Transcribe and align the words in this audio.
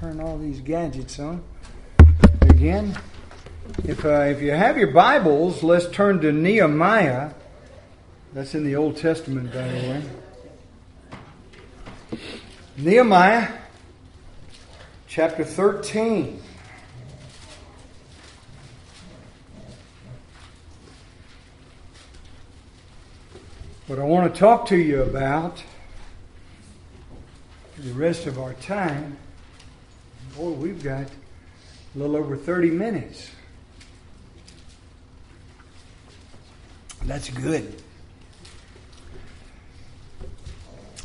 turn 0.00 0.18
all 0.18 0.38
these 0.38 0.60
gadgets 0.60 1.18
on 1.18 1.44
again. 2.48 2.98
If, 3.84 4.02
uh, 4.02 4.20
if 4.22 4.40
you 4.40 4.50
have 4.50 4.78
your 4.78 4.92
Bibles, 4.92 5.62
let's 5.62 5.90
turn 5.90 6.22
to 6.22 6.32
Nehemiah. 6.32 7.32
That's 8.32 8.54
in 8.54 8.64
the 8.64 8.76
Old 8.76 8.96
Testament, 8.96 9.52
by 9.52 9.68
the 9.68 9.74
way. 9.74 10.02
Nehemiah 12.78 13.48
chapter 15.06 15.44
13. 15.44 16.40
What 23.86 23.98
I 23.98 24.04
want 24.04 24.32
to 24.32 24.40
talk 24.40 24.64
to 24.68 24.78
you 24.78 25.02
about 25.02 25.62
for 27.74 27.82
the 27.82 27.92
rest 27.92 28.24
of 28.24 28.38
our 28.38 28.54
time, 28.54 29.18
boy, 30.36 30.50
we've 30.50 30.82
got 30.82 31.06
a 31.06 31.98
little 31.98 32.16
over 32.16 32.36
30 32.36 32.70
minutes. 32.70 33.30
That's 37.04 37.30
good. 37.30 37.82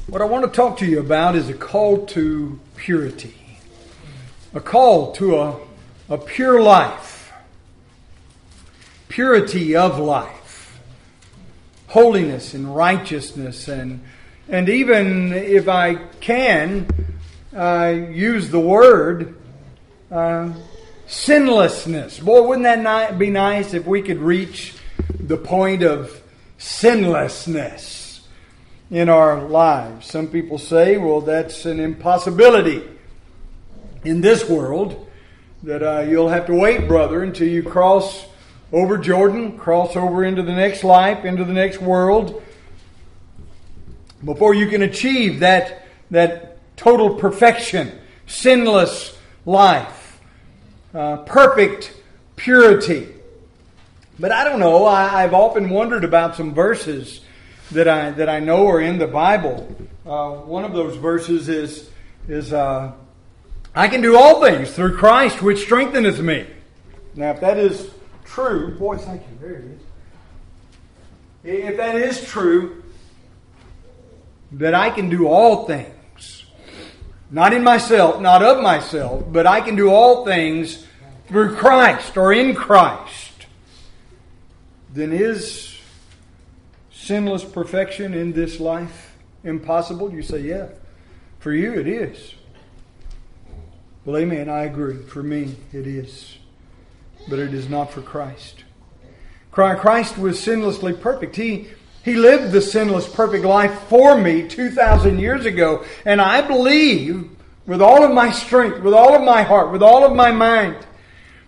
What 0.08 0.22
I 0.22 0.26
want 0.26 0.46
to 0.46 0.52
talk 0.52 0.78
to 0.80 0.86
you 0.86 1.00
about 1.00 1.36
is 1.36 1.50
a 1.50 1.54
call 1.54 2.06
to 2.08 2.60
purity, 2.76 3.36
a 4.54 4.60
call 4.60 5.14
to 5.14 5.38
a, 5.40 5.60
a 6.10 6.18
pure 6.18 6.62
life, 6.62 7.34
purity 9.08 9.76
of 9.76 9.98
life, 9.98 10.80
holiness 11.88 12.54
and 12.54 12.76
righteousness, 12.76 13.68
and, 13.68 14.04
and 14.48 14.70
even 14.70 15.34
if 15.34 15.68
I 15.68 15.96
can 16.20 17.15
uh, 17.56 17.94
use 18.12 18.50
the 18.50 18.60
word, 18.60 19.38
uh, 20.12 20.54
sinlessness. 21.08 22.20
Boy, 22.20 22.42
wouldn't 22.42 22.64
that 22.64 23.18
be 23.18 23.30
nice 23.30 23.74
if 23.74 23.86
we 23.86 24.02
could 24.02 24.20
reach 24.20 24.76
the 25.20 25.38
point 25.38 25.84
of 25.84 26.22
sinlessness? 26.58 28.06
in 28.92 29.10
our 29.10 29.42
lives. 29.48 30.06
Some 30.08 30.28
people 30.28 30.58
say, 30.58 30.98
well, 30.98 31.22
that's 31.22 31.66
an 31.66 31.80
impossibility 31.80 32.84
in 34.04 34.22
this 34.22 34.48
world, 34.48 35.08
that 35.64 35.82
uh, 35.82 36.02
you'll 36.02 36.30
have 36.30 36.46
to 36.46 36.54
wait, 36.54 36.88
brother, 36.88 37.24
until 37.24 37.48
you 37.48 37.64
cross 37.64 38.26
over 38.72 38.98
Jordan, 38.98 39.58
cross 39.58 39.96
over 39.96 40.24
into 40.24 40.44
the 40.44 40.54
next 40.54 40.84
life, 40.84 41.26
into 41.26 41.44
the 41.44 41.54
next 41.54 41.82
world, 41.82 42.44
before 44.24 44.54
you 44.54 44.68
can 44.68 44.84
achieve 44.84 45.40
that, 45.40 45.88
that 46.12 46.55
total 46.76 47.16
perfection, 47.16 48.00
sinless 48.28 49.18
life, 49.46 50.20
uh, 50.94 51.18
perfect 51.18 51.94
purity. 52.36 53.10
But 54.20 54.32
I 54.32 54.44
don't 54.44 54.60
know, 54.60 54.86
I, 54.86 55.24
I've 55.24 55.34
often 55.34 55.70
wondered 55.70 56.04
about 56.04 56.36
some 56.36 56.54
verses 56.54 57.22
that 57.72 57.88
I 57.88 58.12
that 58.12 58.30
I 58.30 58.40
know 58.40 58.68
are 58.68 58.80
in 58.82 58.98
the 58.98 59.08
Bible. 59.08 59.76
Uh, 60.06 60.32
one 60.32 60.64
of 60.64 60.74
those 60.74 60.96
verses 60.98 61.50
is 61.50 61.90
is 62.28 62.54
uh, 62.54 62.94
I 63.74 63.88
can 63.88 64.02
do 64.02 64.18
all 64.18 64.42
things 64.42 64.72
through 64.72 64.98
Christ, 64.98 65.42
which 65.42 65.64
strengtheneth 65.64 66.20
me. 66.20 66.48
Now, 67.16 67.32
if 67.32 67.42
that 67.42 67.58
is 67.58 67.90
true, 68.24 68.78
boy, 68.78 68.98
thank 68.98 69.22
you. 69.22 69.38
There 69.42 69.56
it 69.56 69.66
is. 69.66 69.82
If 71.44 71.78
that 71.78 71.96
is 71.96 72.26
true, 72.26 72.84
that 74.54 74.74
I 74.74 74.90
can 74.90 75.10
do 75.10 75.28
all 75.28 75.66
things, 75.66 75.95
not 77.32 77.54
in 77.54 77.64
myself, 77.64 78.22
not 78.22 78.44
of 78.44 78.62
myself, 78.62 79.24
but 79.32 79.48
I 79.48 79.62
can 79.62 79.76
do 79.76 79.90
all 79.90 80.26
things 80.26 80.86
through 81.28 81.56
Christ 81.56 82.18
or 82.18 82.32
in 82.32 82.56
Christ, 82.56 83.48
then 84.94 85.12
is 85.12 85.78
sinless 86.92 87.44
perfection 87.44 88.14
in 88.14 88.34
this 88.34 88.60
life 88.60 89.16
impossible? 89.44 90.12
You 90.12 90.22
say, 90.22 90.40
yeah. 90.40 90.68
For 91.40 91.54
you, 91.54 91.74
it 91.74 91.88
is. 91.88 92.34
Well, 94.04 94.18
amen. 94.18 94.50
I 94.50 94.64
agree. 94.64 94.98
For 95.04 95.22
me, 95.24 95.56
it 95.74 95.88
is. 95.88 96.38
But 97.30 97.40
it 97.40 97.54
is 97.54 97.70
not 97.70 97.92
for 97.92 98.02
Christ. 98.02 98.64
Christ 99.52 100.18
was 100.18 100.40
sinlessly 100.40 101.00
perfect. 101.00 101.36
He, 101.36 101.68
he 102.06 102.14
lived 102.14 102.52
the 102.52 102.62
sinless, 102.62 103.10
perfect 103.10 103.46
life 103.46 103.74
for 103.90 104.16
me 104.16 104.48
2,000 104.48 105.18
years 105.18 105.48
ago. 105.48 105.84
And 106.06 106.22
I 106.22 106.42
believe 106.42 107.32
with 107.66 107.82
all 107.82 108.06
of 108.06 108.12
my 108.12 108.30
strength, 108.32 108.80
with 108.82 108.94
all 108.94 109.16
of 109.16 109.24
my 109.24 109.42
heart, 109.42 109.72
with 109.72 109.82
all 109.82 110.06
of 110.06 110.16
my 110.16 110.32
mind, 110.32 110.78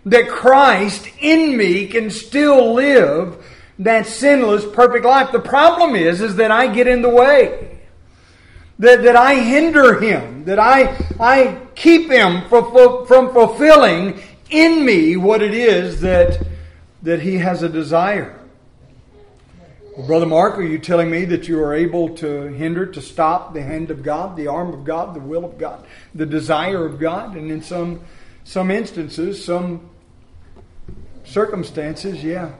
that 0.06 0.28
Christ 0.28 1.08
in 1.20 1.56
me 1.56 1.86
can 1.86 2.10
still 2.10 2.74
live 2.74 3.44
that 3.78 4.06
sinless, 4.06 4.64
perfect 4.72 5.04
life. 5.04 5.30
The 5.30 5.38
problem 5.38 5.94
is, 5.94 6.20
is 6.20 6.34
that 6.36 6.50
I 6.50 6.66
get 6.66 6.88
in 6.88 7.02
the 7.02 7.08
way. 7.08 7.78
That, 8.80 9.04
that 9.04 9.14
I 9.14 9.36
hinder 9.36 10.00
him. 10.00 10.44
That 10.44 10.58
I, 10.58 10.96
I 11.20 11.60
keep 11.76 12.10
him 12.10 12.48
from, 12.48 13.06
from 13.06 13.32
fulfilling 13.32 14.20
in 14.50 14.84
me 14.84 15.16
what 15.16 15.40
it 15.40 15.54
is 15.54 16.00
that, 16.00 16.44
that 17.02 17.20
he 17.20 17.36
has 17.36 17.62
a 17.62 17.68
desire. 17.68 18.34
Well, 19.98 20.06
Brother 20.06 20.26
Mark, 20.26 20.58
are 20.58 20.62
you 20.62 20.78
telling 20.78 21.10
me 21.10 21.24
that 21.24 21.48
you 21.48 21.60
are 21.60 21.74
able 21.74 22.10
to 22.18 22.42
hinder, 22.52 22.86
to 22.86 23.02
stop 23.02 23.52
the 23.52 23.64
hand 23.64 23.90
of 23.90 24.04
God, 24.04 24.36
the 24.36 24.46
arm 24.46 24.72
of 24.72 24.84
God, 24.84 25.12
the 25.12 25.18
will 25.18 25.44
of 25.44 25.58
God, 25.58 25.84
the 26.14 26.24
desire 26.24 26.86
of 26.86 27.00
God? 27.00 27.34
And 27.34 27.50
in 27.50 27.62
some, 27.62 28.02
some 28.44 28.70
instances, 28.70 29.44
some 29.44 29.90
circumstances, 31.24 32.22
yeah, 32.22 32.52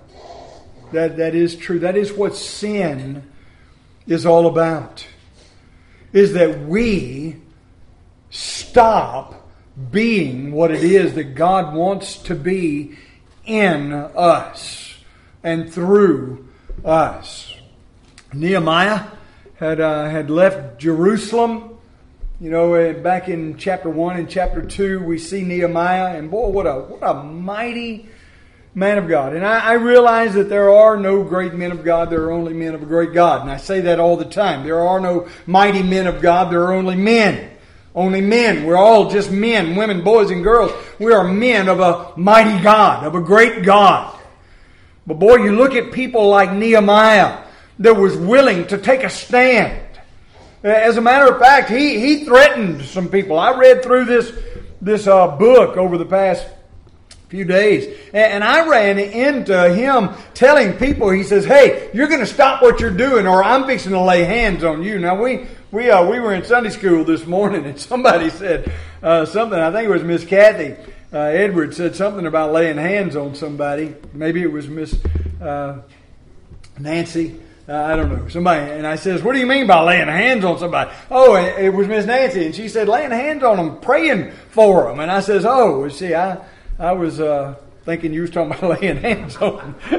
that, 0.90 1.16
that 1.18 1.36
is 1.36 1.54
true. 1.54 1.78
That 1.78 1.96
is 1.96 2.12
what 2.12 2.34
sin 2.34 3.22
is 4.08 4.26
all 4.26 4.48
about. 4.48 5.06
Is 6.12 6.32
that 6.32 6.62
we 6.62 7.36
stop 8.30 9.48
being 9.92 10.50
what 10.50 10.72
it 10.72 10.82
is 10.82 11.14
that 11.14 11.36
God 11.36 11.72
wants 11.72 12.16
to 12.16 12.34
be 12.34 12.98
in 13.44 13.92
us 13.92 14.98
and 15.44 15.72
through 15.72 16.47
us. 16.84 17.54
Nehemiah 18.32 19.06
had, 19.56 19.80
uh, 19.80 20.08
had 20.08 20.30
left 20.30 20.78
Jerusalem. 20.78 21.78
You 22.40 22.50
know, 22.50 22.74
uh, 22.74 22.92
back 22.92 23.28
in 23.28 23.56
chapter 23.56 23.90
1 23.90 24.16
and 24.16 24.30
chapter 24.30 24.62
2, 24.62 25.02
we 25.04 25.18
see 25.18 25.42
Nehemiah, 25.42 26.16
and 26.16 26.30
boy, 26.30 26.48
what 26.48 26.66
a, 26.66 26.74
what 26.74 27.02
a 27.02 27.22
mighty 27.24 28.08
man 28.74 28.98
of 28.98 29.08
God. 29.08 29.34
And 29.34 29.44
I, 29.44 29.58
I, 29.58 29.72
realize 29.72 30.34
that 30.34 30.48
there 30.48 30.70
are 30.70 30.96
no 30.96 31.24
great 31.24 31.54
men 31.54 31.72
of 31.72 31.82
God, 31.82 32.10
there 32.10 32.22
are 32.24 32.30
only 32.30 32.54
men 32.54 32.74
of 32.74 32.82
a 32.82 32.86
great 32.86 33.12
God. 33.12 33.42
And 33.42 33.50
I 33.50 33.56
say 33.56 33.80
that 33.80 33.98
all 33.98 34.16
the 34.16 34.24
time. 34.24 34.64
There 34.64 34.80
are 34.80 35.00
no 35.00 35.28
mighty 35.46 35.82
men 35.82 36.06
of 36.06 36.22
God, 36.22 36.52
there 36.52 36.62
are 36.62 36.72
only 36.72 36.94
men. 36.94 37.50
Only 37.94 38.20
men. 38.20 38.64
We're 38.64 38.76
all 38.76 39.10
just 39.10 39.32
men, 39.32 39.74
women, 39.74 40.04
boys, 40.04 40.30
and 40.30 40.44
girls. 40.44 40.70
We 41.00 41.12
are 41.12 41.24
men 41.24 41.68
of 41.68 41.80
a 41.80 42.12
mighty 42.16 42.62
God, 42.62 43.04
of 43.04 43.16
a 43.16 43.20
great 43.20 43.64
God. 43.64 44.16
But 45.08 45.18
boy, 45.18 45.36
you 45.36 45.56
look 45.56 45.72
at 45.72 45.90
people 45.90 46.28
like 46.28 46.52
Nehemiah 46.52 47.38
that 47.78 47.94
was 47.94 48.14
willing 48.14 48.66
to 48.66 48.76
take 48.76 49.04
a 49.04 49.08
stand. 49.08 49.82
As 50.62 50.98
a 50.98 51.00
matter 51.00 51.32
of 51.32 51.40
fact, 51.40 51.70
he, 51.70 51.98
he 51.98 52.26
threatened 52.26 52.84
some 52.84 53.08
people. 53.08 53.38
I 53.38 53.56
read 53.56 53.82
through 53.82 54.04
this, 54.04 54.30
this 54.82 55.06
uh, 55.06 55.28
book 55.28 55.78
over 55.78 55.96
the 55.96 56.04
past 56.04 56.46
few 57.30 57.46
days. 57.46 57.96
And 58.12 58.44
I 58.44 58.68
ran 58.68 58.98
into 58.98 59.72
him 59.72 60.10
telling 60.34 60.74
people, 60.74 61.08
he 61.08 61.22
says, 61.22 61.46
Hey, 61.46 61.90
you're 61.94 62.08
going 62.08 62.20
to 62.20 62.26
stop 62.26 62.60
what 62.60 62.78
you're 62.78 62.90
doing 62.90 63.26
or 63.26 63.42
I'm 63.42 63.64
fixing 63.64 63.92
to 63.92 64.00
lay 64.02 64.24
hands 64.24 64.62
on 64.62 64.82
you. 64.82 64.98
Now, 64.98 65.22
we, 65.22 65.46
we, 65.70 65.88
uh, 65.90 66.04
we 66.04 66.20
were 66.20 66.34
in 66.34 66.44
Sunday 66.44 66.70
school 66.70 67.02
this 67.02 67.24
morning 67.24 67.64
and 67.64 67.80
somebody 67.80 68.28
said 68.28 68.70
uh, 69.02 69.24
something, 69.24 69.58
I 69.58 69.72
think 69.72 69.88
it 69.88 69.92
was 69.92 70.04
Miss 70.04 70.26
Kathy 70.26 70.76
uh, 71.12 71.18
Edwards 71.18 71.76
said 71.76 71.96
something 71.96 72.26
about 72.26 72.52
laying 72.52 72.76
hands 72.76 73.16
on 73.16 73.34
somebody. 73.34 73.94
Maybe 74.12 74.42
it 74.42 74.52
was 74.52 74.68
Miss 74.68 74.98
uh, 75.40 75.80
Nancy. 76.78 77.40
Uh, 77.68 77.74
I 77.74 77.96
don't 77.96 78.10
know. 78.10 78.28
Somebody, 78.28 78.70
and 78.72 78.86
I 78.86 78.96
says, 78.96 79.22
What 79.22 79.34
do 79.34 79.38
you 79.38 79.46
mean 79.46 79.66
by 79.66 79.80
laying 79.82 80.08
hands 80.08 80.44
on 80.44 80.58
somebody? 80.58 80.90
Oh, 81.10 81.36
it 81.36 81.70
was 81.70 81.86
Miss 81.86 82.06
Nancy. 82.06 82.46
And 82.46 82.54
she 82.54 82.68
said, 82.68 82.88
Laying 82.88 83.10
hands 83.10 83.42
on 83.42 83.56
them, 83.56 83.80
praying 83.80 84.32
for 84.50 84.84
them. 84.88 85.00
And 85.00 85.10
I 85.10 85.20
says, 85.20 85.44
Oh, 85.46 85.88
see, 85.88 86.14
I, 86.14 86.38
I 86.78 86.92
was 86.92 87.20
uh, 87.20 87.56
thinking 87.84 88.12
you 88.12 88.22
was 88.22 88.30
talking 88.30 88.52
about 88.52 88.80
laying 88.82 88.98
hands 88.98 89.36
on 89.36 89.74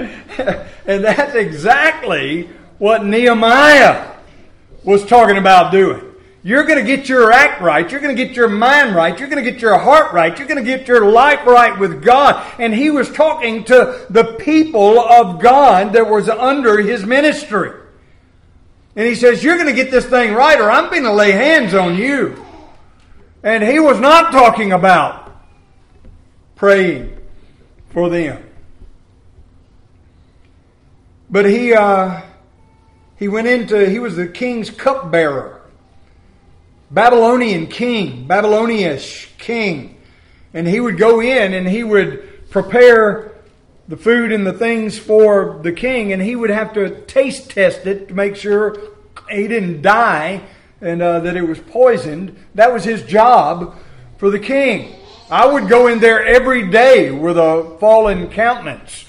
and 0.86 1.04
that's 1.04 1.36
exactly 1.36 2.50
what 2.78 3.04
Nehemiah 3.04 4.16
was 4.84 5.06
talking 5.06 5.38
about 5.38 5.72
doing. 5.72 6.09
You're 6.42 6.64
going 6.64 6.80
to 6.80 6.86
get 6.86 7.10
your 7.10 7.32
act 7.32 7.62
right. 7.62 7.90
You're 7.92 8.00
going 8.00 8.16
to 8.16 8.26
get 8.26 8.36
your 8.36 8.48
mind 8.48 8.96
right. 8.96 9.18
You're 9.20 9.28
going 9.28 9.44
to 9.44 9.52
get 9.52 9.62
your 9.62 9.78
heart 9.78 10.14
right. 10.14 10.38
You're 10.38 10.48
going 10.48 10.64
to 10.64 10.78
get 10.78 10.88
your 10.88 11.10
life 11.12 11.46
right 11.46 11.78
with 11.78 12.02
God. 12.02 12.46
And 12.60 12.74
he 12.74 12.90
was 12.90 13.12
talking 13.12 13.66
to 13.66 14.06
the 14.10 14.36
people 14.40 15.00
of 15.00 15.42
God 15.42 15.94
that 15.94 16.10
was 16.10 16.30
under 16.30 16.82
his 16.82 17.06
ministry. 17.06 17.72
And 18.96 19.06
he 19.06 19.16
says, 19.16 19.44
You're 19.44 19.58
going 19.58 19.68
to 19.68 19.74
get 19.74 19.92
this 19.92 20.06
thing 20.06 20.34
right, 20.34 20.60
or 20.60 20.72
I'm 20.72 20.90
going 20.90 21.04
to 21.04 21.14
lay 21.14 21.32
hands 21.32 21.74
on 21.74 21.98
you. 21.98 22.46
And 23.44 23.64
he 23.64 23.80
was 23.80 24.00
not 24.00 24.32
talking 24.32 24.72
about 24.72 25.36
praying 26.56 27.18
for 27.90 28.10
them. 28.10 28.46
But 31.30 31.46
he, 31.46 31.74
uh, 31.74 32.22
he 33.18 33.28
went 33.28 33.48
into, 33.48 33.90
he 33.90 34.00
was 34.00 34.16
the 34.16 34.28
king's 34.28 34.70
cupbearer. 34.70 35.59
Babylonian 36.92 37.68
king, 37.68 38.26
Babylonish 38.28 39.30
king. 39.38 39.98
And 40.54 40.68
he 40.68 40.80
would 40.80 40.98
go 40.98 41.22
in 41.22 41.54
and 41.54 41.68
he 41.68 41.84
would 41.84 42.50
prepare 42.50 43.36
the 43.88 43.98
food 43.98 44.32
and 44.32 44.46
the 44.46 44.54
things 44.54 45.00
for 45.00 45.60
the 45.64 45.72
king, 45.72 46.14
and 46.14 46.22
he 46.22 46.36
would 46.36 46.52
have 46.52 46.74
to 46.74 47.02
taste 47.02 47.50
test 47.50 47.88
it 47.88 48.08
to 48.08 48.14
make 48.14 48.36
sure 48.36 48.78
he 49.30 49.48
didn't 49.48 49.82
die 49.82 50.42
and 50.80 51.02
uh, 51.02 51.20
that 51.20 51.36
it 51.36 51.42
was 51.42 51.60
poisoned. 51.60 52.38
That 52.54 52.72
was 52.72 52.84
his 52.84 53.04
job 53.04 53.76
for 54.18 54.30
the 54.30 54.40
king. 54.40 54.96
I 55.32 55.46
would 55.46 55.68
go 55.68 55.88
in 55.88 56.00
there 56.00 56.24
every 56.24 56.70
day 56.70 57.12
with 57.12 57.38
a 57.38 57.78
fallen 57.80 58.30
countenance. 58.30 59.06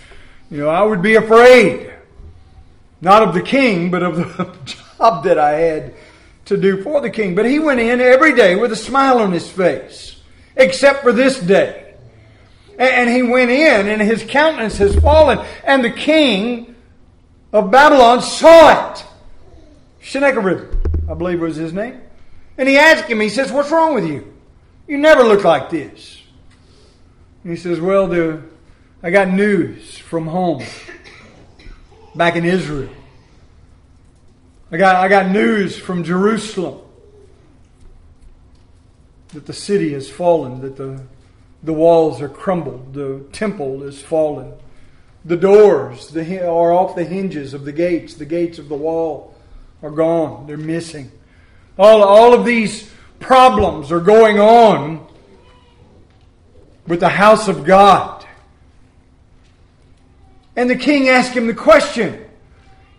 You 0.50 0.59
know, 0.59 0.69
I 0.69 0.82
would 0.82 1.03
be 1.03 1.15
afraid. 1.15 1.93
Not 3.03 3.23
of 3.23 3.35
the 3.35 3.43
king, 3.43 3.91
but 3.91 4.03
of 4.03 4.17
the 4.17 4.75
job 4.99 5.25
that 5.25 5.38
I 5.38 5.53
had 5.53 5.94
to 6.50 6.56
do 6.56 6.82
for 6.82 7.00
the 7.00 7.11
king. 7.11 7.35
But 7.35 7.47
he 7.47 7.58
went 7.58 7.81
in 7.81 8.00
every 8.00 8.35
day 8.35 8.56
with 8.56 8.73
a 8.73 8.76
smile 8.76 9.20
on 9.20 9.32
his 9.32 9.49
face, 9.49 10.20
except 10.56 11.02
for 11.02 11.12
this 11.12 11.41
day. 11.41 11.94
And 12.76 13.08
he 13.08 13.23
went 13.23 13.50
in, 13.50 13.88
and 13.88 14.02
his 14.02 14.25
countenance 14.25 14.76
has 14.79 14.97
fallen. 14.97 15.38
And 15.64 15.85
the 15.85 15.91
king 15.91 16.75
of 17.52 17.70
Babylon 17.70 18.20
saw 18.20 18.93
it. 18.93 19.05
Sennacherib, 20.02 20.75
I 21.08 21.14
believe 21.14 21.41
was 21.41 21.56
his 21.56 21.73
name. 21.73 22.00
And 22.58 22.69
he 22.69 22.79
asked 22.79 23.05
him, 23.05 23.20
he 23.20 23.29
says, 23.29 23.53
What's 23.53 23.70
wrong 23.70 23.94
with 23.94 24.06
you? 24.06 24.37
You 24.88 24.99
never 24.99 25.23
look 25.23 25.44
like 25.44 25.70
this. 25.70 26.20
And 27.44 27.53
he 27.53 27.56
says, 27.56 27.81
Well, 27.81 28.08
the, 28.08 28.43
I 29.05 29.11
got 29.11 29.29
news 29.29 29.99
from 29.99 30.26
home 30.26 30.64
back 32.17 32.35
in 32.35 32.44
Israel. 32.44 32.91
I 34.72 34.76
got, 34.76 34.96
I 34.96 35.08
got 35.08 35.31
news 35.31 35.76
from 35.76 36.05
Jerusalem 36.05 36.81
that 39.32 39.46
the 39.46 39.52
city 39.52 39.93
has 39.94 40.08
fallen, 40.08 40.61
that 40.61 40.76
the, 40.76 41.02
the 41.62 41.72
walls 41.72 42.20
are 42.20 42.28
crumbled, 42.28 42.94
the 42.94 43.25
temple 43.32 43.82
is 43.82 44.00
fallen, 44.00 44.52
the 45.25 45.37
doors 45.37 46.08
the, 46.08 46.46
are 46.46 46.72
off 46.72 46.94
the 46.94 47.05
hinges 47.05 47.52
of 47.52 47.64
the 47.64 47.72
gates, 47.72 48.14
the 48.14 48.25
gates 48.25 48.58
of 48.58 48.69
the 48.69 48.76
wall 48.76 49.34
are 49.82 49.90
gone, 49.90 50.46
they're 50.46 50.56
missing. 50.56 51.11
All, 51.76 52.02
all 52.05 52.32
of 52.32 52.44
these 52.44 52.90
problems 53.19 53.90
are 53.90 54.00
going 54.00 54.38
on 54.38 55.06
with 56.87 57.00
the 57.00 57.08
house 57.08 57.49
of 57.49 57.64
God. 57.64 58.25
And 60.55 60.70
the 60.70 60.76
king 60.76 61.08
asked 61.08 61.32
him 61.32 61.46
the 61.46 61.55
question. 61.55 62.26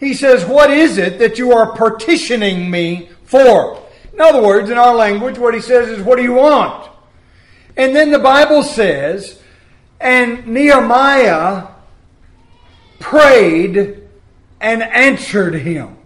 He 0.02 0.16
says, 0.16 0.44
What 0.44 0.72
is 0.72 0.98
it 0.98 1.20
that 1.20 1.38
you 1.38 1.54
are 1.54 1.74
partitioning 1.78 2.70
me 2.70 3.10
for? 3.24 3.82
In 4.12 4.20
other 4.20 4.42
words, 4.42 4.70
in 4.70 4.78
our 4.78 4.96
language, 4.96 5.38
what 5.38 5.54
he 5.54 5.62
says 5.62 5.88
is, 5.88 6.04
What 6.04 6.18
do 6.18 6.24
you 6.24 6.34
want? 6.34 6.90
And 7.78 7.96
then 7.96 8.12
the 8.12 8.20
Bible 8.20 8.64
says, 8.64 9.40
And 10.00 10.48
Nehemiah 10.48 11.68
prayed 13.00 14.00
and 14.60 14.84
answered 14.84 15.54
him 15.54 15.98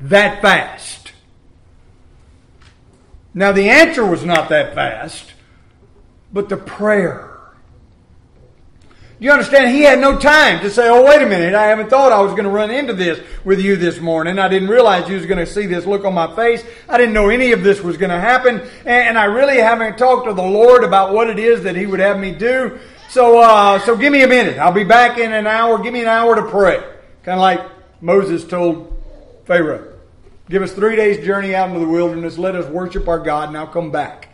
that 0.00 0.42
fast. 0.42 1.12
Now, 3.32 3.50
the 3.50 3.70
answer 3.70 4.04
was 4.04 4.24
not 4.24 4.50
that 4.50 4.74
fast, 4.74 5.32
but 6.32 6.50
the 6.50 6.58
prayer. 6.58 7.33
You 9.24 9.32
understand? 9.32 9.74
He 9.74 9.80
had 9.80 10.00
no 10.00 10.18
time 10.18 10.60
to 10.60 10.70
say, 10.70 10.86
oh, 10.86 11.02
wait 11.02 11.22
a 11.22 11.26
minute, 11.26 11.54
I 11.54 11.68
haven't 11.68 11.88
thought 11.88 12.12
I 12.12 12.20
was 12.20 12.32
going 12.32 12.44
to 12.44 12.50
run 12.50 12.70
into 12.70 12.92
this 12.92 13.18
with 13.42 13.58
you 13.58 13.74
this 13.74 13.98
morning. 13.98 14.38
I 14.38 14.48
didn't 14.48 14.68
realize 14.68 15.08
you 15.08 15.16
was 15.16 15.24
going 15.24 15.38
to 15.38 15.50
see 15.50 15.64
this 15.64 15.86
look 15.86 16.04
on 16.04 16.12
my 16.12 16.36
face. 16.36 16.62
I 16.90 16.98
didn't 16.98 17.14
know 17.14 17.30
any 17.30 17.52
of 17.52 17.62
this 17.62 17.80
was 17.80 17.96
going 17.96 18.10
to 18.10 18.20
happen. 18.20 18.60
And 18.84 19.16
I 19.16 19.24
really 19.24 19.56
haven't 19.56 19.96
talked 19.96 20.26
to 20.26 20.34
the 20.34 20.42
Lord 20.42 20.84
about 20.84 21.14
what 21.14 21.30
it 21.30 21.38
is 21.38 21.62
that 21.62 21.74
He 21.74 21.86
would 21.86 22.00
have 22.00 22.18
me 22.18 22.32
do. 22.32 22.78
So, 23.08 23.40
uh, 23.40 23.78
so 23.78 23.96
give 23.96 24.12
me 24.12 24.24
a 24.24 24.28
minute. 24.28 24.58
I'll 24.58 24.72
be 24.72 24.84
back 24.84 25.16
in 25.16 25.32
an 25.32 25.46
hour. 25.46 25.78
Give 25.78 25.94
me 25.94 26.02
an 26.02 26.08
hour 26.08 26.36
to 26.36 26.42
pray. 26.42 26.80
Kind 27.22 27.38
of 27.38 27.40
like 27.40 27.66
Moses 28.02 28.44
told 28.44 29.02
Pharaoh. 29.46 29.90
Give 30.50 30.62
us 30.62 30.72
three 30.74 30.96
days' 30.96 31.24
journey 31.24 31.54
out 31.54 31.68
into 31.70 31.80
the 31.80 31.88
wilderness. 31.88 32.36
Let 32.36 32.56
us 32.56 32.66
worship 32.66 33.08
our 33.08 33.20
God, 33.20 33.48
and 33.48 33.56
I'll 33.56 33.68
come 33.68 33.90
back. 33.90 34.28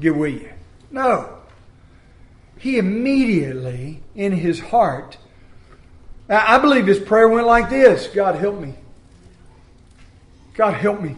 Get 0.00 0.16
with 0.16 0.40
you. 0.40 0.52
No. 0.90 1.41
He 2.62 2.78
immediately, 2.78 4.04
in 4.14 4.30
his 4.30 4.60
heart, 4.60 5.18
I 6.28 6.58
believe 6.58 6.86
his 6.86 7.00
prayer 7.00 7.28
went 7.28 7.44
like 7.44 7.68
this 7.68 8.06
God, 8.06 8.36
help 8.36 8.60
me. 8.60 8.74
God, 10.54 10.74
help 10.74 11.00
me. 11.00 11.16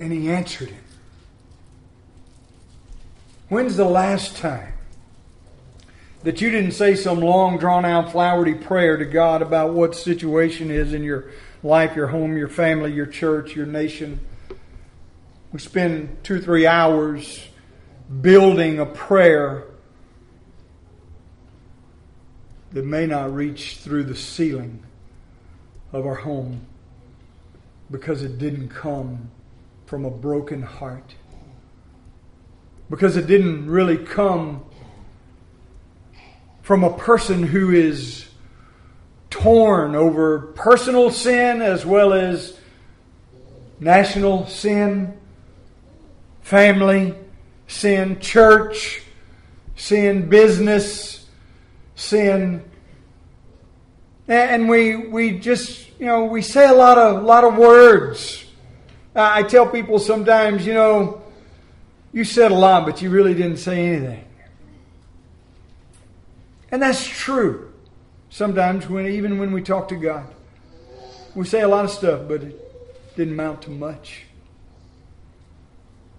And 0.00 0.12
he 0.12 0.28
answered 0.28 0.70
him. 0.70 0.82
When's 3.48 3.76
the 3.76 3.84
last 3.84 4.36
time 4.36 4.72
that 6.24 6.40
you 6.40 6.50
didn't 6.50 6.72
say 6.72 6.96
some 6.96 7.20
long, 7.20 7.58
drawn 7.58 7.84
out, 7.84 8.10
flowery 8.10 8.56
prayer 8.56 8.96
to 8.96 9.04
God 9.04 9.42
about 9.42 9.72
what 9.72 9.94
situation 9.94 10.72
is 10.72 10.92
in 10.92 11.04
your 11.04 11.30
life, 11.62 11.94
your 11.94 12.08
home, 12.08 12.36
your 12.36 12.48
family, 12.48 12.92
your 12.92 13.06
church, 13.06 13.54
your 13.54 13.66
nation. 13.66 14.18
We 15.54 15.60
spend 15.60 16.24
two, 16.24 16.40
three 16.40 16.66
hours 16.66 17.46
building 18.20 18.80
a 18.80 18.86
prayer 18.86 19.62
that 22.72 22.84
may 22.84 23.06
not 23.06 23.32
reach 23.32 23.76
through 23.76 24.02
the 24.02 24.16
ceiling 24.16 24.82
of 25.92 26.06
our 26.06 26.16
home 26.16 26.66
because 27.88 28.24
it 28.24 28.36
didn't 28.36 28.70
come 28.70 29.30
from 29.86 30.04
a 30.04 30.10
broken 30.10 30.60
heart. 30.60 31.14
Because 32.90 33.16
it 33.16 33.28
didn't 33.28 33.70
really 33.70 33.98
come 33.98 34.64
from 36.62 36.82
a 36.82 36.98
person 36.98 37.44
who 37.44 37.70
is 37.70 38.26
torn 39.30 39.94
over 39.94 40.40
personal 40.56 41.12
sin 41.12 41.62
as 41.62 41.86
well 41.86 42.12
as 42.12 42.58
national 43.78 44.48
sin, 44.48 45.16
family 46.44 47.14
sin, 47.66 48.20
church 48.20 49.02
sin, 49.76 50.28
business 50.28 51.26
sin. 51.96 52.62
And 54.28 54.68
we, 54.68 54.96
we 54.96 55.38
just, 55.38 55.88
you 55.98 56.06
know, 56.06 56.24
we 56.26 56.42
say 56.42 56.68
a 56.68 56.74
lot 56.74 56.98
of, 56.98 57.22
lot 57.24 57.44
of 57.44 57.56
words. 57.56 58.44
I 59.16 59.42
tell 59.42 59.66
people 59.66 59.98
sometimes, 59.98 60.66
you 60.66 60.74
know, 60.74 61.22
you 62.12 62.24
said 62.24 62.52
a 62.52 62.54
lot, 62.54 62.84
but 62.84 63.00
you 63.00 63.10
really 63.10 63.34
didn't 63.34 63.56
say 63.56 63.86
anything. 63.86 64.24
And 66.70 66.82
that's 66.82 67.06
true. 67.06 67.72
Sometimes 68.28 68.88
when 68.88 69.06
even 69.06 69.38
when 69.38 69.52
we 69.52 69.62
talk 69.62 69.88
to 69.88 69.96
God, 69.96 70.26
we 71.34 71.46
say 71.46 71.62
a 71.62 71.68
lot 71.68 71.84
of 71.84 71.90
stuff, 71.90 72.28
but 72.28 72.42
it 72.42 73.16
didn't 73.16 73.32
amount 73.32 73.62
to 73.62 73.70
much. 73.70 74.26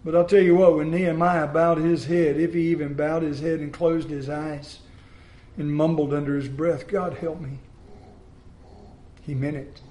But 0.05 0.15
I'll 0.15 0.25
tell 0.25 0.41
you 0.41 0.55
what, 0.55 0.75
when 0.77 0.91
Nehemiah 0.91 1.47
bowed 1.47 1.79
his 1.79 2.05
head, 2.05 2.37
if 2.37 2.53
he 2.53 2.67
even 2.67 2.93
bowed 2.93 3.23
his 3.23 3.39
head 3.39 3.59
and 3.59 3.73
closed 3.73 4.11
his 4.11 4.29
eyes 4.29 4.79
and 5.57 5.75
mumbled 5.75 6.13
under 6.13 6.35
his 6.35 6.47
breath, 6.47 6.87
God 6.87 7.15
help 7.15 7.41
me, 7.41 7.57
he 9.23 9.33
meant 9.33 9.57
it. 9.57 9.81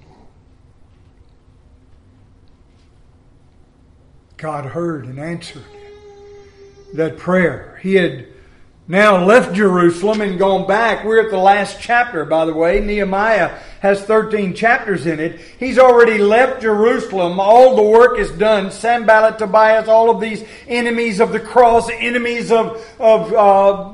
God 4.37 4.67
heard 4.67 5.05
and 5.05 5.19
answered 5.19 5.65
that 6.93 7.17
prayer. 7.17 7.77
He 7.83 7.95
had 7.95 8.27
now 8.87 9.25
left 9.25 9.53
Jerusalem 9.53 10.21
and 10.21 10.39
gone 10.39 10.65
back. 10.65 11.03
We're 11.03 11.25
at 11.25 11.31
the 11.31 11.37
last 11.37 11.81
chapter, 11.81 12.23
by 12.23 12.45
the 12.45 12.53
way. 12.53 12.79
Nehemiah 12.79 13.59
has 13.85 14.01
13 14.03 14.55
chapters 14.55 15.05
in 15.05 15.19
it. 15.19 15.39
He's 15.59 15.77
already 15.77 16.17
left 16.17 16.63
Jerusalem. 16.63 17.39
All 17.39 17.75
the 17.75 17.83
work 17.83 18.17
is 18.17 18.31
done. 18.31 18.71
Sanballat, 18.71 19.37
Tobiah, 19.37 19.87
all 19.87 20.09
of 20.09 20.19
these 20.19 20.43
enemies 20.67 21.19
of 21.21 21.31
the 21.31 21.39
cross, 21.39 21.87
enemies 21.91 22.51
of, 22.51 22.83
of 22.99 23.31
uh, 23.31 23.93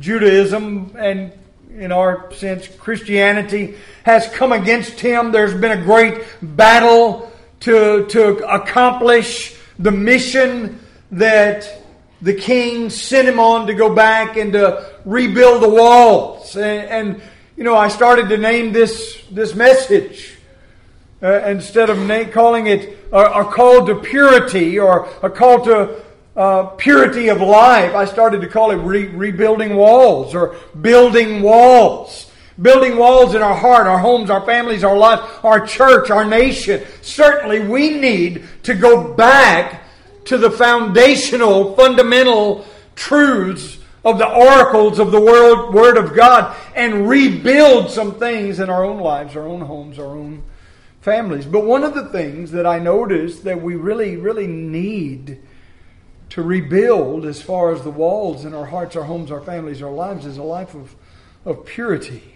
Judaism 0.00 0.96
and 0.98 1.32
in 1.78 1.90
our 1.90 2.32
sense, 2.34 2.68
Christianity 2.68 3.76
has 4.04 4.28
come 4.28 4.52
against 4.52 5.00
him. 5.00 5.32
There's 5.32 5.54
been 5.54 5.78
a 5.78 5.82
great 5.82 6.22
battle 6.42 7.32
to, 7.60 8.06
to 8.06 8.46
accomplish 8.46 9.56
the 9.78 9.92
mission 9.92 10.80
that 11.12 11.82
the 12.20 12.34
king 12.34 12.90
sent 12.90 13.26
him 13.28 13.40
on 13.40 13.68
to 13.68 13.74
go 13.74 13.94
back 13.94 14.36
and 14.36 14.52
to 14.52 14.90
rebuild 15.04 15.62
the 15.62 15.68
walls. 15.68 16.56
And, 16.56 17.14
and 17.14 17.22
you 17.56 17.64
know, 17.64 17.76
I 17.76 17.88
started 17.88 18.28
to 18.30 18.38
name 18.38 18.72
this, 18.72 19.22
this 19.30 19.54
message 19.54 20.38
uh, 21.22 21.44
instead 21.46 21.90
of 21.90 22.32
calling 22.32 22.66
it 22.66 22.98
a, 23.12 23.16
are 23.16 23.44
called 23.44 23.86
to 23.88 24.00
purity 24.00 24.78
or 24.78 25.08
a 25.22 25.30
call 25.30 25.64
to 25.64 26.02
uh, 26.34 26.64
purity 26.76 27.28
of 27.28 27.40
life. 27.40 27.94
I 27.94 28.06
started 28.06 28.40
to 28.40 28.48
call 28.48 28.70
it 28.70 28.76
re- 28.76 29.06
rebuilding 29.06 29.76
walls 29.76 30.34
or 30.34 30.56
building 30.80 31.42
walls. 31.42 32.30
Building 32.60 32.96
walls 32.96 33.34
in 33.34 33.42
our 33.42 33.54
heart, 33.54 33.86
our 33.86 33.98
homes, 33.98 34.30
our 34.30 34.44
families, 34.44 34.84
our 34.84 34.96
lives, 34.96 35.22
our 35.42 35.66
church, 35.66 36.10
our 36.10 36.24
nation. 36.24 36.84
Certainly 37.00 37.60
we 37.60 37.98
need 37.98 38.46
to 38.64 38.74
go 38.74 39.14
back 39.14 39.84
to 40.26 40.38
the 40.38 40.50
foundational, 40.50 41.74
fundamental 41.74 42.66
truths 42.94 43.78
of 44.04 44.18
the 44.18 44.28
oracles 44.28 44.98
of 44.98 45.12
the 45.12 45.20
word, 45.20 45.72
word 45.72 45.96
of 45.96 46.14
God 46.14 46.56
and 46.74 47.08
rebuild 47.08 47.90
some 47.90 48.14
things 48.16 48.58
in 48.58 48.68
our 48.68 48.84
own 48.84 48.98
lives, 48.98 49.36
our 49.36 49.46
own 49.46 49.60
homes, 49.60 49.98
our 49.98 50.06
own 50.06 50.42
families. 51.00 51.46
But 51.46 51.64
one 51.64 51.84
of 51.84 51.94
the 51.94 52.08
things 52.08 52.50
that 52.52 52.66
I 52.66 52.78
noticed 52.78 53.44
that 53.44 53.62
we 53.62 53.74
really, 53.74 54.16
really 54.16 54.46
need 54.46 55.40
to 56.30 56.42
rebuild 56.42 57.26
as 57.26 57.42
far 57.42 57.72
as 57.72 57.82
the 57.82 57.90
walls 57.90 58.44
in 58.44 58.54
our 58.54 58.66
hearts, 58.66 58.96
our 58.96 59.04
homes, 59.04 59.30
our 59.30 59.42
families, 59.42 59.82
our 59.82 59.90
lives 59.90 60.26
is 60.26 60.38
a 60.38 60.42
life 60.42 60.74
of, 60.74 60.96
of 61.44 61.66
purity. 61.66 62.32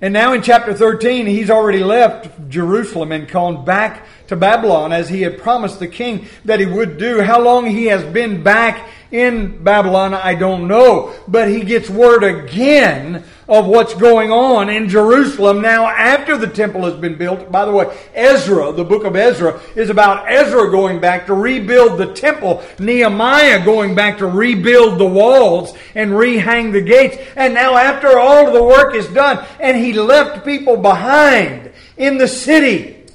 And 0.00 0.12
now 0.12 0.32
in 0.32 0.42
chapter 0.42 0.74
13, 0.74 1.26
he's 1.26 1.48
already 1.48 1.82
left 1.82 2.50
Jerusalem 2.50 3.12
and 3.12 3.28
gone 3.28 3.64
back 3.64 4.04
to 4.26 4.36
Babylon 4.36 4.92
as 4.92 5.08
he 5.08 5.22
had 5.22 5.38
promised 5.38 5.78
the 5.78 5.86
king 5.86 6.26
that 6.44 6.60
he 6.60 6.66
would 6.66 6.98
do. 6.98 7.22
How 7.22 7.40
long 7.40 7.66
he 7.66 7.86
has 7.86 8.04
been 8.04 8.42
back 8.42 8.88
in 9.14 9.62
Babylon, 9.62 10.12
I 10.12 10.34
don't 10.34 10.66
know. 10.66 11.14
But 11.28 11.48
he 11.48 11.62
gets 11.62 11.88
word 11.88 12.24
again 12.24 13.22
of 13.46 13.66
what's 13.66 13.94
going 13.94 14.32
on 14.32 14.68
in 14.68 14.88
Jerusalem 14.88 15.62
now 15.62 15.86
after 15.86 16.36
the 16.36 16.48
temple 16.48 16.84
has 16.84 16.94
been 16.94 17.16
built. 17.16 17.52
By 17.52 17.64
the 17.64 17.70
way, 17.70 17.96
Ezra, 18.12 18.72
the 18.72 18.82
book 18.82 19.04
of 19.04 19.14
Ezra, 19.14 19.60
is 19.76 19.88
about 19.88 20.28
Ezra 20.28 20.68
going 20.68 21.00
back 21.00 21.26
to 21.26 21.34
rebuild 21.34 21.96
the 21.96 22.12
temple, 22.12 22.64
Nehemiah 22.80 23.64
going 23.64 23.94
back 23.94 24.18
to 24.18 24.26
rebuild 24.26 24.98
the 24.98 25.06
walls 25.06 25.76
and 25.94 26.10
rehang 26.10 26.72
the 26.72 26.80
gates. 26.80 27.16
And 27.36 27.54
now 27.54 27.76
after 27.76 28.18
all 28.18 28.50
the 28.50 28.64
work 28.64 28.96
is 28.96 29.06
done, 29.08 29.46
and 29.60 29.76
he 29.76 29.92
left 29.92 30.44
people 30.44 30.76
behind 30.76 31.70
in 31.96 32.18
the 32.18 32.26
city 32.26 33.06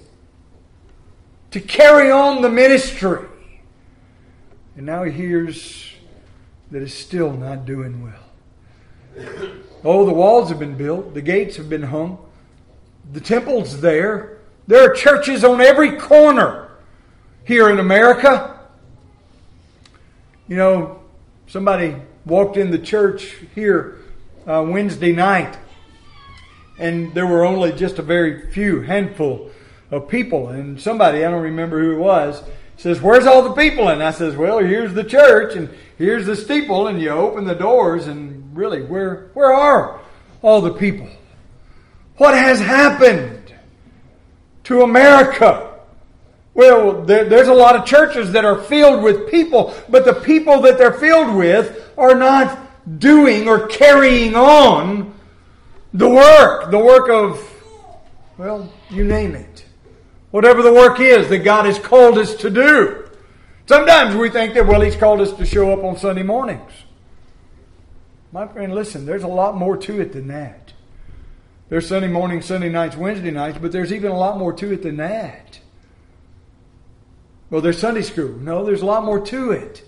to 1.51 1.59
carry 1.59 2.09
on 2.09 2.41
the 2.41 2.49
ministry. 2.49 3.25
And 4.77 4.85
now 4.85 5.03
he 5.03 5.11
hears 5.11 5.88
that 6.71 6.81
is 6.81 6.93
still 6.93 7.33
not 7.33 7.65
doing 7.65 8.03
well. 8.03 9.27
Oh, 9.83 10.05
the 10.05 10.13
walls 10.13 10.49
have 10.49 10.59
been 10.59 10.75
built, 10.77 11.13
the 11.13 11.21
gates 11.21 11.55
have 11.57 11.69
been 11.69 11.83
hung, 11.83 12.17
the 13.11 13.19
temple's 13.19 13.81
there. 13.81 14.38
There 14.67 14.89
are 14.89 14.93
churches 14.93 15.43
on 15.43 15.61
every 15.61 15.97
corner 15.97 16.69
here 17.43 17.69
in 17.69 17.79
America. 17.79 18.59
You 20.47 20.57
know, 20.57 21.01
somebody 21.47 21.95
walked 22.25 22.57
in 22.57 22.69
the 22.69 22.77
church 22.77 23.35
here 23.55 23.97
uh, 24.45 24.63
Wednesday 24.67 25.11
night, 25.11 25.57
and 26.77 27.13
there 27.13 27.25
were 27.25 27.45
only 27.45 27.71
just 27.71 27.97
a 27.97 28.03
very 28.03 28.51
few 28.51 28.81
handful 28.81 29.49
of 29.89 30.07
people. 30.07 30.49
And 30.49 30.79
somebody, 30.79 31.25
I 31.25 31.31
don't 31.31 31.41
remember 31.41 31.79
who 31.79 31.93
it 31.93 31.99
was, 31.99 32.43
says, 32.79 33.01
Where's 33.01 33.25
all 33.25 33.43
the 33.43 33.53
people? 33.53 33.89
And 33.89 34.01
I 34.01 34.12
says, 34.12 34.36
Well, 34.36 34.59
here's 34.59 34.93
the 34.93 35.03
church 35.03 35.55
and 35.55 35.69
here's 35.98 36.25
the 36.25 36.36
steeple, 36.36 36.88
and 36.88 37.00
you 37.01 37.09
open 37.09 37.45
the 37.45 37.55
doors, 37.55 38.07
and 38.07 38.55
really, 38.55 38.81
where 38.81 39.29
where 39.33 39.53
are 39.53 40.00
all 40.41 40.62
the 40.62 40.74
people? 40.74 41.09
What 42.17 42.33
has 42.33 42.59
happened 42.59 43.53
to 44.63 44.81
America? 44.81 45.65
Well, 46.53 47.03
there, 47.03 47.25
there's 47.25 47.48
a 47.48 47.53
lot 47.53 47.75
of 47.75 47.86
churches 47.86 48.31
that 48.31 48.43
are 48.43 48.62
filled 48.62 49.03
with 49.03 49.29
people, 49.29 49.74
but 49.88 50.03
the 50.03 50.13
people 50.13 50.62
that 50.62 50.77
they're 50.77 50.93
filled 50.93 51.36
with 51.36 51.91
are 51.98 52.15
not 52.15 53.00
doing 53.00 53.48
or 53.48 53.67
carrying 53.67 54.36
on 54.36 55.13
the 55.93 56.09
work, 56.09 56.71
the 56.71 56.79
work 56.79 57.09
of, 57.09 57.39
well, 58.38 58.71
you 58.89 59.03
name 59.03 59.36
it. 59.36 59.65
Whatever 60.31 60.62
the 60.62 60.74
work 60.74 61.00
is 61.00 61.29
that 61.29 61.39
God 61.39 61.65
has 61.65 61.79
called 61.79 62.17
us 62.17 62.36
to 62.36 62.50
do. 62.50 63.09
Sometimes 63.65 64.15
we 64.15 64.29
think 64.29 64.53
that, 64.53 64.67
well, 64.67 64.81
He's 64.81 64.95
called 64.95 65.21
us 65.21 65.31
to 65.33 65.45
show 65.45 65.71
up 65.74 65.83
on 65.83 65.98
Sunday 65.98 66.24
mornings. 66.24 66.71
My 68.31 68.48
friend, 68.48 68.74
listen, 68.75 69.05
there's 69.05 69.24
a 69.24 69.27
lot 69.27 69.57
more 69.57 69.75
to 69.77 70.00
it 70.00 70.13
than 70.13 70.27
that. 70.27 70.74
There's 71.69 71.88
Sunday 71.88 72.07
mornings, 72.07 72.45
Sunday 72.45 72.69
nights, 72.69 72.95
Wednesday 72.95 73.31
nights, 73.31 73.57
but 73.59 73.71
there's 73.71 73.93
even 73.93 74.12
a 74.12 74.17
lot 74.17 74.38
more 74.38 74.53
to 74.53 74.71
it 74.71 74.83
than 74.83 74.98
that. 74.98 75.59
Well, 77.50 77.62
there's 77.62 77.79
Sunday 77.79 78.03
school. 78.03 78.38
No, 78.38 78.65
there's 78.65 78.81
a 78.81 78.86
lot 78.86 79.03
more 79.03 79.19
to 79.27 79.51
it 79.51 79.83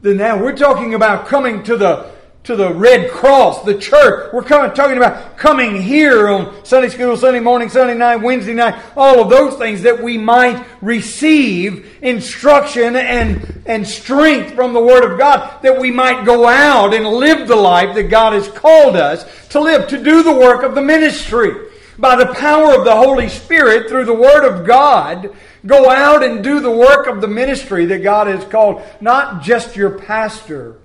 than 0.00 0.16
that. 0.18 0.40
We're 0.40 0.56
talking 0.56 0.94
about 0.94 1.26
coming 1.26 1.62
to 1.64 1.76
the 1.76 2.10
to 2.44 2.56
the 2.56 2.72
Red 2.72 3.10
Cross, 3.10 3.64
the 3.64 3.76
church. 3.76 4.32
We're 4.32 4.42
coming, 4.42 4.74
talking 4.74 4.96
about 4.96 5.36
coming 5.36 5.82
here 5.82 6.28
on 6.28 6.64
Sunday 6.64 6.88
school, 6.88 7.16
Sunday 7.16 7.40
morning, 7.40 7.68
Sunday 7.68 7.94
night, 7.94 8.16
Wednesday 8.16 8.54
night, 8.54 8.82
all 8.96 9.20
of 9.20 9.28
those 9.28 9.58
things 9.58 9.82
that 9.82 10.02
we 10.02 10.16
might 10.16 10.64
receive 10.80 11.98
instruction 12.00 12.96
and, 12.96 13.62
and 13.66 13.86
strength 13.86 14.54
from 14.54 14.72
the 14.72 14.80
Word 14.80 15.10
of 15.10 15.18
God, 15.18 15.60
that 15.62 15.78
we 15.78 15.90
might 15.90 16.24
go 16.24 16.46
out 16.46 16.94
and 16.94 17.06
live 17.06 17.48
the 17.48 17.56
life 17.56 17.94
that 17.96 18.04
God 18.04 18.32
has 18.32 18.48
called 18.48 18.96
us 18.96 19.26
to 19.48 19.60
live, 19.60 19.88
to 19.88 20.02
do 20.02 20.22
the 20.22 20.32
work 20.32 20.62
of 20.62 20.74
the 20.74 20.82
ministry. 20.82 21.52
By 21.98 22.16
the 22.16 22.32
power 22.32 22.74
of 22.78 22.84
the 22.84 22.96
Holy 22.96 23.28
Spirit, 23.28 23.88
through 23.88 24.04
the 24.04 24.14
Word 24.14 24.46
of 24.46 24.66
God, 24.66 25.36
go 25.66 25.90
out 25.90 26.22
and 26.22 26.42
do 26.42 26.60
the 26.60 26.70
work 26.70 27.08
of 27.08 27.20
the 27.20 27.28
ministry 27.28 27.84
that 27.86 28.02
God 28.02 28.28
has 28.28 28.44
called 28.44 28.82
not 29.00 29.42
just 29.42 29.76
your 29.76 29.98
pastor 29.98 30.76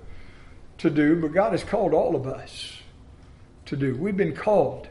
to 0.84 0.90
do, 0.90 1.16
but 1.16 1.32
God 1.32 1.52
has 1.52 1.64
called 1.64 1.94
all 1.94 2.14
of 2.14 2.26
us 2.26 2.76
to 3.64 3.74
do. 3.74 3.96
We've 3.96 4.16
been 4.16 4.36
called 4.36 4.86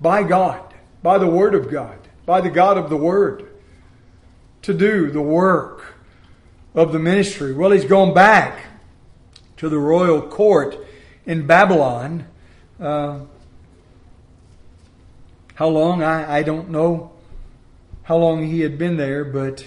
by 0.00 0.22
God, 0.22 0.72
by 1.02 1.18
the 1.18 1.26
Word 1.26 1.54
of 1.54 1.70
God, 1.70 1.98
by 2.24 2.40
the 2.40 2.48
God 2.48 2.78
of 2.78 2.88
the 2.88 2.96
Word, 2.96 3.46
to 4.62 4.72
do 4.72 5.10
the 5.10 5.20
work 5.20 5.98
of 6.74 6.90
the 6.90 6.98
ministry. 6.98 7.52
Well, 7.52 7.70
he's 7.70 7.84
gone 7.84 8.14
back 8.14 8.64
to 9.58 9.68
the 9.68 9.78
royal 9.78 10.22
court 10.22 10.78
in 11.26 11.46
Babylon. 11.46 12.26
Uh, 12.80 13.20
how 15.56 15.68
long? 15.68 16.02
I, 16.02 16.38
I 16.38 16.42
don't 16.44 16.70
know 16.70 17.12
how 18.04 18.16
long 18.16 18.46
he 18.46 18.60
had 18.60 18.78
been 18.78 18.96
there, 18.96 19.22
but 19.22 19.66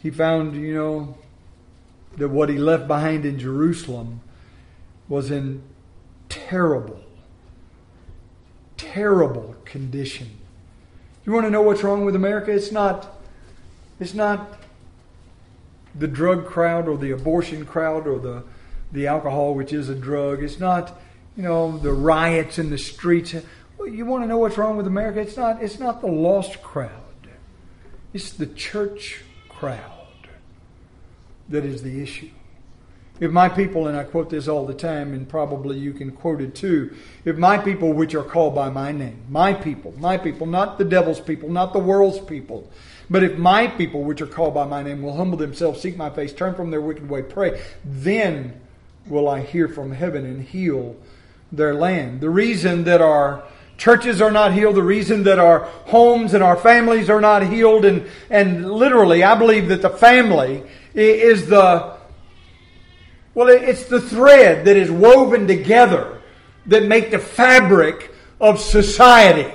he 0.00 0.10
found, 0.12 0.54
you 0.54 0.72
know, 0.72 1.18
that 2.16 2.28
what 2.28 2.48
he 2.48 2.58
left 2.58 2.86
behind 2.86 3.26
in 3.26 3.40
Jerusalem 3.40 4.20
was 5.08 5.30
in 5.30 5.62
terrible, 6.28 7.00
terrible 8.76 9.56
condition. 9.64 10.30
You 11.26 11.32
want 11.32 11.46
to 11.46 11.50
know 11.50 11.62
what's 11.62 11.82
wrong 11.82 12.04
with 12.04 12.16
America? 12.16 12.50
It's 12.50 12.72
not, 12.72 13.18
it's 14.00 14.14
not 14.14 14.58
the 15.94 16.08
drug 16.08 16.46
crowd 16.46 16.88
or 16.88 16.96
the 16.96 17.12
abortion 17.12 17.64
crowd 17.64 18.06
or 18.06 18.18
the, 18.18 18.44
the 18.92 19.06
alcohol, 19.06 19.54
which 19.54 19.72
is 19.72 19.88
a 19.88 19.94
drug. 19.94 20.42
It's 20.42 20.58
not, 20.58 20.98
you 21.36 21.42
know, 21.42 21.78
the 21.78 21.92
riots 21.92 22.58
in 22.58 22.70
the 22.70 22.78
streets. 22.78 23.34
You 23.84 24.04
want 24.06 24.24
to 24.24 24.28
know 24.28 24.38
what's 24.38 24.58
wrong 24.58 24.76
with 24.76 24.86
America? 24.86 25.20
It's 25.20 25.36
not, 25.36 25.62
it's 25.62 25.78
not 25.78 26.00
the 26.00 26.08
lost 26.08 26.62
crowd. 26.62 26.90
It's 28.12 28.30
the 28.30 28.46
church 28.46 29.22
crowd 29.48 29.80
that 31.48 31.64
is 31.64 31.82
the 31.82 32.02
issue. 32.02 32.30
If 33.20 33.30
my 33.30 33.48
people, 33.48 33.86
and 33.86 33.96
I 33.96 34.02
quote 34.02 34.30
this 34.30 34.48
all 34.48 34.66
the 34.66 34.74
time, 34.74 35.12
and 35.14 35.28
probably 35.28 35.78
you 35.78 35.92
can 35.92 36.10
quote 36.10 36.40
it 36.40 36.54
too, 36.54 36.94
if 37.24 37.36
my 37.36 37.58
people 37.58 37.92
which 37.92 38.14
are 38.14 38.24
called 38.24 38.56
by 38.56 38.70
my 38.70 38.90
name, 38.90 39.22
my 39.28 39.54
people, 39.54 39.94
my 39.98 40.18
people, 40.18 40.46
not 40.46 40.78
the 40.78 40.84
devil's 40.84 41.20
people, 41.20 41.48
not 41.48 41.72
the 41.72 41.78
world's 41.78 42.18
people, 42.18 42.68
but 43.08 43.22
if 43.22 43.38
my 43.38 43.68
people 43.68 44.02
which 44.02 44.20
are 44.20 44.26
called 44.26 44.54
by 44.54 44.64
my 44.64 44.82
name 44.82 45.00
will 45.00 45.16
humble 45.16 45.38
themselves, 45.38 45.80
seek 45.80 45.96
my 45.96 46.10
face, 46.10 46.32
turn 46.32 46.54
from 46.54 46.72
their 46.72 46.80
wicked 46.80 47.08
way, 47.08 47.22
pray, 47.22 47.62
then 47.84 48.60
will 49.06 49.28
I 49.28 49.42
hear 49.42 49.68
from 49.68 49.92
heaven 49.92 50.26
and 50.26 50.42
heal 50.42 50.96
their 51.52 51.74
land. 51.74 52.20
The 52.20 52.30
reason 52.30 52.82
that 52.84 53.00
our 53.00 53.44
churches 53.76 54.20
are 54.20 54.30
not 54.30 54.54
healed, 54.54 54.74
the 54.74 54.82
reason 54.82 55.24
that 55.24 55.38
our 55.38 55.60
homes 55.86 56.34
and 56.34 56.42
our 56.42 56.56
families 56.56 57.08
are 57.08 57.20
not 57.20 57.46
healed, 57.46 57.84
and, 57.84 58.08
and 58.28 58.72
literally, 58.72 59.22
I 59.22 59.36
believe 59.36 59.68
that 59.68 59.82
the 59.82 59.90
family 59.90 60.64
is 60.94 61.46
the 61.46 61.94
well, 63.34 63.48
it's 63.48 63.86
the 63.86 64.00
thread 64.00 64.64
that 64.64 64.76
is 64.76 64.90
woven 64.90 65.46
together 65.46 66.22
that 66.66 66.86
make 66.86 67.10
the 67.10 67.18
fabric 67.18 68.14
of 68.40 68.60
society. 68.60 69.52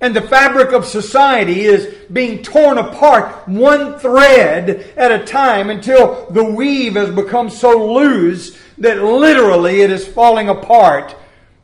And 0.00 0.16
the 0.16 0.22
fabric 0.22 0.72
of 0.72 0.86
society 0.86 1.60
is 1.60 1.94
being 2.10 2.42
torn 2.42 2.78
apart 2.78 3.46
one 3.46 3.98
thread 3.98 4.92
at 4.96 5.12
a 5.12 5.26
time 5.26 5.68
until 5.68 6.26
the 6.30 6.44
weave 6.44 6.94
has 6.94 7.10
become 7.10 7.50
so 7.50 7.92
loose 7.92 8.58
that 8.78 9.02
literally 9.02 9.82
it 9.82 9.90
is 9.90 10.08
falling 10.08 10.48
apart 10.48 11.14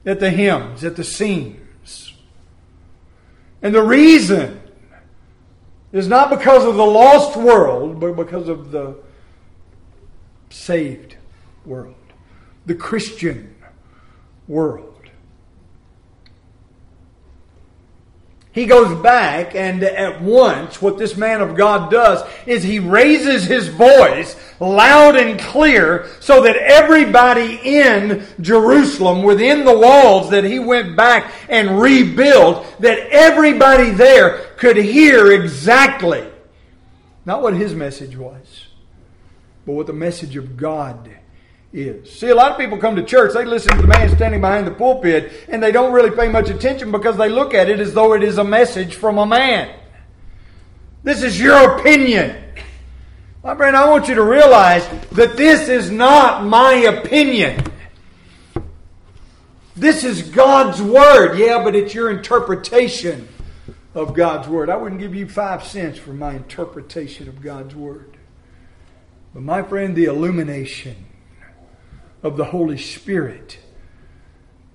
at 0.05 0.21
the 0.21 0.31
hems, 0.31 0.85
at 0.85 0.97
the 0.97 1.05
seams. 1.05 2.13
And 3.63 3.75
the 3.75 3.83
reason 3.83 4.61
is 5.93 6.07
not 6.07 6.29
because 6.29 6.67
of 6.67 6.77
the 6.77 6.85
lost 6.85 7.39
world, 7.39 7.99
but 7.99 8.13
because 8.13 8.49
of 8.49 8.71
the 8.71 8.99
saved 10.57 11.17
world, 11.65 11.95
the 12.65 12.75
Christian 12.75 13.55
world. 14.49 14.97
he 18.57 18.65
goes 18.65 18.99
back 19.03 19.55
and 19.55 19.85
at 19.85 20.23
once 20.23 20.81
what 20.81 20.97
this 20.97 21.15
man 21.15 21.43
of 21.43 21.55
God 21.55 21.91
does 21.91 22.27
is 22.47 22.63
he 22.63 22.79
raises 22.79 23.45
his 23.45 23.69
voice 23.69 24.35
loud 24.59 25.15
and 25.15 25.39
clear 25.39 26.09
so 26.21 26.41
that 26.41 26.57
everybody 26.57 27.61
in 27.63 28.27
Jerusalem 28.41 29.23
within 29.25 29.67
the 29.67 29.79
walls 29.79 30.31
that 30.31 30.43
he 30.43 30.59
went 30.59 30.97
back 30.97 31.35
and 31.51 31.79
rebuilt 31.79 32.81
that 32.81 32.99
everybody 33.11 33.91
there 33.91 34.39
could 34.57 34.79
hear 34.79 35.33
exactly 35.33 36.27
not 37.27 37.43
what 37.43 37.53
his 37.53 37.75
message 37.75 38.17
was 38.17 38.66
but 39.67 39.73
what 39.73 39.87
the 39.87 39.93
message 39.93 40.37
of 40.37 40.57
God 40.57 41.11
is. 41.73 42.11
See, 42.13 42.29
a 42.29 42.35
lot 42.35 42.53
of 42.53 42.59
people 42.59 42.79
come 42.79 42.97
to 42.97 43.03
church, 43.03 43.35
they 43.35 43.45
listen 43.45 43.75
to 43.75 43.83
the 43.83 43.89
man 43.89 44.09
standing 44.15 44.41
behind 44.41 44.67
the 44.67 44.71
pulpit, 44.71 45.33
and 45.49 45.63
they 45.63 45.73
don't 45.73 45.93
really 45.93 46.15
pay 46.15 46.29
much 46.29 46.49
attention 46.49 46.93
because 46.93 47.17
they 47.17 47.29
look 47.29 47.53
at 47.53 47.69
it 47.69 47.81
as 47.81 47.93
though 47.93 48.15
it 48.15 48.23
is 48.23 48.39
a 48.39 48.45
message 48.45 48.95
from 48.95 49.19
a 49.19 49.27
man. 49.27 49.75
This 51.03 51.23
is 51.23 51.41
your 51.41 51.79
opinion. 51.79 52.45
My 53.43 53.55
friend, 53.55 53.77
I 53.77 53.89
want 53.89 54.09
you 54.09 54.15
to 54.17 54.25
realize 54.25 54.89
that 55.13 55.37
this 55.37 55.69
is 55.69 55.91
not 55.91 56.45
my 56.45 56.73
opinion. 56.73 57.63
This 59.77 60.05
is 60.05 60.23
God's 60.23 60.81
Word. 60.81 61.39
Yeah, 61.39 61.63
but 61.63 61.77
it's 61.77 61.95
your 61.95 62.11
interpretation 62.11 63.29
of 63.95 64.15
God's 64.15 64.49
Word. 64.49 64.71
I 64.71 64.77
wouldn't 64.77 65.01
give 65.01 65.15
you 65.15 65.29
five 65.29 65.65
cents 65.65 65.99
for 65.99 66.13
my 66.13 66.35
interpretation 66.35 67.29
of 67.29 67.41
God's 67.43 67.75
Word. 67.75 68.16
But 69.37 69.43
my 69.43 69.63
friend, 69.63 69.95
the 69.95 70.07
illumination 70.07 70.97
of 72.23 72.39
the 72.39 72.45
Holy 72.47 72.79
Spirit 72.79 73.59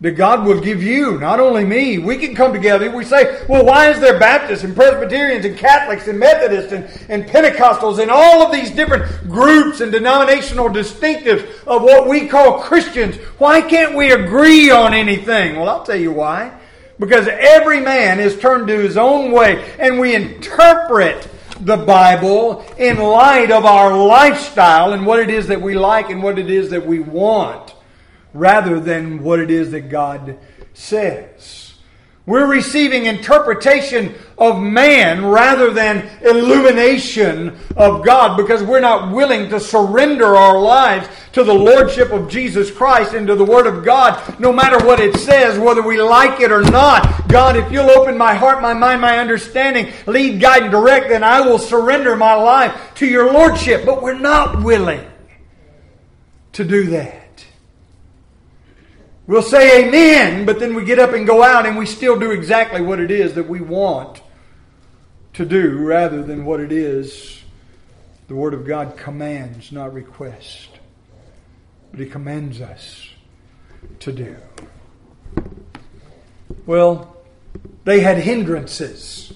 that 0.02 0.12
God 0.12 0.46
will 0.46 0.62
give 0.62 0.84
you, 0.84 1.18
not 1.18 1.40
only 1.40 1.66
me. 1.66 1.98
We 1.98 2.16
can 2.18 2.36
come 2.36 2.54
together. 2.54 2.92
We 2.92 3.04
say, 3.04 3.44
well, 3.50 3.66
why 3.66 3.90
is 3.90 4.00
there 4.00 4.20
Baptists 4.20 4.64
and 4.64 4.76
Presbyterians 4.76 5.46
and 5.46 5.58
Catholics 5.58 6.08
and 6.08 6.20
Methodists 6.20 6.74
and, 6.74 6.86
and 7.10 7.28
Pentecostals 7.28 8.00
and 8.00 8.12
all 8.12 8.44
of 8.44 8.52
these 8.52 8.70
different 8.70 9.28
groups 9.28 9.82
and 9.82 9.92
denominational 9.92 10.70
distinctives 10.70 11.42
of 11.66 11.82
what 11.82 12.08
we 12.08 12.28
call 12.28 12.60
Christians? 12.60 13.16
Why 13.40 13.62
can't 13.62 13.96
we 13.96 14.12
agree 14.12 14.70
on 14.70 14.94
anything? 14.94 15.56
Well, 15.56 15.70
I'll 15.70 15.84
tell 15.84 16.00
you 16.00 16.12
why. 16.12 16.56
Because 17.00 17.28
every 17.28 17.80
man 17.80 18.20
is 18.20 18.38
turned 18.38 18.68
to 18.68 18.78
his 18.78 18.96
own 18.96 19.32
way 19.32 19.76
and 19.80 20.00
we 20.00 20.14
interpret 20.14 21.28
the 21.66 21.78
Bible 21.78 22.66
in 22.78 22.98
light 22.98 23.52
of 23.52 23.66
our 23.66 23.96
lifestyle 23.96 24.94
and 24.94 25.06
what 25.06 25.20
it 25.20 25.30
is 25.30 25.48
that 25.48 25.62
we 25.62 25.76
like 25.76 26.10
and 26.10 26.22
what 26.24 26.40
it 26.40 26.50
is 26.50 26.72
that 26.72 26.86
we 26.86 27.00
want, 27.00 27.76
rather 28.34 28.80
than 28.80 29.24
what 29.24 29.40
it 29.40 29.52
is 29.52 29.72
that 29.72 29.90
God 29.90 30.38
says. 30.74 31.61
We're 32.28 32.46
receiving 32.46 33.08
interpretation 33.08 34.14
of 34.38 34.62
man 34.62 35.26
rather 35.26 35.72
than 35.72 36.08
illumination 36.22 37.58
of 37.76 38.06
God 38.06 38.38
because 38.38 38.62
we're 38.62 38.80
not 38.80 39.12
willing 39.12 39.50
to 39.50 39.60
surrender 39.60 40.36
our 40.36 40.60
lives 40.60 41.10
to 41.34 41.44
the 41.44 41.54
Lordship 41.54 42.12
of 42.12 42.30
Jesus 42.30 42.70
Christ 42.70 43.14
and 43.14 43.26
to 43.26 43.36
the 43.36 43.44
Word 43.44 43.66
of 43.66 43.84
God, 43.84 44.40
no 44.40 44.54
matter 44.54 44.86
what 44.86 45.00
it 45.00 45.18
says, 45.18 45.58
whether 45.58 45.82
we 45.82 46.00
like 46.00 46.42
it 46.42 46.52
or 46.52 46.62
not. 46.62 47.28
God, 47.28 47.56
if 47.56 47.72
you'll 47.72 47.90
open 47.90 48.18
my 48.18 48.36
heart, 48.36 48.62
my 48.62 48.74
mind, 48.74 49.02
my 49.02 49.18
understanding, 49.18 49.92
lead, 50.06 50.40
guide, 50.40 50.64
and 50.64 50.72
direct, 50.72 51.10
then 51.10 51.24
I 51.24 51.42
will 51.42 51.60
surrender 51.60 52.16
my 52.16 52.36
life 52.36 52.94
to 52.96 53.08
your 53.08 53.34
Lordship. 53.34 53.84
But 53.84 54.04
we're 54.04 54.20
not 54.20 54.64
willing 54.64 55.06
to 56.54 56.64
do 56.64 56.88
that. 56.92 57.21
We'll 59.28 59.42
say 59.42 59.86
amen, 59.86 60.46
but 60.46 60.60
then 60.60 60.74
we 60.74 60.84
get 60.84 61.00
up 61.00 61.14
and 61.14 61.28
go 61.28 61.44
out 61.44 61.66
and 61.66 61.78
we 61.78 61.86
still 61.86 62.20
do 62.20 62.32
exactly 62.32 62.82
what 62.82 63.00
it 63.00 63.12
is 63.12 63.36
that 63.36 63.48
we 63.48 63.62
want 63.62 64.22
to 65.34 65.46
do 65.46 65.78
rather 65.78 66.22
than 66.24 66.44
what 66.44 66.60
it 66.60 66.72
is 66.72 67.42
the 68.32 68.38
Word 68.38 68.54
of 68.54 68.66
God 68.66 68.96
commands, 68.96 69.74
not 69.74 69.94
request. 69.94 70.70
But 71.92 72.00
He 72.00 72.06
commands 72.06 72.62
us 72.62 73.10
to 74.00 74.14
do. 74.14 74.38
Well, 76.66 77.18
they 77.84 78.00
had 78.00 78.20
hindrances. 78.20 79.34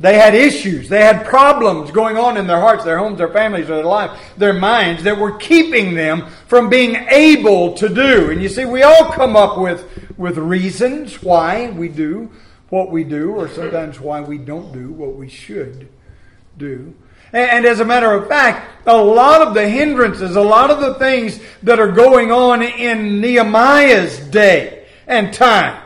They 0.00 0.14
had 0.14 0.34
issues. 0.34 0.88
They 0.88 1.00
had 1.00 1.26
problems 1.26 1.90
going 1.90 2.16
on 2.16 2.36
in 2.36 2.46
their 2.46 2.60
hearts, 2.60 2.84
their 2.84 2.98
homes, 2.98 3.18
their 3.18 3.32
families, 3.32 3.66
their 3.66 3.84
life, 3.84 4.18
their 4.36 4.52
minds 4.52 5.02
that 5.02 5.18
were 5.18 5.32
keeping 5.32 5.94
them 5.94 6.26
from 6.46 6.68
being 6.68 6.94
able 7.10 7.74
to 7.74 7.88
do. 7.88 8.30
And 8.30 8.40
you 8.40 8.48
see, 8.48 8.64
we 8.64 8.82
all 8.82 9.10
come 9.12 9.34
up 9.34 9.58
with, 9.58 9.88
with 10.16 10.38
reasons 10.38 11.20
why 11.22 11.70
we 11.70 11.88
do 11.88 12.30
what 12.68 12.90
we 12.90 13.02
do, 13.02 13.32
or 13.32 13.48
sometimes 13.48 13.98
why 13.98 14.20
we 14.20 14.38
don't 14.38 14.72
do 14.72 14.92
what 14.92 15.14
we 15.14 15.28
should 15.28 15.88
do. 16.58 16.94
And 17.32 17.66
as 17.66 17.80
a 17.80 17.84
matter 17.84 18.12
of 18.12 18.28
fact, 18.28 18.86
a 18.86 18.96
lot 18.96 19.42
of 19.42 19.54
the 19.54 19.68
hindrances, 19.68 20.36
a 20.36 20.40
lot 20.40 20.70
of 20.70 20.80
the 20.80 20.94
things 20.94 21.40
that 21.62 21.78
are 21.78 21.92
going 21.92 22.32
on 22.32 22.62
in 22.62 23.20
Nehemiah's 23.20 24.18
day 24.18 24.86
and 25.06 25.32
time 25.32 25.82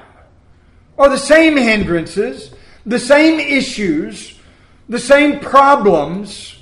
are 0.98 1.08
the 1.08 1.18
same 1.18 1.56
hindrances 1.56 2.51
the 2.84 2.98
same 2.98 3.40
issues, 3.40 4.38
the 4.88 4.98
same 4.98 5.40
problems 5.40 6.56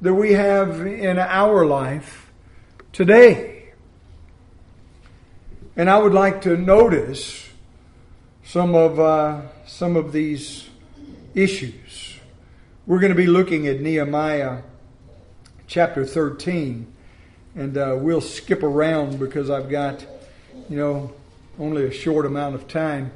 that 0.00 0.14
we 0.14 0.32
have 0.32 0.86
in 0.86 1.18
our 1.18 1.64
life 1.66 2.30
today. 2.92 3.72
And 5.76 5.88
I 5.88 5.98
would 5.98 6.12
like 6.12 6.42
to 6.42 6.56
notice 6.56 7.48
some 8.44 8.74
of, 8.74 9.00
uh, 9.00 9.42
some 9.66 9.96
of 9.96 10.12
these 10.12 10.68
issues. 11.34 12.18
We're 12.86 12.98
going 12.98 13.12
to 13.12 13.16
be 13.16 13.26
looking 13.26 13.66
at 13.68 13.80
Nehemiah 13.80 14.62
chapter 15.66 16.04
13, 16.04 16.92
and 17.54 17.78
uh, 17.78 17.96
we'll 17.98 18.20
skip 18.20 18.62
around 18.62 19.18
because 19.18 19.48
I've 19.48 19.70
got, 19.70 20.04
you 20.68 20.76
know, 20.76 21.12
only 21.58 21.84
a 21.84 21.90
short 21.90 22.26
amount 22.26 22.54
of 22.54 22.68
time. 22.68 23.12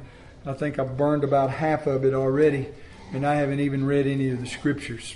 I 0.49 0.53
think 0.53 0.79
I've 0.79 0.95
burned 0.95 1.23
about 1.23 1.49
half 1.49 1.87
of 1.87 2.05
it 2.05 2.13
already, 2.13 2.67
and 3.13 3.25
I 3.25 3.35
haven't 3.35 3.59
even 3.59 3.85
read 3.85 4.07
any 4.07 4.29
of 4.29 4.39
the 4.39 4.47
scriptures. 4.47 5.15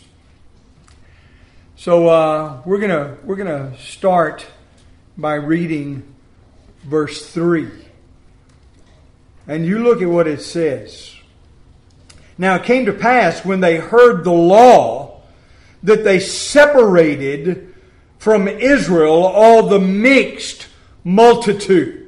So 1.75 2.07
uh, 2.07 2.61
we're 2.65 2.79
gonna 2.79 3.17
we're 3.23 3.37
gonna 3.37 3.77
start 3.77 4.45
by 5.17 5.35
reading 5.35 6.03
verse 6.83 7.29
three, 7.31 7.69
and 9.47 9.65
you 9.65 9.79
look 9.79 10.01
at 10.01 10.09
what 10.09 10.27
it 10.27 10.41
says. 10.41 11.15
Now 12.37 12.55
it 12.55 12.63
came 12.63 12.85
to 12.85 12.93
pass 12.93 13.45
when 13.45 13.59
they 13.59 13.77
heard 13.77 14.23
the 14.23 14.31
law 14.31 15.21
that 15.83 16.03
they 16.03 16.19
separated 16.19 17.73
from 18.17 18.47
Israel 18.47 19.25
all 19.25 19.67
the 19.67 19.79
mixed 19.79 20.67
multitude. 21.03 22.00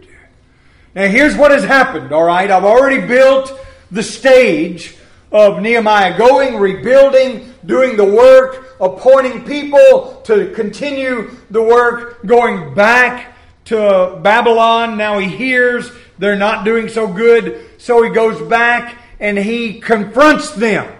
Now, 0.95 1.07
here's 1.07 1.35
what 1.35 1.51
has 1.51 1.63
happened, 1.63 2.11
all 2.11 2.23
right? 2.23 2.49
I've 2.49 2.63
already 2.63 3.05
built 3.05 3.51
the 3.89 4.03
stage 4.03 4.95
of 5.31 5.59
Nehemiah 5.59 6.15
going, 6.15 6.57
rebuilding, 6.57 7.51
doing 7.65 7.97
the 7.97 8.05
work, 8.05 8.75
appointing 8.79 9.43
people 9.43 10.21
to 10.25 10.51
continue 10.53 11.31
the 11.49 11.63
work, 11.63 12.23
going 12.25 12.75
back 12.75 13.35
to 13.65 14.19
Babylon. 14.21 14.97
Now 14.97 15.17
he 15.17 15.27
hears 15.27 15.91
they're 16.19 16.35
not 16.35 16.63
doing 16.63 16.87
so 16.87 17.07
good, 17.07 17.81
so 17.81 18.03
he 18.03 18.11
goes 18.11 18.39
back 18.47 18.99
and 19.19 19.37
he 19.37 19.79
confronts 19.79 20.51
them. 20.51 20.93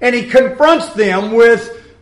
And 0.00 0.14
he 0.14 0.26
confronts 0.28 0.94
them 0.94 1.32
with 1.32 1.94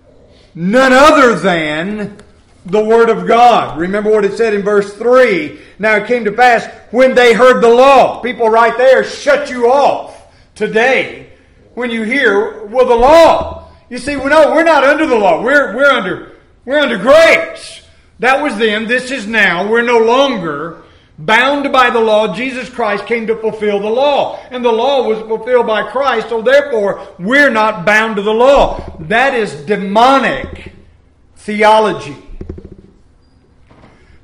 none 0.55 0.93
other 0.93 1.35
than 1.35 2.19
the 2.67 2.85
Word 2.85 3.11
of 3.11 3.27
God. 3.27 3.79
Remember 3.79 4.11
what 4.11 4.25
it 4.25 4.37
said 4.37 4.55
in 4.55 4.63
verse 4.63 4.93
3. 4.95 5.59
Now 5.79 5.97
it 5.97 6.07
came 6.07 6.25
to 6.25 6.33
pass 6.33 6.67
when 6.91 7.15
they 7.15 7.33
heard 7.33 7.61
the 7.61 7.69
law. 7.69 8.21
People 8.21 8.49
right 8.49 8.77
there 8.77 9.03
shut 9.05 9.51
you 9.51 9.71
off 9.71 10.29
today 10.55 11.31
when 11.75 11.91
you 11.91 12.03
hear, 12.03 12.67
well, 12.67 12.87
the 12.87 12.95
law. 12.95 13.69
You 13.89 13.99
see, 13.99 14.17
well, 14.17 14.29
no, 14.29 14.55
we're 14.55 14.65
not 14.65 14.85
under 14.85 15.07
the 15.07 15.17
law. 15.17 15.43
We're, 15.43 15.75
we're 15.75 15.91
under, 15.91 16.33
we're 16.65 16.79
under 16.79 16.99
grace. 16.99 17.83
That 18.21 18.43
was 18.43 18.57
then. 18.57 18.87
This 18.87 19.11
is 19.11 19.27
now. 19.27 19.69
We're 19.69 19.83
no 19.83 19.99
longer 19.99 20.83
bound 21.19 21.73
by 21.73 21.91
the 21.91 22.01
law. 22.01 22.35
Jesus 22.35 22.69
Christ 22.71 23.07
came 23.07 23.27
to 23.27 23.37
fulfill 23.37 23.81
the 23.81 23.91
law. 23.91 24.41
And 24.51 24.65
the 24.65 24.73
law 24.73 25.07
was 25.07 25.19
fulfilled 25.27 25.67
by 25.67 25.91
Christ. 25.91 26.29
So 26.29 26.41
therefore, 26.41 27.07
we're 27.19 27.51
not 27.51 27.85
bound 27.85 28.17
to 28.17 28.23
the 28.23 28.33
law. 28.33 28.97
That 29.01 29.35
is 29.35 29.53
demonic 29.65 30.73
theology 31.37 32.17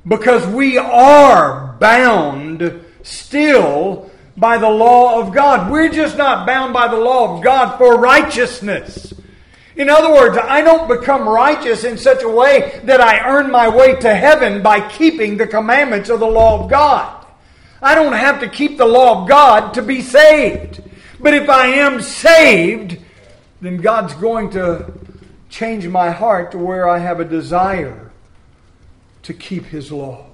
because 0.09 0.45
we 0.47 0.77
are 0.77 1.77
bound 1.79 2.83
still 3.03 4.09
by 4.35 4.57
the 4.57 4.69
law 4.69 5.21
of 5.21 5.33
God. 5.33 5.71
We're 5.71 5.89
just 5.89 6.17
not 6.17 6.47
bound 6.47 6.73
by 6.73 6.87
the 6.87 6.97
law 6.97 7.37
of 7.37 7.43
God 7.43 7.77
for 7.77 7.97
righteousness. 7.97 9.13
In 9.75 9.89
other 9.89 10.11
words, 10.11 10.37
I 10.37 10.61
don't 10.61 10.89
become 10.89 11.29
righteous 11.29 11.83
in 11.83 11.97
such 11.97 12.23
a 12.23 12.29
way 12.29 12.81
that 12.85 12.99
I 12.99 13.19
earn 13.29 13.51
my 13.51 13.69
way 13.69 13.95
to 13.97 14.13
heaven 14.13 14.63
by 14.63 14.89
keeping 14.89 15.37
the 15.37 15.47
commandments 15.47 16.09
of 16.09 16.19
the 16.19 16.27
law 16.27 16.63
of 16.63 16.69
God. 16.69 17.25
I 17.81 17.95
don't 17.95 18.13
have 18.13 18.39
to 18.41 18.49
keep 18.49 18.77
the 18.77 18.85
law 18.85 19.21
of 19.21 19.29
God 19.29 19.75
to 19.75 19.81
be 19.81 20.01
saved. 20.01 20.81
But 21.19 21.33
if 21.33 21.49
I 21.49 21.67
am 21.67 22.01
saved, 22.01 22.97
then 23.61 23.77
God's 23.77 24.15
going 24.15 24.49
to 24.51 24.91
change 25.49 25.87
my 25.87 26.09
heart 26.09 26.51
to 26.51 26.57
where 26.57 26.89
I 26.89 26.97
have 26.97 27.19
a 27.19 27.25
desire 27.25 28.08
to 29.23 29.33
keep 29.33 29.65
His 29.65 29.91
law. 29.91 30.25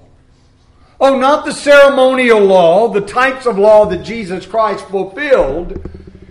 Oh, 0.98 1.18
not 1.18 1.44
the 1.44 1.52
ceremonial 1.52 2.40
law, 2.40 2.88
the 2.88 3.02
types 3.02 3.46
of 3.46 3.58
law 3.58 3.86
that 3.86 4.02
Jesus 4.02 4.46
Christ 4.46 4.86
fulfilled, 4.86 5.78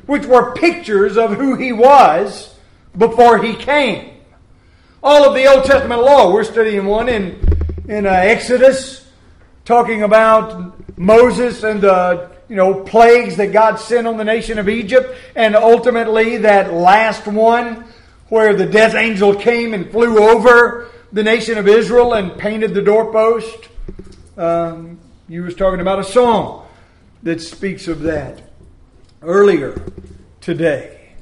which 0.08 0.26
were 0.26 0.54
pictures 0.54 1.18
of 1.18 1.34
who 1.34 1.56
He 1.56 1.72
was 1.72 2.56
before 2.98 3.38
He 3.38 3.56
came. 3.56 4.12
All 5.04 5.28
of 5.28 5.36
the 5.36 5.46
Old 5.46 5.66
Testament 5.66 6.02
law, 6.02 6.34
we're 6.34 6.44
studying 6.44 6.86
one 6.86 7.10
in, 7.10 7.40
in 7.88 8.08
uh, 8.08 8.10
Exodus, 8.10 9.08
talking 9.64 10.02
about 10.02 10.98
Moses 10.98 11.64
and 11.64 11.82
the 11.82 12.32
you 12.48 12.56
know, 12.56 12.84
plagues 12.84 13.38
that 13.38 13.52
God 13.52 13.78
sent 13.78 14.08
on 14.08 14.18
the 14.18 14.24
nation 14.24 14.60
of 14.60 14.70
Egypt, 14.70 15.16
and 15.36 15.56
ultimately 15.56 16.38
that 16.38 16.74
last 16.74 17.28
one 17.28 17.86
where 18.30 18.56
the 18.56 18.66
death 18.66 18.96
angel 18.96 19.36
came 19.36 19.74
and 19.74 19.92
flew 19.92 20.20
over 20.20 20.90
the 21.16 21.24
nation 21.24 21.58
of 21.58 21.66
Israel 21.66 22.14
and 22.14 22.38
painted 22.38 22.74
the 22.74 22.82
doorpost. 22.82 23.70
Um, 24.38 25.00
you 25.30 25.44
was 25.44 25.56
talking 25.56 25.80
about 25.80 25.98
a 25.98 26.04
song 26.04 26.68
that 27.24 27.40
speaks 27.40 27.88
of 27.88 28.02
that 28.02 28.42
earlier 29.22 29.82
today. 30.42 31.14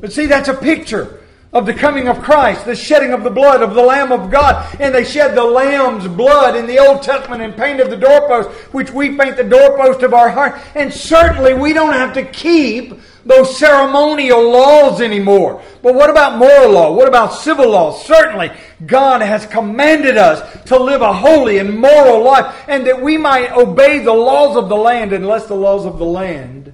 But 0.00 0.14
see, 0.14 0.24
that's 0.24 0.48
a 0.48 0.54
picture 0.54 1.22
of 1.52 1.64
the 1.64 1.74
coming 1.74 2.08
of 2.08 2.20
Christ, 2.20 2.64
the 2.64 2.76
shedding 2.76 3.12
of 3.12 3.22
the 3.22 3.30
blood 3.30 3.62
of 3.62 3.74
the 3.74 3.82
Lamb 3.82 4.12
of 4.12 4.30
God. 4.30 4.76
And 4.80 4.94
they 4.94 5.04
shed 5.04 5.34
the 5.34 5.44
Lamb's 5.44 6.06
blood 6.08 6.56
in 6.56 6.66
the 6.66 6.78
Old 6.78 7.02
Testament 7.02 7.42
and 7.42 7.56
painted 7.56 7.90
the 7.90 7.96
doorpost, 7.96 8.50
which 8.72 8.90
we 8.90 9.16
paint 9.16 9.36
the 9.36 9.44
doorpost 9.44 10.02
of 10.02 10.12
our 10.12 10.28
heart. 10.28 10.60
And 10.74 10.92
certainly 10.92 11.54
we 11.54 11.72
don't 11.72 11.92
have 11.92 12.12
to 12.14 12.24
keep 12.24 12.94
those 13.24 13.58
ceremonial 13.58 14.50
laws 14.50 15.00
anymore. 15.00 15.62
But 15.82 15.94
what 15.94 16.10
about 16.10 16.38
moral 16.38 16.72
law? 16.72 16.92
What 16.92 17.08
about 17.08 17.32
civil 17.32 17.70
law? 17.70 17.92
Certainly, 17.92 18.52
God 18.86 19.20
has 19.20 19.46
commanded 19.46 20.16
us 20.16 20.64
to 20.66 20.78
live 20.78 21.02
a 21.02 21.12
holy 21.12 21.58
and 21.58 21.78
moral 21.78 22.22
life 22.22 22.54
and 22.68 22.86
that 22.86 23.00
we 23.02 23.16
might 23.16 23.50
obey 23.52 23.98
the 23.98 24.12
laws 24.12 24.56
of 24.56 24.68
the 24.68 24.76
land 24.76 25.12
unless 25.12 25.46
the 25.46 25.56
laws 25.56 25.86
of 25.86 25.98
the 25.98 26.04
land 26.04 26.72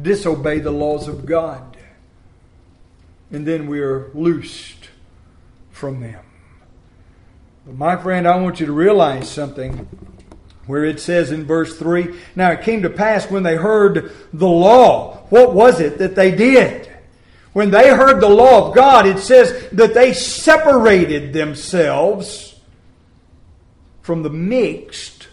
disobey 0.00 0.58
the 0.58 0.72
laws 0.72 1.06
of 1.06 1.24
God 1.24 1.73
and 3.34 3.46
then 3.46 3.66
we 3.66 3.80
are 3.80 4.10
loosed 4.14 4.90
from 5.70 6.00
them. 6.00 6.24
But 7.66 7.74
my 7.76 7.96
friend, 7.96 8.28
I 8.28 8.36
want 8.36 8.60
you 8.60 8.66
to 8.66 8.72
realize 8.72 9.28
something 9.28 9.88
where 10.66 10.84
it 10.84 11.00
says 11.00 11.32
in 11.32 11.44
verse 11.44 11.76
3 11.78 12.14
Now 12.36 12.52
it 12.52 12.62
came 12.62 12.82
to 12.82 12.90
pass 12.90 13.30
when 13.30 13.42
they 13.42 13.56
heard 13.56 14.12
the 14.32 14.48
law, 14.48 15.26
what 15.30 15.52
was 15.52 15.80
it 15.80 15.98
that 15.98 16.14
they 16.14 16.30
did? 16.30 16.90
When 17.52 17.70
they 17.70 17.88
heard 17.90 18.20
the 18.20 18.28
law 18.28 18.68
of 18.68 18.74
God, 18.74 19.06
it 19.06 19.18
says 19.18 19.68
that 19.70 19.94
they 19.94 20.12
separated 20.12 21.32
themselves 21.32 22.60
from 24.02 24.22
the 24.22 24.30
mixed 24.30 25.28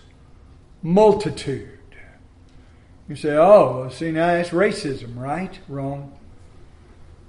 multitude. 0.81 1.79
You 3.07 3.15
say, 3.15 3.35
oh, 3.35 3.89
see, 3.89 4.11
now 4.11 4.27
that's 4.27 4.49
racism, 4.49 5.17
right? 5.17 5.57
Wrong. 5.67 6.17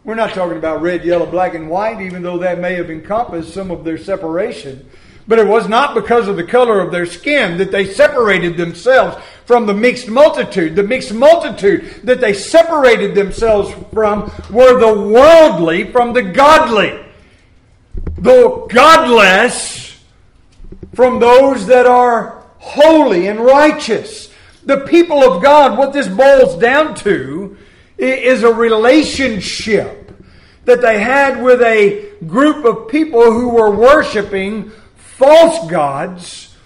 We're 0.04 0.16
not 0.16 0.34
talking 0.34 0.58
about 0.58 0.82
red, 0.82 1.04
yellow, 1.04 1.26
black, 1.26 1.54
and 1.54 1.70
white, 1.70 2.00
even 2.00 2.22
though 2.22 2.38
that 2.38 2.58
may 2.58 2.74
have 2.74 2.90
encompassed 2.90 3.54
some 3.54 3.70
of 3.70 3.84
their 3.84 3.98
separation. 3.98 4.88
But 5.28 5.38
it 5.38 5.46
was 5.46 5.68
not 5.68 5.94
because 5.94 6.26
of 6.26 6.36
the 6.36 6.42
color 6.42 6.80
of 6.80 6.90
their 6.90 7.06
skin 7.06 7.58
that 7.58 7.70
they 7.70 7.86
separated 7.86 8.56
themselves 8.56 9.16
from 9.46 9.66
the 9.66 9.74
mixed 9.74 10.08
multitude. 10.08 10.74
The 10.74 10.82
mixed 10.82 11.12
multitude 11.14 12.00
that 12.02 12.20
they 12.20 12.32
separated 12.32 13.14
themselves 13.14 13.72
from 13.92 14.32
were 14.50 14.80
the 14.80 15.08
worldly 15.08 15.92
from 15.92 16.12
the 16.12 16.22
godly. 16.22 17.04
The 18.18 18.66
godless 18.68 20.00
from 20.94 21.20
those 21.20 21.66
that 21.66 21.86
are 21.86 22.44
holy 22.58 23.28
and 23.28 23.40
righteous. 23.40 24.32
The 24.64 24.80
people 24.80 25.22
of 25.22 25.42
God, 25.42 25.78
what 25.78 25.92
this 25.92 26.08
boils 26.08 26.58
down 26.58 26.96
to 26.96 27.56
is 27.98 28.42
a 28.42 28.52
relationship 28.52 30.12
that 30.64 30.80
they 30.80 31.00
had 31.00 31.42
with 31.42 31.60
a 31.62 32.12
group 32.26 32.64
of 32.64 32.88
people 32.88 33.32
who 33.32 33.50
were 33.50 33.70
worshiping 33.70 34.70
false 34.96 35.70
gods, 35.70 36.56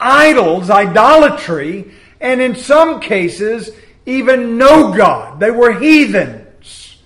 idols, 0.00 0.70
idolatry, 0.70 1.92
and 2.20 2.40
in 2.40 2.54
some 2.54 3.00
cases, 3.00 3.70
even 4.06 4.58
no 4.58 4.92
God. 4.92 5.40
They 5.40 5.50
were 5.50 5.78
heathens. 5.78 6.98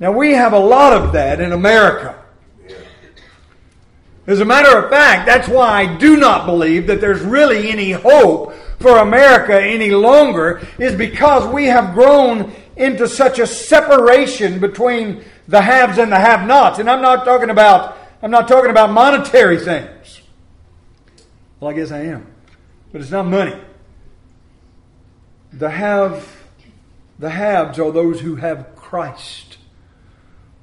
Now, 0.00 0.12
we 0.12 0.32
have 0.32 0.52
a 0.52 0.58
lot 0.58 0.92
of 0.92 1.12
that 1.12 1.40
in 1.40 1.52
America. 1.52 2.20
As 4.26 4.40
a 4.40 4.44
matter 4.44 4.78
of 4.78 4.90
fact, 4.90 5.26
that's 5.26 5.48
why 5.48 5.82
I 5.82 5.96
do 5.96 6.16
not 6.16 6.46
believe 6.46 6.86
that 6.86 7.00
there's 7.00 7.20
really 7.20 7.70
any 7.70 7.92
hope 7.92 8.54
for 8.80 8.98
America 8.98 9.60
any 9.60 9.90
longer, 9.90 10.66
is 10.78 10.94
because 10.94 11.52
we 11.52 11.66
have 11.66 11.94
grown 11.94 12.52
into 12.76 13.08
such 13.08 13.38
a 13.38 13.46
separation 13.46 14.58
between 14.58 15.24
the 15.48 15.60
haves 15.60 15.98
and 15.98 16.10
the 16.10 16.18
have-nots. 16.18 16.78
And 16.78 16.90
I'm 16.90 17.02
not 17.02 17.24
talking 17.24 17.50
about 17.50 17.98
I'm 18.22 18.30
not 18.30 18.48
talking 18.48 18.70
about 18.70 18.90
monetary 18.90 19.58
things. 19.58 20.22
Well, 21.60 21.70
I 21.70 21.74
guess 21.74 21.90
I 21.90 22.00
am. 22.04 22.26
But 22.90 23.02
it's 23.02 23.10
not 23.10 23.26
money. 23.26 23.54
The 25.52 25.68
have 25.68 26.26
the 27.18 27.30
haves 27.30 27.78
are 27.78 27.92
those 27.92 28.20
who 28.20 28.36
have 28.36 28.74
Christ. 28.76 29.58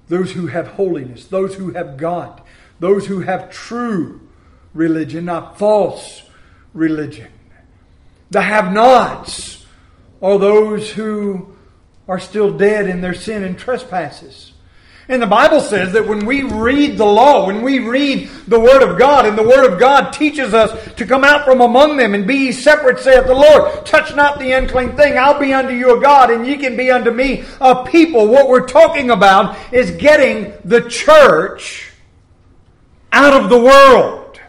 Those 0.07 0.31
who 0.31 0.47
have 0.47 0.69
holiness, 0.69 1.27
those 1.27 1.55
who 1.55 1.71
have 1.71 1.97
God, 1.97 2.41
those 2.79 3.05
who 3.05 3.21
have 3.21 3.49
true 3.51 4.27
religion, 4.73 5.25
not 5.25 5.57
false 5.57 6.23
religion. 6.73 7.31
The 8.31 8.41
have 8.41 8.73
nots 8.73 9.65
are 10.21 10.39
those 10.39 10.91
who 10.91 11.50
are 12.11 12.19
still 12.19 12.51
dead 12.51 12.89
in 12.89 12.99
their 12.99 13.13
sin 13.13 13.41
and 13.41 13.57
trespasses. 13.57 14.51
And 15.07 15.21
the 15.21 15.27
Bible 15.27 15.61
says 15.61 15.93
that 15.93 16.05
when 16.05 16.25
we 16.25 16.43
read 16.43 16.97
the 16.97 17.05
law, 17.05 17.47
when 17.47 17.61
we 17.61 17.79
read 17.79 18.29
the 18.47 18.59
Word 18.59 18.83
of 18.83 18.99
God, 18.99 19.25
and 19.25 19.37
the 19.37 19.47
Word 19.47 19.63
of 19.63 19.79
God 19.79 20.11
teaches 20.11 20.53
us 20.53 20.93
to 20.95 21.05
come 21.05 21.23
out 21.23 21.45
from 21.45 21.61
among 21.61 21.95
them 21.95 22.13
and 22.13 22.27
be 22.27 22.35
ye 22.35 22.51
separate, 22.51 22.99
saith 22.99 23.27
the 23.27 23.33
Lord, 23.33 23.85
touch 23.85 24.13
not 24.13 24.39
the 24.39 24.51
unclean 24.51 24.97
thing, 24.97 25.17
I'll 25.17 25.39
be 25.39 25.53
unto 25.53 25.73
you 25.73 25.97
a 25.97 26.01
God, 26.01 26.31
and 26.31 26.45
ye 26.45 26.57
can 26.57 26.75
be 26.75 26.91
unto 26.91 27.11
me 27.11 27.45
a 27.61 27.85
people. 27.85 28.27
What 28.27 28.49
we're 28.49 28.67
talking 28.67 29.09
about 29.09 29.57
is 29.73 29.91
getting 29.91 30.51
the 30.65 30.89
church 30.89 31.93
out 33.13 33.41
of 33.41 33.49
the 33.49 33.57
world. 33.57 34.41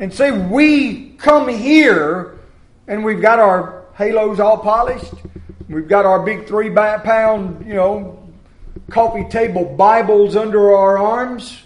And 0.00 0.12
say, 0.12 0.32
we 0.32 1.10
come 1.18 1.46
here 1.46 2.36
and 2.88 3.04
we've 3.04 3.22
got 3.22 3.38
our 3.38 3.79
halos 4.00 4.40
all 4.40 4.56
polished. 4.56 5.12
We've 5.68 5.86
got 5.86 6.06
our 6.06 6.22
big 6.22 6.48
three 6.48 6.70
pound, 6.70 7.66
you 7.66 7.74
know, 7.74 8.26
coffee 8.88 9.28
table 9.28 9.76
Bibles 9.76 10.36
under 10.36 10.74
our 10.74 10.96
arms. 10.96 11.62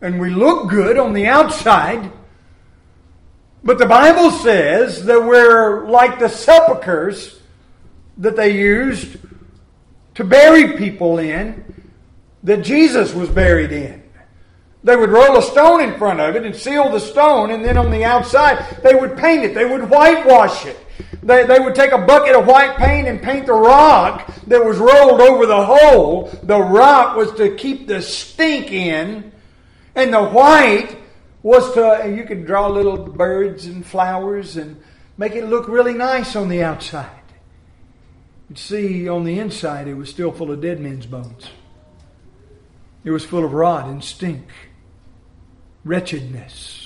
And 0.00 0.20
we 0.20 0.30
look 0.30 0.70
good 0.70 0.98
on 0.98 1.12
the 1.12 1.26
outside. 1.26 2.12
But 3.64 3.78
the 3.78 3.86
Bible 3.86 4.30
says 4.30 5.04
that 5.06 5.20
we're 5.20 5.88
like 5.90 6.20
the 6.20 6.28
sepulchres 6.28 7.40
that 8.18 8.36
they 8.36 8.56
used 8.56 9.16
to 10.14 10.22
bury 10.22 10.76
people 10.76 11.18
in, 11.18 11.64
that 12.44 12.62
Jesus 12.62 13.12
was 13.14 13.28
buried 13.28 13.72
in. 13.72 14.00
They 14.84 14.94
would 14.94 15.10
roll 15.10 15.36
a 15.36 15.42
stone 15.42 15.80
in 15.80 15.98
front 15.98 16.20
of 16.20 16.36
it 16.36 16.44
and 16.44 16.54
seal 16.54 16.88
the 16.90 17.00
stone, 17.00 17.50
and 17.50 17.64
then 17.64 17.76
on 17.76 17.90
the 17.90 18.04
outside, 18.04 18.80
they 18.84 18.94
would 18.94 19.16
paint 19.16 19.44
it. 19.44 19.54
They 19.54 19.64
would 19.64 19.90
whitewash 19.90 20.66
it. 20.66 20.78
They, 21.22 21.44
they 21.44 21.60
would 21.60 21.74
take 21.74 21.92
a 21.92 21.98
bucket 21.98 22.34
of 22.34 22.46
white 22.46 22.76
paint 22.76 23.06
and 23.06 23.22
paint 23.22 23.46
the 23.46 23.54
rock 23.54 24.32
that 24.46 24.64
was 24.64 24.78
rolled 24.78 25.20
over 25.20 25.46
the 25.46 25.64
hole. 25.64 26.30
The 26.42 26.60
rock 26.60 27.16
was 27.16 27.32
to 27.34 27.54
keep 27.54 27.86
the 27.86 28.02
stink 28.02 28.72
in, 28.72 29.32
and 29.94 30.12
the 30.12 30.24
white 30.24 30.98
was 31.42 31.74
to, 31.74 32.12
you 32.16 32.24
could 32.24 32.46
draw 32.46 32.68
little 32.68 32.96
birds 32.96 33.66
and 33.66 33.84
flowers 33.84 34.56
and 34.56 34.80
make 35.16 35.32
it 35.32 35.46
look 35.46 35.68
really 35.68 35.94
nice 35.94 36.36
on 36.36 36.48
the 36.48 36.62
outside. 36.62 37.10
You'd 38.48 38.58
see 38.58 39.08
on 39.08 39.24
the 39.24 39.38
inside 39.38 39.88
it 39.88 39.94
was 39.94 40.10
still 40.10 40.32
full 40.32 40.50
of 40.50 40.60
dead 40.60 40.80
men's 40.80 41.06
bones. 41.06 41.50
It 43.04 43.10
was 43.10 43.24
full 43.24 43.44
of 43.44 43.52
rot 43.52 43.86
and 43.86 44.02
stink, 44.02 44.46
wretchedness. 45.84 46.81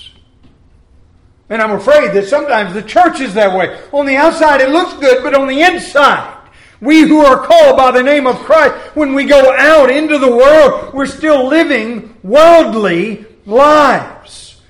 And 1.49 1.61
I'm 1.61 1.71
afraid 1.71 2.13
that 2.13 2.27
sometimes 2.27 2.73
the 2.73 2.81
church 2.81 3.21
is 3.21 3.33
that 3.35 3.57
way. 3.57 3.79
On 3.93 4.05
the 4.05 4.17
outside, 4.17 4.59
it 4.61 4.69
looks 4.69 4.93
good, 4.95 5.23
but 5.23 5.33
on 5.33 5.47
the 5.47 5.61
inside, 5.61 6.33
We 6.79 7.01
who 7.01 7.21
are 7.21 7.43
called 7.43 7.75
by 7.75 7.91
the 7.91 8.03
name 8.03 8.27
of 8.27 8.35
Christ, 8.37 8.75
when 8.95 9.15
we 9.15 9.25
go 9.25 9.55
out 9.57 9.89
into 9.89 10.19
the 10.19 10.29
world, 10.29 10.93
we're 10.93 11.07
still 11.07 11.47
living 11.47 12.15
worldly 12.23 13.25
lives. 13.45 14.61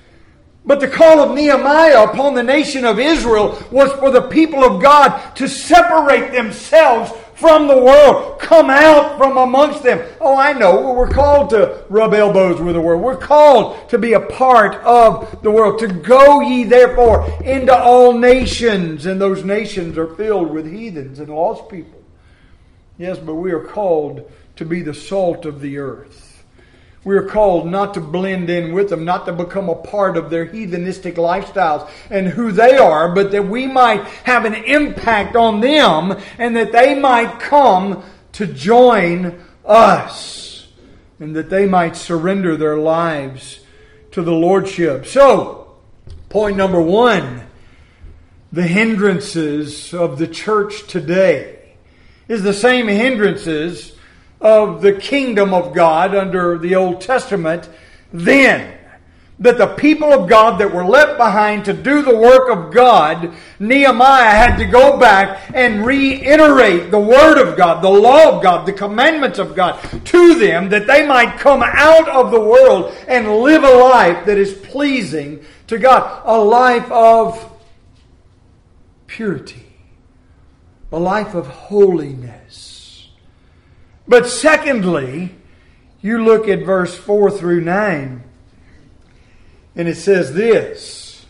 But 0.64 0.80
the 0.80 0.88
call 0.88 1.20
of 1.20 1.34
Nehemiah 1.34 2.04
upon 2.04 2.34
the 2.34 2.42
nation 2.42 2.84
of 2.84 2.98
Israel 2.98 3.62
was 3.70 3.92
for 3.92 4.10
the 4.10 4.22
people 4.22 4.64
of 4.64 4.82
God 4.82 5.34
to 5.36 5.48
separate 5.48 6.32
themselves 6.32 7.12
from 7.38 7.68
the 7.68 7.78
world. 7.78 8.40
Come 8.40 8.68
out 8.70 9.16
from 9.16 9.36
amongst 9.36 9.82
them. 9.82 10.06
Oh, 10.20 10.36
I 10.36 10.52
know. 10.52 10.92
We're 10.92 11.08
called 11.08 11.50
to 11.50 11.84
rub 11.88 12.14
elbows 12.14 12.60
with 12.60 12.74
the 12.74 12.80
world. 12.80 13.02
We're 13.02 13.16
called 13.16 13.88
to 13.90 13.98
be 13.98 14.14
a 14.14 14.20
part 14.20 14.76
of 14.84 15.42
the 15.42 15.50
world. 15.50 15.78
To 15.80 15.88
go 15.88 16.40
ye 16.40 16.64
therefore 16.64 17.28
into 17.44 17.76
all 17.76 18.12
nations. 18.12 19.06
And 19.06 19.20
those 19.20 19.44
nations 19.44 19.96
are 19.96 20.14
filled 20.14 20.50
with 20.50 20.70
heathens 20.70 21.20
and 21.20 21.28
lost 21.28 21.68
people. 21.68 22.02
Yes, 22.98 23.18
but 23.18 23.36
we 23.36 23.52
are 23.52 23.64
called 23.64 24.30
to 24.56 24.64
be 24.64 24.82
the 24.82 24.94
salt 24.94 25.46
of 25.46 25.60
the 25.60 25.78
earth. 25.78 26.27
We 27.04 27.16
are 27.16 27.26
called 27.26 27.66
not 27.66 27.94
to 27.94 28.00
blend 28.00 28.50
in 28.50 28.72
with 28.72 28.90
them, 28.90 29.04
not 29.04 29.24
to 29.26 29.32
become 29.32 29.68
a 29.68 29.74
part 29.74 30.16
of 30.16 30.30
their 30.30 30.46
heathenistic 30.46 31.14
lifestyles 31.14 31.88
and 32.10 32.26
who 32.26 32.52
they 32.52 32.76
are, 32.76 33.14
but 33.14 33.30
that 33.30 33.46
we 33.46 33.66
might 33.66 34.04
have 34.24 34.44
an 34.44 34.54
impact 34.54 35.36
on 35.36 35.60
them 35.60 36.18
and 36.38 36.56
that 36.56 36.72
they 36.72 36.98
might 36.98 37.38
come 37.38 38.02
to 38.32 38.46
join 38.46 39.40
us 39.64 40.68
and 41.20 41.34
that 41.36 41.50
they 41.50 41.66
might 41.66 41.96
surrender 41.96 42.56
their 42.56 42.76
lives 42.76 43.60
to 44.12 44.22
the 44.22 44.32
Lordship. 44.32 45.06
So, 45.06 45.76
point 46.28 46.56
number 46.56 46.80
one 46.80 47.42
the 48.50 48.62
hindrances 48.62 49.92
of 49.92 50.18
the 50.18 50.26
church 50.26 50.86
today 50.86 51.74
is 52.28 52.42
the 52.42 52.54
same 52.54 52.88
hindrances 52.88 53.92
of 54.40 54.82
the 54.82 54.92
kingdom 54.92 55.52
of 55.52 55.74
God 55.74 56.14
under 56.14 56.58
the 56.58 56.74
Old 56.74 57.00
Testament 57.00 57.68
then. 58.12 58.74
That 59.40 59.56
the 59.56 59.68
people 59.68 60.12
of 60.12 60.28
God 60.28 60.58
that 60.58 60.74
were 60.74 60.84
left 60.84 61.16
behind 61.16 61.64
to 61.66 61.72
do 61.72 62.02
the 62.02 62.16
work 62.16 62.50
of 62.50 62.74
God, 62.74 63.32
Nehemiah 63.60 64.30
had 64.30 64.56
to 64.56 64.64
go 64.64 64.98
back 64.98 65.52
and 65.54 65.86
reiterate 65.86 66.90
the 66.90 66.98
Word 66.98 67.38
of 67.38 67.56
God, 67.56 67.80
the 67.80 67.88
law 67.88 68.36
of 68.36 68.42
God, 68.42 68.66
the 68.66 68.72
commandments 68.72 69.38
of 69.38 69.54
God 69.54 69.78
to 70.06 70.34
them 70.34 70.70
that 70.70 70.88
they 70.88 71.06
might 71.06 71.38
come 71.38 71.62
out 71.62 72.08
of 72.08 72.32
the 72.32 72.40
world 72.40 72.92
and 73.06 73.38
live 73.38 73.62
a 73.62 73.70
life 73.70 74.26
that 74.26 74.38
is 74.38 74.54
pleasing 74.54 75.44
to 75.68 75.78
God. 75.78 76.22
A 76.24 76.36
life 76.36 76.90
of 76.90 77.52
purity, 79.06 79.66
a 80.90 80.98
life 80.98 81.36
of 81.36 81.46
holiness 81.46 82.77
but 84.08 84.26
secondly, 84.26 85.34
you 86.00 86.24
look 86.24 86.48
at 86.48 86.64
verse 86.64 86.96
4 86.96 87.30
through 87.30 87.60
9, 87.60 88.22
and 89.76 89.88
it 89.88 89.96
says 89.96 90.32
this. 90.32 91.26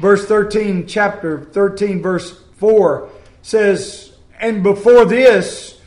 Verse 0.00 0.26
13, 0.26 0.86
chapter 0.86 1.40
13, 1.40 2.00
verse 2.00 2.40
4 2.56 3.10
says, 3.42 4.12
And 4.40 4.62
before 4.62 5.04
this, 5.04 5.78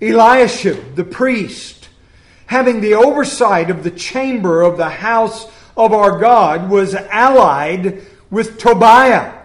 Eliashib, 0.00 0.94
the 0.94 1.04
priest, 1.04 1.88
having 2.46 2.80
the 2.80 2.94
oversight 2.94 3.68
of 3.68 3.82
the 3.82 3.90
chamber 3.90 4.62
of 4.62 4.76
the 4.76 4.88
house 4.88 5.50
of 5.76 5.92
our 5.92 6.18
God, 6.18 6.70
was 6.70 6.94
allied 6.94 8.02
with 8.30 8.58
Tobiah 8.58 9.39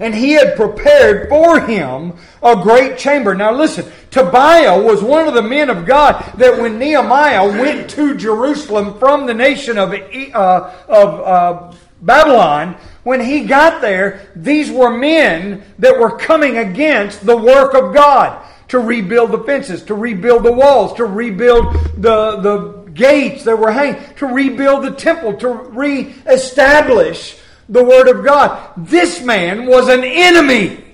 and 0.00 0.14
he 0.14 0.32
had 0.32 0.56
prepared 0.56 1.28
for 1.28 1.60
him 1.60 2.14
a 2.42 2.56
great 2.56 2.98
chamber. 2.98 3.34
Now 3.34 3.52
listen, 3.52 3.90
Tobiah 4.10 4.82
was 4.82 5.02
one 5.02 5.28
of 5.28 5.34
the 5.34 5.42
men 5.42 5.70
of 5.70 5.86
God 5.86 6.24
that 6.38 6.58
when 6.60 6.78
Nehemiah 6.78 7.46
went 7.46 7.90
to 7.90 8.16
Jerusalem 8.16 8.98
from 8.98 9.26
the 9.26 9.34
nation 9.34 9.78
of, 9.78 9.92
uh, 9.92 10.74
of 10.88 11.20
uh, 11.20 11.76
Babylon, 12.00 12.76
when 13.02 13.20
he 13.20 13.44
got 13.44 13.82
there, 13.82 14.30
these 14.34 14.70
were 14.70 14.90
men 14.90 15.62
that 15.78 15.98
were 15.98 16.16
coming 16.16 16.56
against 16.56 17.24
the 17.24 17.36
work 17.36 17.74
of 17.74 17.94
God 17.94 18.42
to 18.68 18.78
rebuild 18.78 19.32
the 19.32 19.40
fences, 19.40 19.82
to 19.82 19.94
rebuild 19.94 20.44
the 20.44 20.52
walls, 20.52 20.94
to 20.94 21.04
rebuild 21.04 21.74
the, 21.96 22.36
the 22.40 22.90
gates 22.94 23.44
that 23.44 23.58
were 23.58 23.72
hanging, 23.72 24.02
to 24.14 24.26
rebuild 24.26 24.84
the 24.84 24.92
temple, 24.92 25.34
to 25.34 25.48
reestablish 25.48 27.39
the 27.70 27.84
Word 27.84 28.08
of 28.08 28.24
God. 28.24 28.72
This 28.76 29.22
man 29.22 29.66
was 29.66 29.88
an 29.88 30.04
enemy 30.04 30.84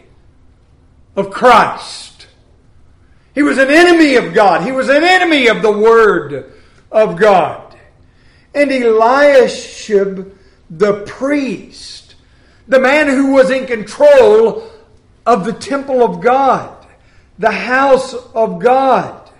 of 1.16 1.30
Christ. 1.30 2.28
He 3.34 3.42
was 3.42 3.58
an 3.58 3.70
enemy 3.70 4.14
of 4.16 4.34
God. 4.34 4.62
He 4.62 4.72
was 4.72 4.88
an 4.88 5.02
enemy 5.02 5.48
of 5.48 5.62
the 5.62 5.72
Word 5.72 6.52
of 6.92 7.16
God. 7.16 7.76
And 8.54 8.70
Eliashib, 8.70 10.38
the 10.70 11.02
priest, 11.06 12.14
the 12.68 12.80
man 12.80 13.08
who 13.08 13.32
was 13.32 13.50
in 13.50 13.66
control 13.66 14.70
of 15.24 15.44
the 15.44 15.52
temple 15.52 16.02
of 16.02 16.20
God, 16.20 16.86
the 17.38 17.50
house 17.50 18.14
of 18.14 18.58
God, 18.58 19.30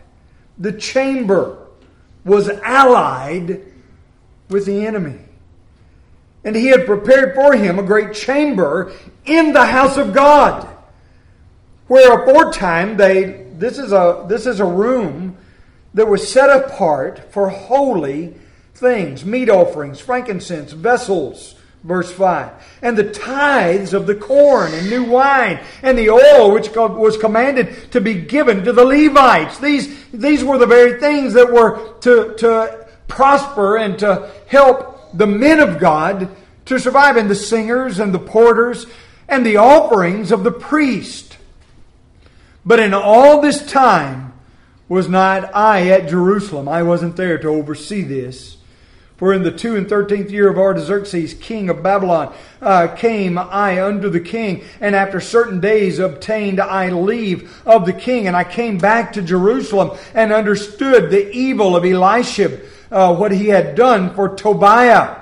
the 0.58 0.72
chamber, 0.72 1.58
was 2.24 2.48
allied 2.48 3.62
with 4.48 4.66
the 4.66 4.86
enemy. 4.86 5.25
And 6.46 6.54
he 6.54 6.68
had 6.68 6.86
prepared 6.86 7.34
for 7.34 7.54
him 7.54 7.78
a 7.78 7.82
great 7.82 8.14
chamber 8.14 8.92
in 9.24 9.52
the 9.52 9.66
house 9.66 9.96
of 9.96 10.14
God. 10.14 10.66
Where 11.88 12.22
aforetime 12.22 12.96
they 12.96 13.46
this 13.58 13.78
is 13.78 13.92
a 13.92 14.24
this 14.28 14.46
is 14.46 14.60
a 14.60 14.64
room 14.64 15.36
that 15.94 16.06
was 16.06 16.30
set 16.30 16.48
apart 16.48 17.32
for 17.32 17.48
holy 17.48 18.34
things, 18.74 19.24
meat 19.24 19.50
offerings, 19.50 19.98
frankincense, 19.98 20.70
vessels, 20.70 21.56
verse 21.82 22.12
5. 22.12 22.52
And 22.80 22.96
the 22.96 23.10
tithes 23.10 23.92
of 23.92 24.06
the 24.06 24.14
corn 24.14 24.72
and 24.72 24.88
new 24.88 25.02
wine 25.02 25.58
and 25.82 25.98
the 25.98 26.10
oil 26.10 26.52
which 26.52 26.70
was 26.76 27.16
commanded 27.16 27.90
to 27.90 28.00
be 28.00 28.14
given 28.14 28.64
to 28.64 28.72
the 28.72 28.84
Levites. 28.84 29.58
These, 29.58 30.10
these 30.12 30.44
were 30.44 30.58
the 30.58 30.66
very 30.66 31.00
things 31.00 31.32
that 31.32 31.50
were 31.50 31.94
to, 32.02 32.34
to 32.34 32.86
prosper 33.08 33.78
and 33.78 33.98
to 34.00 34.30
help 34.46 34.95
the 35.16 35.26
men 35.26 35.60
of 35.60 35.78
God 35.78 36.28
to 36.66 36.78
survive, 36.78 37.16
and 37.16 37.30
the 37.30 37.34
singers 37.34 37.98
and 37.98 38.12
the 38.12 38.18
porters 38.18 38.86
and 39.28 39.46
the 39.46 39.56
offerings 39.56 40.32
of 40.32 40.44
the 40.44 40.52
priest. 40.52 41.38
But 42.64 42.80
in 42.80 42.92
all 42.92 43.40
this 43.40 43.64
time 43.64 44.32
was 44.88 45.08
not 45.08 45.54
I 45.54 45.88
at 45.88 46.08
Jerusalem. 46.08 46.68
I 46.68 46.82
wasn't 46.82 47.16
there 47.16 47.38
to 47.38 47.48
oversee 47.48 48.02
this. 48.02 48.56
For 49.16 49.32
in 49.32 49.44
the 49.44 49.50
two 49.50 49.76
and 49.76 49.88
thirteenth 49.88 50.30
year 50.30 50.50
of 50.50 50.58
Artaxerxes, 50.58 51.34
king 51.34 51.70
of 51.70 51.82
Babylon, 51.82 52.34
uh, 52.60 52.88
came 52.88 53.38
I 53.38 53.82
unto 53.82 54.10
the 54.10 54.20
king, 54.20 54.64
and 54.78 54.94
after 54.94 55.20
certain 55.20 55.58
days 55.58 55.98
obtained 55.98 56.60
I 56.60 56.90
leave 56.90 57.62
of 57.64 57.86
the 57.86 57.94
king, 57.94 58.26
and 58.26 58.36
I 58.36 58.44
came 58.44 58.76
back 58.76 59.14
to 59.14 59.22
Jerusalem 59.22 59.96
and 60.12 60.32
understood 60.32 61.10
the 61.10 61.30
evil 61.30 61.74
of 61.74 61.84
Eliashib, 61.84 62.60
uh, 62.96 63.14
what 63.14 63.30
he 63.30 63.48
had 63.48 63.74
done 63.74 64.14
for 64.14 64.34
Tobiah 64.34 65.18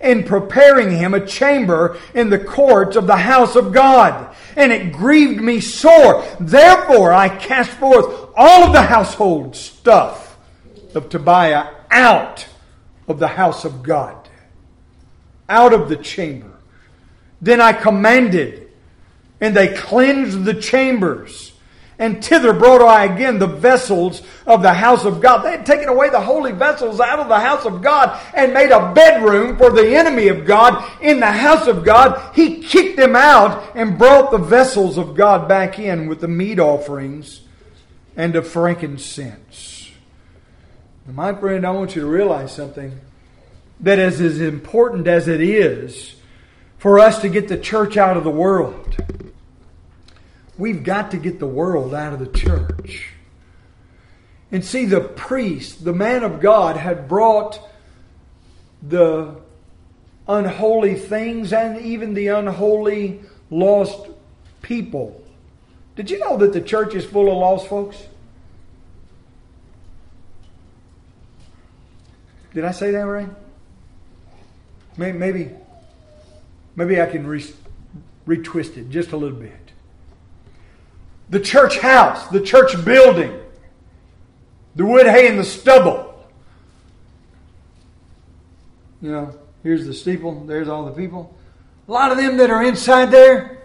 in 0.00 0.22
preparing 0.22 0.92
him 0.92 1.12
a 1.12 1.26
chamber 1.26 1.98
in 2.14 2.30
the 2.30 2.38
courts 2.38 2.94
of 2.94 3.08
the 3.08 3.16
house 3.16 3.56
of 3.56 3.72
God. 3.72 4.32
And 4.54 4.70
it 4.70 4.92
grieved 4.92 5.42
me 5.42 5.58
sore. 5.58 6.24
Therefore 6.38 7.12
I 7.12 7.28
cast 7.28 7.70
forth 7.72 8.30
all 8.36 8.62
of 8.62 8.72
the 8.72 8.82
household 8.82 9.56
stuff 9.56 10.38
of 10.94 11.08
Tobiah 11.08 11.70
out 11.90 12.46
of 13.08 13.18
the 13.18 13.26
house 13.26 13.64
of 13.64 13.82
God, 13.82 14.28
out 15.48 15.72
of 15.72 15.88
the 15.88 15.96
chamber. 15.96 16.52
Then 17.42 17.60
I 17.60 17.72
commanded, 17.72 18.70
and 19.40 19.54
they 19.56 19.74
cleansed 19.74 20.44
the 20.44 20.54
chambers 20.54 21.55
and 21.98 22.22
thither 22.22 22.52
brought 22.52 22.82
I 22.82 23.04
again 23.04 23.38
the 23.38 23.46
vessels 23.46 24.22
of 24.46 24.62
the 24.62 24.74
house 24.74 25.04
of 25.04 25.20
God. 25.20 25.42
They 25.42 25.52
had 25.52 25.64
taken 25.64 25.88
away 25.88 26.10
the 26.10 26.20
holy 26.20 26.52
vessels 26.52 27.00
out 27.00 27.18
of 27.18 27.28
the 27.28 27.40
house 27.40 27.64
of 27.64 27.82
God 27.82 28.20
and 28.34 28.52
made 28.52 28.70
a 28.70 28.92
bedroom 28.92 29.56
for 29.56 29.70
the 29.70 29.96
enemy 29.96 30.28
of 30.28 30.44
God 30.44 30.84
in 31.00 31.20
the 31.20 31.32
house 31.32 31.66
of 31.66 31.84
God. 31.84 32.34
He 32.34 32.62
kicked 32.62 32.96
them 32.96 33.16
out 33.16 33.74
and 33.74 33.98
brought 33.98 34.30
the 34.30 34.38
vessels 34.38 34.98
of 34.98 35.16
God 35.16 35.48
back 35.48 35.78
in 35.78 36.06
with 36.06 36.20
the 36.20 36.28
meat 36.28 36.58
offerings 36.58 37.40
and 38.16 38.34
the 38.34 38.42
frankincense. 38.42 39.90
My 41.06 41.32
friend, 41.32 41.66
I 41.66 41.70
want 41.70 41.94
you 41.94 42.02
to 42.02 42.08
realize 42.08 42.52
something 42.52 43.00
that 43.80 43.98
is 43.98 44.20
as 44.20 44.40
important 44.40 45.06
as 45.06 45.28
it 45.28 45.40
is 45.40 46.16
for 46.78 46.98
us 46.98 47.20
to 47.20 47.28
get 47.28 47.48
the 47.48 47.58
church 47.58 47.96
out 47.96 48.16
of 48.16 48.24
the 48.24 48.30
world 48.30 48.96
We've 50.58 50.82
got 50.82 51.10
to 51.10 51.18
get 51.18 51.38
the 51.38 51.46
world 51.46 51.94
out 51.94 52.12
of 52.12 52.18
the 52.18 52.26
church. 52.26 53.10
And 54.50 54.64
see, 54.64 54.86
the 54.86 55.00
priest, 55.00 55.84
the 55.84 55.92
man 55.92 56.22
of 56.22 56.40
God, 56.40 56.76
had 56.76 57.08
brought 57.08 57.60
the 58.82 59.36
unholy 60.28 60.94
things 60.94 61.52
and 61.52 61.80
even 61.80 62.14
the 62.14 62.28
unholy 62.28 63.20
lost 63.50 64.08
people 64.60 65.22
Did 65.96 66.10
you 66.10 66.18
know 66.18 66.36
that 66.36 66.52
the 66.52 66.60
church 66.60 66.94
is 66.94 67.04
full 67.06 67.30
of 67.30 67.38
lost 67.38 67.68
folks? 67.68 67.96
Did 72.52 72.64
I 72.64 72.72
say 72.72 72.90
that 72.90 73.06
right? 73.06 73.30
Maybe, 74.98 75.50
maybe, 76.74 77.00
I 77.00 77.06
can 77.06 77.26
re- 77.26 77.52
retwist 78.26 78.76
it 78.76 78.88
just 78.88 79.12
a 79.12 79.16
little 79.16 79.38
bit. 79.38 79.65
The 81.28 81.40
church 81.40 81.78
house, 81.78 82.26
the 82.28 82.40
church 82.40 82.84
building, 82.84 83.40
the 84.76 84.84
wood, 84.86 85.06
hay, 85.06 85.28
and 85.28 85.38
the 85.38 85.44
stubble. 85.44 86.14
You 89.02 89.10
know, 89.10 89.38
here's 89.62 89.86
the 89.86 89.94
steeple, 89.94 90.44
there's 90.46 90.68
all 90.68 90.84
the 90.86 90.92
people. 90.92 91.34
A 91.88 91.92
lot 91.92 92.12
of 92.12 92.18
them 92.18 92.36
that 92.38 92.50
are 92.50 92.62
inside 92.62 93.10
there, 93.10 93.58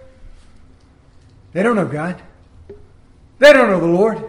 they 1.54 1.64
don't 1.64 1.76
know 1.76 1.88
God. 1.88 2.22
They 3.40 3.54
don't 3.54 3.70
know 3.70 3.80
the 3.80 3.88
Lord. 3.88 4.24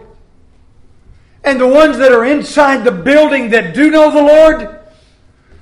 And 1.43 1.59
the 1.59 1.67
ones 1.67 1.97
that 1.97 2.11
are 2.11 2.25
inside 2.25 2.83
the 2.83 2.91
building 2.91 3.49
that 3.51 3.73
do 3.73 3.91
know 3.91 4.09
the 4.09 4.21
Lord, 4.21 4.79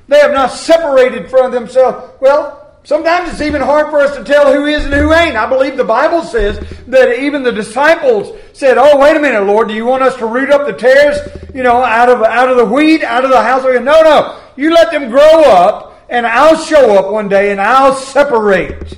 they 0.07 0.19
have 0.19 0.31
not 0.31 0.51
separated 0.51 1.29
from 1.29 1.51
themselves. 1.51 2.13
Well, 2.21 2.60
sometimes 2.83 3.29
it's 3.29 3.41
even 3.41 3.61
hard 3.61 3.89
for 3.89 3.99
us 3.99 4.15
to 4.17 4.23
tell 4.23 4.51
who 4.53 4.65
is 4.65 4.85
and 4.85 4.93
who 4.93 5.13
ain't. 5.13 5.35
I 5.35 5.47
believe 5.47 5.77
the 5.77 5.83
Bible 5.83 6.23
says 6.23 6.59
that 6.87 7.19
even 7.19 7.43
the 7.43 7.51
disciples 7.51 8.37
said, 8.53 8.77
"Oh, 8.77 8.97
wait 8.97 9.15
a 9.15 9.19
minute, 9.19 9.43
Lord, 9.43 9.67
do 9.67 9.73
you 9.73 9.85
want 9.85 10.03
us 10.03 10.15
to 10.17 10.25
root 10.25 10.51
up 10.51 10.65
the 10.65 10.73
tares, 10.73 11.17
you 11.53 11.63
know, 11.63 11.83
out 11.83 12.09
of 12.09 12.21
out 12.23 12.49
of 12.49 12.57
the 12.57 12.65
wheat, 12.65 13.03
out 13.03 13.23
of 13.23 13.29
the 13.29 13.41
house?" 13.41 13.63
No, 13.63 13.79
no. 13.79 14.39
You 14.55 14.73
let 14.73 14.91
them 14.91 15.09
grow 15.09 15.43
up, 15.43 16.05
and 16.09 16.27
I'll 16.27 16.57
show 16.57 16.97
up 16.97 17.11
one 17.11 17.29
day 17.29 17.51
and 17.51 17.61
I'll 17.61 17.95
separate 17.95 18.97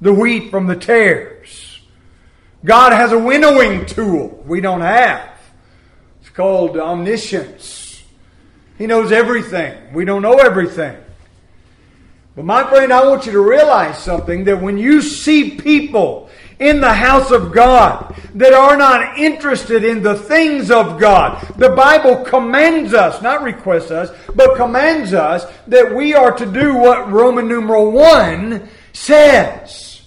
the 0.00 0.12
wheat 0.12 0.50
from 0.50 0.66
the 0.66 0.76
tares. 0.76 1.80
God 2.64 2.92
has 2.92 3.12
a 3.12 3.18
winnowing 3.18 3.86
tool 3.86 4.42
we 4.46 4.60
don't 4.60 4.80
have. 4.80 5.30
It's 6.20 6.30
called 6.30 6.76
omniscience. 6.76 8.02
He 8.76 8.86
knows 8.86 9.10
everything. 9.10 9.92
We 9.92 10.04
don't 10.04 10.22
know 10.22 10.34
everything. 10.34 10.96
But 12.38 12.44
my 12.44 12.62
friend, 12.70 12.92
I 12.92 13.04
want 13.04 13.26
you 13.26 13.32
to 13.32 13.40
realize 13.40 13.98
something 13.98 14.44
that 14.44 14.62
when 14.62 14.78
you 14.78 15.02
see 15.02 15.56
people 15.56 16.30
in 16.60 16.80
the 16.80 16.92
house 16.92 17.32
of 17.32 17.50
God 17.50 18.14
that 18.34 18.52
are 18.52 18.76
not 18.76 19.18
interested 19.18 19.82
in 19.82 20.04
the 20.04 20.14
things 20.14 20.70
of 20.70 21.00
God. 21.00 21.44
The 21.56 21.70
Bible 21.70 22.24
commands 22.24 22.94
us, 22.94 23.20
not 23.22 23.42
requests 23.42 23.90
us, 23.90 24.16
but 24.36 24.56
commands 24.56 25.14
us 25.14 25.52
that 25.66 25.92
we 25.92 26.14
are 26.14 26.30
to 26.30 26.46
do 26.46 26.74
what 26.74 27.10
Roman 27.10 27.48
numeral 27.48 27.90
1 27.90 28.68
says. 28.92 30.02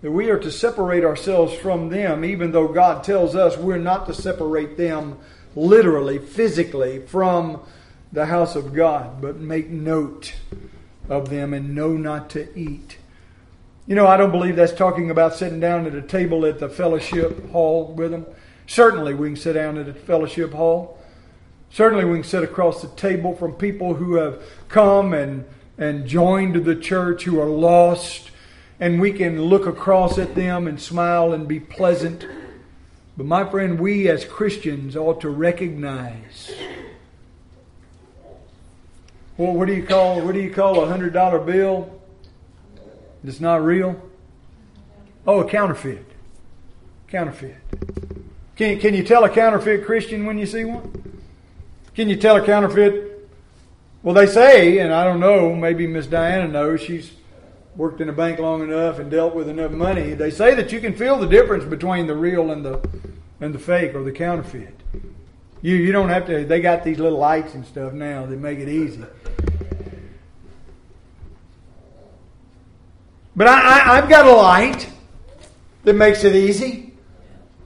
That 0.00 0.12
we 0.12 0.30
are 0.30 0.38
to 0.38 0.50
separate 0.50 1.04
ourselves 1.04 1.52
from 1.52 1.90
them, 1.90 2.24
even 2.24 2.50
though 2.50 2.68
God 2.68 3.04
tells 3.04 3.36
us 3.36 3.58
we're 3.58 3.76
not 3.76 4.06
to 4.06 4.14
separate 4.14 4.78
them 4.78 5.18
literally, 5.54 6.18
physically, 6.18 7.00
from 7.06 7.60
the 8.10 8.24
house 8.24 8.56
of 8.56 8.72
God, 8.72 9.20
but 9.20 9.36
make 9.36 9.68
note 9.68 10.32
of 11.10 11.28
them 11.28 11.52
and 11.52 11.74
know 11.74 11.90
not 11.90 12.30
to 12.30 12.58
eat 12.58 12.96
you 13.90 13.96
know, 13.96 14.06
I 14.06 14.16
don't 14.16 14.30
believe 14.30 14.54
that's 14.54 14.72
talking 14.72 15.10
about 15.10 15.34
sitting 15.34 15.58
down 15.58 15.84
at 15.84 15.96
a 15.96 16.02
table 16.02 16.46
at 16.46 16.60
the 16.60 16.68
fellowship 16.68 17.50
hall 17.50 17.92
with 17.92 18.12
them. 18.12 18.24
Certainly, 18.68 19.14
we 19.14 19.30
can 19.30 19.36
sit 19.36 19.54
down 19.54 19.78
at 19.78 19.88
a 19.88 19.92
fellowship 19.92 20.52
hall. 20.52 20.96
Certainly, 21.70 22.04
we 22.04 22.18
can 22.18 22.22
sit 22.22 22.44
across 22.44 22.82
the 22.82 22.88
table 22.88 23.34
from 23.34 23.54
people 23.54 23.94
who 23.94 24.14
have 24.14 24.40
come 24.68 25.12
and, 25.12 25.44
and 25.76 26.06
joined 26.06 26.64
the 26.64 26.76
church, 26.76 27.24
who 27.24 27.40
are 27.40 27.48
lost, 27.48 28.30
and 28.78 29.00
we 29.00 29.12
can 29.12 29.42
look 29.42 29.66
across 29.66 30.18
at 30.18 30.36
them 30.36 30.68
and 30.68 30.80
smile 30.80 31.32
and 31.32 31.48
be 31.48 31.58
pleasant. 31.58 32.24
But, 33.16 33.26
my 33.26 33.44
friend, 33.50 33.80
we 33.80 34.08
as 34.08 34.24
Christians 34.24 34.94
ought 34.94 35.20
to 35.22 35.30
recognize. 35.30 36.52
Well, 39.40 39.54
what 39.54 39.68
do 39.68 39.72
you 39.74 39.82
call 39.82 40.20
what 40.20 40.34
do 40.34 40.40
you 40.42 40.52
call 40.52 40.82
a 40.82 40.86
hundred 40.86 41.14
dollar 41.14 41.38
bill? 41.38 41.98
It's 43.24 43.40
not 43.40 43.64
real? 43.64 43.98
Oh, 45.26 45.40
a 45.40 45.48
counterfeit. 45.48 46.04
Counterfeit. 47.08 47.56
Can, 48.56 48.78
can 48.78 48.92
you 48.92 49.02
tell 49.02 49.24
a 49.24 49.30
counterfeit 49.30 49.86
Christian 49.86 50.26
when 50.26 50.36
you 50.36 50.44
see 50.44 50.66
one? 50.66 51.22
Can 51.94 52.10
you 52.10 52.16
tell 52.16 52.36
a 52.36 52.44
counterfeit? 52.44 53.30
Well, 54.02 54.14
they 54.14 54.26
say, 54.26 54.76
and 54.80 54.92
I 54.92 55.04
don't 55.04 55.20
know, 55.20 55.54
maybe 55.54 55.86
Miss 55.86 56.06
Diana 56.06 56.46
knows, 56.46 56.82
she's 56.82 57.10
worked 57.76 58.02
in 58.02 58.10
a 58.10 58.12
bank 58.12 58.40
long 58.40 58.62
enough 58.62 58.98
and 58.98 59.10
dealt 59.10 59.34
with 59.34 59.48
enough 59.48 59.70
money. 59.70 60.12
They 60.12 60.30
say 60.30 60.54
that 60.54 60.70
you 60.70 60.80
can 60.80 60.94
feel 60.94 61.18
the 61.18 61.26
difference 61.26 61.64
between 61.64 62.06
the 62.06 62.14
real 62.14 62.50
and 62.50 62.62
the 62.62 62.86
and 63.40 63.54
the 63.54 63.58
fake 63.58 63.94
or 63.94 64.04
the 64.04 64.12
counterfeit. 64.12 64.78
You 65.62 65.76
you 65.76 65.92
don't 65.92 66.10
have 66.10 66.26
to. 66.26 66.44
They 66.44 66.60
got 66.60 66.84
these 66.84 66.98
little 66.98 67.18
lights 67.18 67.54
and 67.54 67.64
stuff 67.64 67.94
now 67.94 68.26
that 68.26 68.38
make 68.38 68.58
it 68.58 68.68
easy. 68.68 69.02
But 73.36 73.48
I, 73.48 73.92
I, 73.92 73.96
have 73.96 74.08
got 74.08 74.26
a 74.26 74.32
light 74.32 74.90
that 75.84 75.94
makes 75.94 76.24
it 76.24 76.34
easy. 76.34 76.92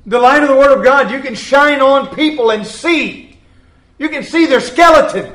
The 0.06 0.18
light 0.18 0.42
of 0.42 0.48
the 0.48 0.56
Word 0.56 0.76
of 0.76 0.84
God, 0.84 1.10
you 1.10 1.20
can 1.20 1.34
shine 1.34 1.80
on 1.80 2.14
people 2.14 2.50
and 2.50 2.66
see. 2.66 3.38
You 3.98 4.08
can 4.08 4.22
see 4.22 4.46
their 4.46 4.60
skeleton 4.60 5.34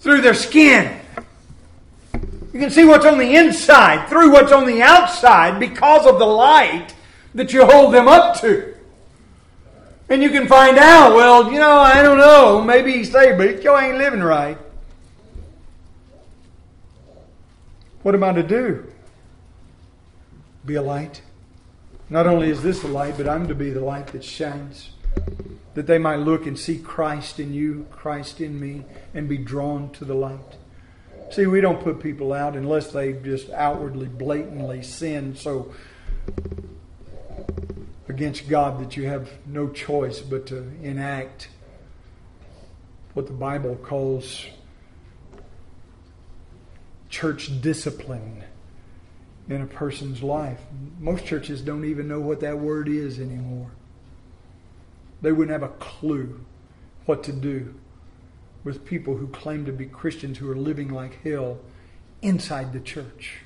through 0.00 0.20
their 0.20 0.34
skin. 0.34 1.00
You 2.12 2.60
can 2.60 2.70
see 2.70 2.84
what's 2.84 3.06
on 3.06 3.18
the 3.18 3.36
inside 3.36 4.08
through 4.08 4.30
what's 4.30 4.52
on 4.52 4.66
the 4.66 4.82
outside 4.82 5.58
because 5.58 6.06
of 6.06 6.18
the 6.18 6.26
light 6.26 6.94
that 7.34 7.52
you 7.52 7.64
hold 7.64 7.94
them 7.94 8.06
up 8.06 8.40
to. 8.42 8.74
And 10.08 10.22
you 10.22 10.30
can 10.30 10.46
find 10.46 10.78
out, 10.78 11.14
well, 11.14 11.50
you 11.50 11.58
know, 11.58 11.78
I 11.78 12.02
don't 12.02 12.18
know, 12.18 12.62
maybe 12.62 12.92
he's 12.92 13.10
saved, 13.10 13.38
but 13.38 13.64
you 13.64 13.76
ain't 13.76 13.96
living 13.96 14.22
right. 14.22 14.58
What 18.04 18.14
am 18.14 18.22
I 18.22 18.34
to 18.34 18.42
do? 18.42 18.92
Be 20.66 20.74
a 20.74 20.82
light. 20.82 21.22
Not 22.10 22.26
only 22.26 22.50
is 22.50 22.62
this 22.62 22.84
a 22.84 22.86
light, 22.86 23.16
but 23.16 23.26
I'm 23.26 23.48
to 23.48 23.54
be 23.54 23.70
the 23.70 23.80
light 23.80 24.08
that 24.08 24.22
shines. 24.22 24.90
That 25.72 25.86
they 25.86 25.96
might 25.96 26.16
look 26.16 26.46
and 26.46 26.58
see 26.58 26.76
Christ 26.76 27.40
in 27.40 27.54
you, 27.54 27.86
Christ 27.90 28.42
in 28.42 28.60
me, 28.60 28.84
and 29.14 29.26
be 29.26 29.38
drawn 29.38 29.88
to 29.92 30.04
the 30.04 30.12
light. 30.12 30.58
See, 31.30 31.46
we 31.46 31.62
don't 31.62 31.82
put 31.82 31.98
people 31.98 32.34
out 32.34 32.56
unless 32.56 32.92
they 32.92 33.14
just 33.14 33.48
outwardly, 33.48 34.08
blatantly 34.08 34.82
sin 34.82 35.34
so 35.34 35.72
against 38.06 38.50
God 38.50 38.82
that 38.82 38.98
you 38.98 39.06
have 39.06 39.30
no 39.46 39.70
choice 39.70 40.20
but 40.20 40.44
to 40.48 40.70
enact 40.82 41.48
what 43.14 43.28
the 43.28 43.32
Bible 43.32 43.76
calls 43.76 44.44
church 47.14 47.60
discipline 47.60 48.42
in 49.48 49.62
a 49.62 49.66
person's 49.66 50.20
life. 50.20 50.58
Most 50.98 51.24
churches 51.24 51.60
don't 51.60 51.84
even 51.84 52.08
know 52.08 52.18
what 52.18 52.40
that 52.40 52.58
word 52.58 52.88
is 52.88 53.20
anymore. 53.20 53.70
They 55.22 55.30
wouldn't 55.30 55.52
have 55.52 55.62
a 55.62 55.72
clue 55.76 56.44
what 57.06 57.22
to 57.24 57.32
do 57.32 57.72
with 58.64 58.84
people 58.84 59.16
who 59.16 59.28
claim 59.28 59.64
to 59.66 59.72
be 59.72 59.86
Christians 59.86 60.38
who 60.38 60.50
are 60.50 60.56
living 60.56 60.88
like 60.88 61.22
hell 61.22 61.58
inside 62.20 62.72
the 62.72 62.80
church. 62.80 63.42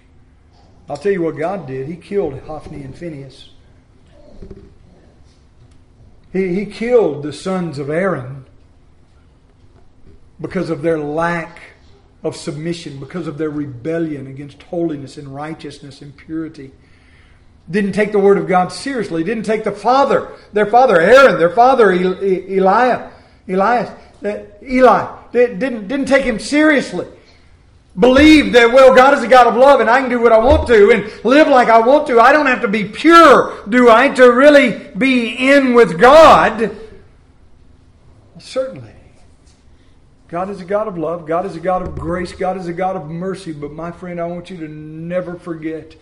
I'll 0.88 0.96
tell 0.96 1.12
you 1.12 1.20
what 1.20 1.36
God 1.36 1.66
did. 1.66 1.88
He 1.88 1.96
killed 1.96 2.40
Hophni 2.40 2.82
and 2.82 2.96
Phineas. 2.96 3.50
He, 6.32 6.54
he 6.54 6.64
killed 6.64 7.22
the 7.22 7.34
sons 7.34 7.78
of 7.78 7.90
Aaron 7.90 8.46
because 10.40 10.70
of 10.70 10.80
their 10.80 10.98
lack 10.98 11.60
of 12.22 12.36
submission 12.36 12.98
because 12.98 13.26
of 13.26 13.38
their 13.38 13.50
rebellion 13.50 14.26
against 14.26 14.62
holiness 14.64 15.16
and 15.16 15.34
righteousness 15.34 16.02
and 16.02 16.16
purity. 16.16 16.72
Didn't 17.70 17.92
take 17.92 18.12
the 18.12 18.18
word 18.18 18.38
of 18.38 18.48
God 18.48 18.72
seriously. 18.72 19.22
Didn't 19.22 19.44
take 19.44 19.62
the 19.62 19.72
father, 19.72 20.32
their 20.52 20.66
father 20.66 21.00
Aaron, 21.00 21.38
their 21.38 21.50
father 21.50 21.88
Eliah, 21.88 23.12
Elias, 23.46 23.90
Eli. 24.62 25.16
Didn't 25.32 25.88
didn't 25.88 26.06
take 26.06 26.24
him 26.24 26.38
seriously. 26.38 27.06
Believed 27.98 28.54
that 28.54 28.72
well, 28.72 28.94
God 28.94 29.14
is 29.14 29.22
a 29.22 29.28
God 29.28 29.46
of 29.46 29.56
love, 29.56 29.80
and 29.80 29.90
I 29.90 30.00
can 30.00 30.08
do 30.08 30.20
what 30.20 30.32
I 30.32 30.38
want 30.38 30.66
to 30.68 30.90
and 30.90 31.24
live 31.24 31.48
like 31.48 31.68
I 31.68 31.80
want 31.80 32.06
to. 32.06 32.20
I 32.20 32.32
don't 32.32 32.46
have 32.46 32.62
to 32.62 32.68
be 32.68 32.84
pure, 32.84 33.64
do 33.68 33.90
I, 33.90 34.08
to 34.10 34.32
really 34.32 34.90
be 34.96 35.50
in 35.50 35.74
with 35.74 35.98
God? 35.98 36.76
Certainly. 38.38 38.92
God 40.28 40.50
is 40.50 40.60
a 40.60 40.64
God 40.64 40.88
of 40.88 40.98
love. 40.98 41.26
God 41.26 41.46
is 41.46 41.56
a 41.56 41.60
God 41.60 41.80
of 41.80 41.94
grace. 41.94 42.32
God 42.32 42.58
is 42.58 42.68
a 42.68 42.74
God 42.74 42.96
of 42.96 43.08
mercy. 43.08 43.52
But 43.52 43.72
my 43.72 43.90
friend, 43.90 44.20
I 44.20 44.26
want 44.26 44.50
you 44.50 44.58
to 44.58 44.68
never 44.68 45.36
forget 45.36 45.96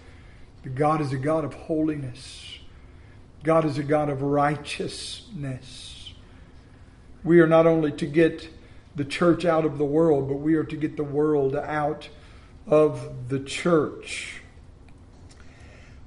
that 0.64 0.74
God 0.74 1.00
is 1.00 1.12
a 1.12 1.16
God 1.16 1.44
of 1.44 1.54
holiness. 1.54 2.58
God 3.44 3.64
is 3.64 3.78
a 3.78 3.84
God 3.84 4.08
of 4.08 4.22
righteousness. 4.22 6.12
We 7.22 7.38
are 7.38 7.46
not 7.46 7.68
only 7.68 7.92
to 7.92 8.06
get 8.06 8.48
the 8.96 9.04
church 9.04 9.44
out 9.44 9.64
of 9.64 9.78
the 9.78 9.84
world, 9.84 10.28
but 10.28 10.36
we 10.36 10.56
are 10.56 10.64
to 10.64 10.76
get 10.76 10.96
the 10.96 11.04
world 11.04 11.54
out 11.54 12.08
of 12.66 13.28
the 13.28 13.38
church. 13.38 14.40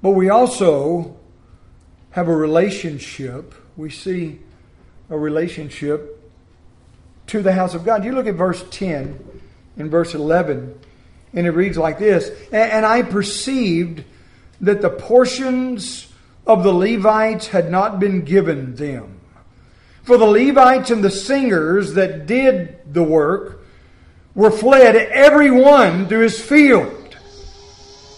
But 0.02 0.12
we 0.12 0.30
also 0.30 1.18
have 2.12 2.28
a 2.28 2.36
relationship. 2.36 3.54
We 3.78 3.90
see 3.90 4.40
a 5.10 5.18
relationship 5.18 6.19
to 7.30 7.42
the 7.42 7.54
house 7.54 7.74
of 7.74 7.86
God. 7.86 8.04
You 8.04 8.12
look 8.12 8.28
at 8.28 8.36
verse 8.36 8.64
10 8.72 9.42
and 9.78 9.92
verse 9.92 10.14
11, 10.14 10.80
and 11.34 11.48
it 11.48 11.52
reads 11.52 11.78
like 11.78 12.00
this 12.00 12.30
And 12.52 12.86
I 12.86 13.02
perceived 13.02 14.04
that 14.62 14.82
the 14.82 14.90
portions 14.90 16.08
of 16.46 16.64
the 16.64 16.74
Levites 16.74 17.48
had 17.48 17.72
not 17.72 18.00
been 18.00 18.24
given 18.24 18.76
them. 18.76 19.20
For 20.04 20.18
the 20.18 20.26
Levites 20.26 20.90
and 20.90 21.04
the 21.04 21.12
singers 21.12 21.94
that 21.94 22.26
did 22.26 22.94
the 22.94 23.04
work 23.04 23.62
were 24.34 24.52
fled, 24.52 24.96
every 24.96 25.52
one 25.52 26.10
to 26.10 26.20
his 26.20 26.42
field. 26.42 27.16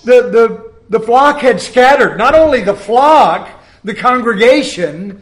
The, 0.05 0.29
the, 0.29 0.71
the 0.89 0.99
flock 0.99 1.41
had 1.41 1.59
scattered. 1.59 2.17
Not 2.17 2.33
only 2.33 2.61
the 2.61 2.75
flock, 2.75 3.49
the 3.83 3.93
congregation, 3.93 5.21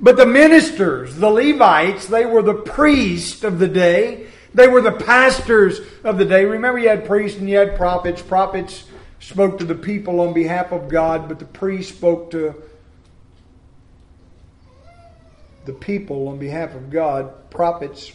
but 0.00 0.16
the 0.16 0.26
ministers, 0.26 1.16
the 1.16 1.30
Levites, 1.30 2.06
they 2.06 2.26
were 2.26 2.42
the 2.42 2.54
priests 2.54 3.44
of 3.44 3.58
the 3.58 3.68
day. 3.68 4.26
They 4.52 4.68
were 4.68 4.80
the 4.80 4.92
pastors 4.92 5.80
of 6.04 6.18
the 6.18 6.24
day. 6.24 6.44
Remember, 6.44 6.78
you 6.78 6.88
had 6.88 7.06
priests 7.06 7.38
and 7.38 7.48
you 7.48 7.58
had 7.58 7.76
prophets. 7.76 8.22
Prophets 8.22 8.84
spoke 9.20 9.58
to 9.58 9.64
the 9.64 9.74
people 9.74 10.20
on 10.20 10.32
behalf 10.32 10.72
of 10.72 10.88
God, 10.88 11.28
but 11.28 11.38
the 11.38 11.44
priests 11.46 11.94
spoke 11.94 12.30
to 12.30 12.54
the 15.64 15.72
people 15.72 16.28
on 16.28 16.38
behalf 16.38 16.74
of 16.74 16.90
God. 16.90 17.50
Prophets 17.50 18.12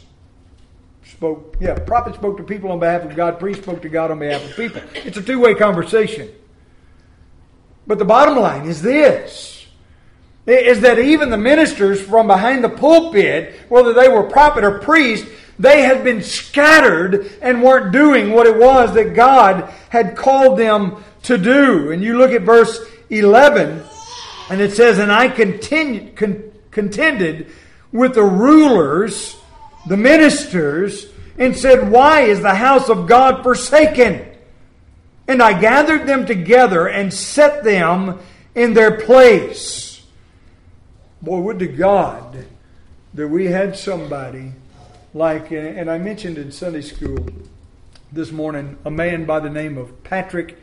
spoke, 1.03 1.57
yeah, 1.59 1.77
prophets 1.77 2.17
spoke 2.17 2.37
to 2.37 2.43
people 2.43 2.71
on 2.71 2.79
behalf 2.79 3.03
of 3.03 3.15
God. 3.15 3.39
Priests 3.39 3.63
spoke 3.63 3.81
to 3.81 3.89
God 3.89 4.11
on 4.11 4.19
behalf 4.19 4.43
of 4.43 4.55
people. 4.55 4.81
It's 4.95 5.17
a 5.17 5.21
two 5.21 5.39
way 5.39 5.53
conversation. 5.55 6.29
But 7.85 7.99
the 7.99 8.05
bottom 8.05 8.37
line 8.37 8.67
is 8.67 8.81
this 8.81 9.60
is 10.45 10.81
that 10.81 10.99
even 10.99 11.29
the 11.29 11.37
ministers 11.37 12.01
from 12.01 12.27
behind 12.27 12.63
the 12.63 12.69
pulpit, 12.69 13.55
whether 13.69 13.93
they 13.93 14.09
were 14.09 14.23
prophet 14.23 14.63
or 14.63 14.79
priest, 14.79 15.25
they 15.59 15.83
had 15.83 16.03
been 16.03 16.23
scattered 16.23 17.31
and 17.41 17.61
weren't 17.61 17.91
doing 17.91 18.31
what 18.31 18.47
it 18.47 18.57
was 18.57 18.93
that 18.95 19.13
God 19.13 19.71
had 19.89 20.15
called 20.15 20.57
them 20.57 21.03
to 21.23 21.37
do. 21.37 21.91
And 21.91 22.03
you 22.03 22.17
look 22.17 22.31
at 22.31 22.41
verse 22.41 22.83
11, 23.11 23.83
and 24.49 24.61
it 24.61 24.73
says, 24.73 24.97
And 24.97 25.11
I 25.11 25.29
con- 25.29 26.51
contended 26.71 27.51
with 27.91 28.15
the 28.15 28.23
rulers, 28.23 29.37
the 29.87 29.97
ministers, 29.97 31.07
and 31.37 31.55
said, 31.55 31.91
Why 31.91 32.21
is 32.21 32.41
the 32.41 32.55
house 32.55 32.89
of 32.89 33.07
God 33.07 33.43
forsaken? 33.43 34.25
And 35.27 35.43
I 35.43 35.59
gathered 35.59 36.07
them 36.07 36.25
together 36.25 36.87
and 36.87 37.13
set 37.13 37.63
them 37.63 38.19
in 38.55 38.73
their 38.73 38.99
place. 38.99 39.90
Boy, 41.21 41.39
would 41.39 41.59
to 41.59 41.67
God 41.67 42.47
that 43.13 43.27
we 43.27 43.45
had 43.45 43.77
somebody 43.77 44.53
like, 45.13 45.51
and 45.51 45.91
I 45.91 45.99
mentioned 45.99 46.39
in 46.39 46.51
Sunday 46.51 46.81
school 46.81 47.27
this 48.11 48.31
morning, 48.31 48.79
a 48.85 48.91
man 48.91 49.25
by 49.25 49.39
the 49.39 49.51
name 49.51 49.77
of 49.77 50.03
Patrick 50.03 50.57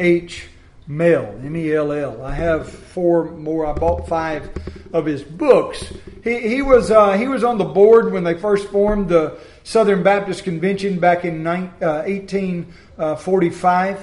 H. 0.00 0.48
Mell, 0.88 1.38
M 1.44 1.56
E 1.56 1.72
L 1.72 1.92
L. 1.92 2.24
I 2.24 2.34
have 2.34 2.68
four 2.68 3.30
more. 3.30 3.64
I 3.64 3.72
bought 3.72 4.08
five 4.08 4.50
of 4.92 5.06
his 5.06 5.22
books. 5.22 5.92
He, 6.24 6.40
he 6.40 6.62
was 6.62 6.90
uh, 6.90 7.12
he 7.12 7.28
was 7.28 7.44
on 7.44 7.58
the 7.58 7.64
board 7.64 8.12
when 8.12 8.24
they 8.24 8.34
first 8.34 8.66
formed 8.70 9.08
the 9.08 9.38
Southern 9.62 10.02
Baptist 10.02 10.42
Convention 10.42 10.98
back 10.98 11.24
in 11.24 11.44
1845. 11.44 13.96
Uh, 13.96 14.00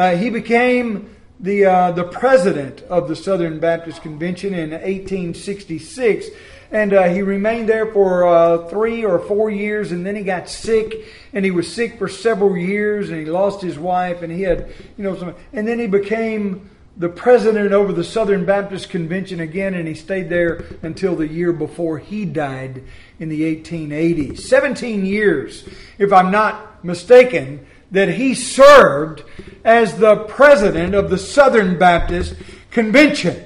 uh, 0.00 0.16
he 0.16 0.30
became 0.30 1.14
the, 1.42 1.64
uh, 1.64 1.90
the 1.90 2.04
president 2.04 2.82
of 2.82 3.08
the 3.08 3.16
Southern 3.16 3.58
Baptist 3.58 4.00
Convention 4.00 4.54
in 4.54 4.70
1866. 4.70 6.28
And 6.70 6.94
uh, 6.94 7.08
he 7.08 7.20
remained 7.20 7.68
there 7.68 7.92
for 7.92 8.26
uh, 8.26 8.68
three 8.68 9.04
or 9.04 9.18
four 9.18 9.50
years, 9.50 9.92
and 9.92 10.06
then 10.06 10.16
he 10.16 10.22
got 10.22 10.48
sick, 10.48 11.04
and 11.34 11.44
he 11.44 11.50
was 11.50 11.70
sick 11.70 11.98
for 11.98 12.08
several 12.08 12.56
years, 12.56 13.10
and 13.10 13.18
he 13.18 13.26
lost 13.26 13.60
his 13.60 13.78
wife, 13.78 14.22
and 14.22 14.32
he 14.32 14.42
had, 14.42 14.72
you 14.96 15.04
know, 15.04 15.14
some, 15.16 15.34
and 15.52 15.68
then 15.68 15.78
he 15.78 15.86
became 15.86 16.70
the 16.96 17.08
president 17.08 17.72
over 17.72 17.92
the 17.92 18.04
Southern 18.04 18.46
Baptist 18.46 18.88
Convention 18.88 19.40
again, 19.40 19.74
and 19.74 19.88
he 19.88 19.94
stayed 19.94 20.28
there 20.28 20.64
until 20.82 21.16
the 21.16 21.26
year 21.26 21.52
before 21.52 21.98
he 21.98 22.24
died 22.24 22.82
in 23.18 23.28
the 23.28 23.42
1880s. 23.56 24.38
17 24.40 25.04
years, 25.04 25.68
if 25.98 26.12
I'm 26.12 26.30
not 26.30 26.84
mistaken, 26.84 27.66
that 27.92 28.08
he 28.08 28.34
served 28.34 29.22
as 29.64 29.98
the 29.98 30.16
president 30.24 30.94
of 30.94 31.08
the 31.08 31.18
Southern 31.18 31.78
Baptist 31.78 32.34
Convention. 32.70 33.44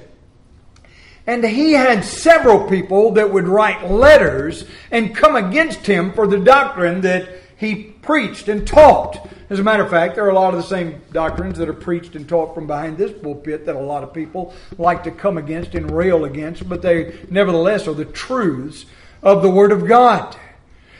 And 1.27 1.43
he 1.43 1.73
had 1.73 2.05
several 2.05 2.67
people 2.67 3.11
that 3.11 3.31
would 3.31 3.47
write 3.47 3.91
letters 3.91 4.63
and 4.89 5.13
come 5.13 5.35
against 5.35 5.85
him 5.85 6.13
for 6.13 6.25
the 6.25 6.39
doctrine 6.39 7.01
that 7.01 7.27
he 7.57 7.83
preached 7.83 8.47
and 8.47 8.65
taught. 8.65 9.29
As 9.49 9.59
a 9.59 9.63
matter 9.63 9.83
of 9.83 9.89
fact, 9.89 10.15
there 10.15 10.25
are 10.25 10.29
a 10.29 10.33
lot 10.33 10.53
of 10.53 10.61
the 10.61 10.67
same 10.67 11.01
doctrines 11.11 11.57
that 11.57 11.67
are 11.67 11.73
preached 11.73 12.15
and 12.15 12.27
taught 12.27 12.55
from 12.55 12.67
behind 12.67 12.97
this 12.97 13.11
pulpit 13.21 13.65
that 13.65 13.75
a 13.75 13.79
lot 13.79 14.03
of 14.03 14.13
people 14.13 14.53
like 14.77 15.03
to 15.03 15.11
come 15.11 15.37
against 15.37 15.75
and 15.75 15.91
rail 15.91 16.23
against, 16.23 16.67
but 16.69 16.81
they 16.81 17.19
nevertheless 17.29 17.87
are 17.87 17.93
the 17.93 18.05
truths 18.05 18.85
of 19.21 19.41
the 19.41 19.49
Word 19.49 19.73
of 19.73 19.85
God. 19.85 20.37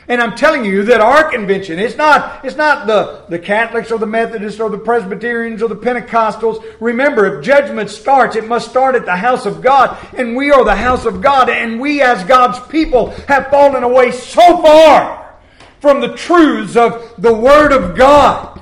And 0.08 0.22
I'm 0.22 0.34
telling 0.34 0.64
you 0.64 0.84
that 0.84 1.02
our 1.02 1.30
convention, 1.30 1.78
it's 1.78 1.96
not, 1.96 2.42
it's 2.42 2.56
not 2.56 2.86
the, 2.86 3.24
the 3.28 3.38
Catholics 3.38 3.92
or 3.92 3.98
the 3.98 4.06
Methodists 4.06 4.58
or 4.58 4.70
the 4.70 4.78
Presbyterians 4.78 5.62
or 5.62 5.68
the 5.68 5.76
Pentecostals. 5.76 6.64
Remember, 6.80 7.38
if 7.38 7.44
judgment 7.44 7.90
starts, 7.90 8.34
it 8.34 8.48
must 8.48 8.70
start 8.70 8.94
at 8.94 9.04
the 9.04 9.16
house 9.16 9.44
of 9.44 9.60
God. 9.60 9.98
And 10.16 10.34
we 10.34 10.50
are 10.50 10.64
the 10.64 10.74
house 10.74 11.04
of 11.04 11.20
God. 11.20 11.50
And 11.50 11.78
we 11.78 12.00
as 12.00 12.24
God's 12.24 12.58
people 12.68 13.10
have 13.28 13.48
fallen 13.48 13.82
away 13.82 14.10
so 14.12 14.62
far 14.62 15.36
from 15.80 16.00
the 16.00 16.14
truths 16.16 16.74
of 16.74 17.14
the 17.18 17.34
Word 17.34 17.72
of 17.72 17.94
God 17.94 18.58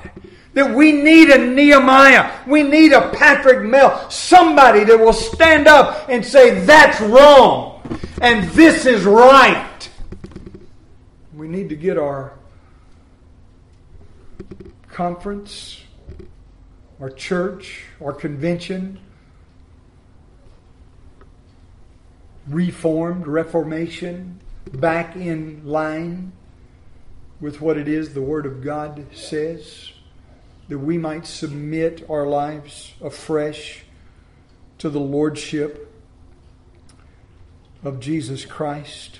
that 0.53 0.73
we 0.73 0.91
need 0.91 1.29
a 1.29 1.37
Nehemiah. 1.37 2.31
We 2.47 2.63
need 2.63 2.91
a 2.91 3.09
Patrick 3.11 3.63
Mell. 3.63 4.09
Somebody 4.09 4.83
that 4.85 4.99
will 4.99 5.13
stand 5.13 5.67
up 5.67 6.09
and 6.09 6.25
say, 6.25 6.65
that's 6.65 6.99
wrong. 6.99 7.81
And 8.21 8.49
this 8.49 8.87
is 8.87 9.05
right. 9.05 9.86
We 11.37 11.47
need 11.47 11.69
to 11.69 11.75
get 11.75 11.99
our 11.99 12.33
conference, 14.89 15.83
our 16.99 17.11
church, 17.11 17.83
our 18.03 18.11
convention 18.11 18.99
reformed, 22.47 23.27
reformation, 23.27 24.39
back 24.73 25.15
in 25.15 25.61
line 25.63 26.31
with 27.39 27.61
what 27.61 27.77
it 27.77 27.87
is 27.87 28.15
the 28.15 28.21
Word 28.21 28.47
of 28.47 28.63
God 28.63 29.05
says, 29.13 29.91
that 30.69 30.79
we 30.79 30.97
might 30.97 31.27
submit 31.27 32.03
our 32.09 32.25
lives 32.25 32.93
afresh 32.99 33.83
to 34.79 34.89
the 34.89 34.99
Lordship 34.99 35.93
of 37.83 37.99
Jesus 37.99 38.43
Christ. 38.43 39.19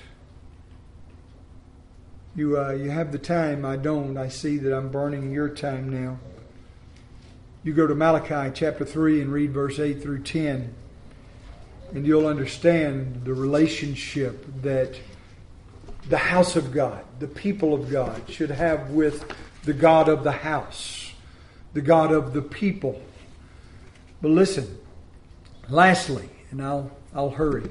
You, 2.38 2.56
uh, 2.56 2.70
you 2.70 2.90
have 2.90 3.10
the 3.10 3.18
time. 3.18 3.64
I 3.64 3.74
don't. 3.74 4.16
I 4.16 4.28
see 4.28 4.58
that 4.58 4.72
I'm 4.72 4.90
burning 4.90 5.32
your 5.32 5.48
time 5.48 5.88
now. 5.88 6.20
You 7.64 7.72
go 7.72 7.84
to 7.84 7.96
Malachi 7.96 8.52
chapter 8.54 8.84
3 8.84 9.22
and 9.22 9.32
read 9.32 9.52
verse 9.52 9.80
8 9.80 10.00
through 10.00 10.22
10, 10.22 10.72
and 11.94 12.06
you'll 12.06 12.28
understand 12.28 13.24
the 13.24 13.34
relationship 13.34 14.46
that 14.62 15.00
the 16.08 16.16
house 16.16 16.54
of 16.54 16.70
God, 16.70 17.04
the 17.18 17.26
people 17.26 17.74
of 17.74 17.90
God, 17.90 18.22
should 18.30 18.52
have 18.52 18.90
with 18.90 19.34
the 19.64 19.72
God 19.72 20.08
of 20.08 20.22
the 20.22 20.30
house, 20.30 21.10
the 21.72 21.82
God 21.82 22.12
of 22.12 22.34
the 22.34 22.42
people. 22.42 23.02
But 24.22 24.30
listen, 24.30 24.78
lastly, 25.68 26.28
and 26.52 26.62
I'll, 26.62 26.92
I'll 27.12 27.30
hurry. 27.30 27.68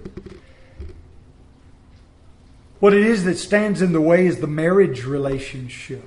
What 2.79 2.93
it 2.93 3.03
is 3.03 3.23
that 3.23 3.37
stands 3.37 3.81
in 3.81 3.91
the 3.91 4.01
way 4.01 4.27
is 4.27 4.39
the 4.39 4.47
marriage 4.47 5.03
relationship. 5.03 6.03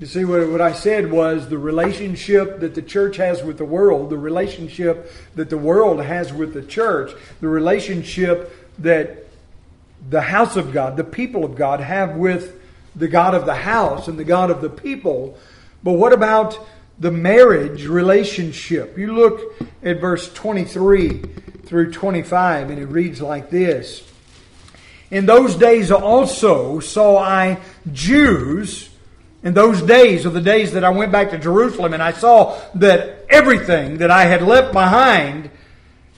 You 0.00 0.06
see, 0.06 0.24
what, 0.24 0.48
what 0.48 0.60
I 0.60 0.72
said 0.72 1.12
was 1.12 1.48
the 1.48 1.58
relationship 1.58 2.58
that 2.58 2.74
the 2.74 2.82
church 2.82 3.18
has 3.18 3.44
with 3.44 3.56
the 3.56 3.64
world, 3.64 4.10
the 4.10 4.18
relationship 4.18 5.12
that 5.36 5.48
the 5.48 5.56
world 5.56 6.02
has 6.02 6.32
with 6.32 6.54
the 6.54 6.62
church, 6.62 7.12
the 7.40 7.46
relationship 7.46 8.52
that 8.80 9.28
the 10.10 10.22
house 10.22 10.56
of 10.56 10.72
God, 10.72 10.96
the 10.96 11.04
people 11.04 11.44
of 11.44 11.54
God, 11.54 11.78
have 11.78 12.16
with 12.16 12.60
the 12.96 13.06
God 13.06 13.34
of 13.34 13.46
the 13.46 13.54
house 13.54 14.08
and 14.08 14.18
the 14.18 14.24
God 14.24 14.50
of 14.50 14.60
the 14.60 14.68
people. 14.68 15.38
But 15.84 15.92
what 15.92 16.12
about 16.12 16.58
the 16.98 17.12
marriage 17.12 17.86
relationship? 17.86 18.98
You 18.98 19.14
look 19.14 19.54
at 19.84 20.00
verse 20.00 20.32
23 20.32 21.22
through 21.64 21.92
25, 21.92 22.70
and 22.70 22.80
it 22.80 22.86
reads 22.86 23.22
like 23.22 23.50
this. 23.50 24.02
In 25.12 25.26
those 25.26 25.56
days 25.56 25.92
also 25.92 26.80
saw 26.80 27.18
I 27.18 27.58
Jews, 27.92 28.88
in 29.42 29.52
those 29.52 29.82
days 29.82 30.24
of 30.24 30.32
the 30.32 30.40
days 30.40 30.72
that 30.72 30.84
I 30.84 30.88
went 30.88 31.12
back 31.12 31.32
to 31.32 31.38
Jerusalem 31.38 31.92
and 31.92 32.02
I 32.02 32.12
saw 32.12 32.58
that 32.76 33.26
everything 33.28 33.98
that 33.98 34.10
I 34.10 34.24
had 34.24 34.40
left 34.40 34.72
behind 34.72 35.50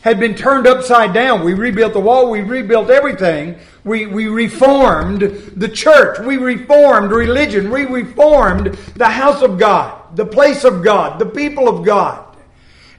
had 0.03 0.21
been 0.21 0.37
turned 0.37 0.69
upside 0.69 1.13
down. 1.13 1.43
We 1.43 1.55
rebuilt 1.55 1.93
the 1.93 1.99
wall, 1.99 2.31
we 2.31 2.43
rebuilt 2.43 2.89
everything. 2.89 3.57
We, 3.83 4.07
we 4.07 4.29
reformed 4.29 5.23
the 5.23 5.69
church, 5.69 6.21
we 6.21 6.37
reformed 6.37 7.11
religion, 7.11 7.73
we 7.73 7.87
reformed 7.87 8.67
the 8.95 9.09
house 9.09 9.43
of 9.43 9.59
God, 9.59 10.15
the 10.15 10.25
place 10.25 10.63
of 10.63 10.85
God, 10.85 11.19
the 11.19 11.27
people 11.27 11.69
of 11.69 11.85
God. 11.85 12.34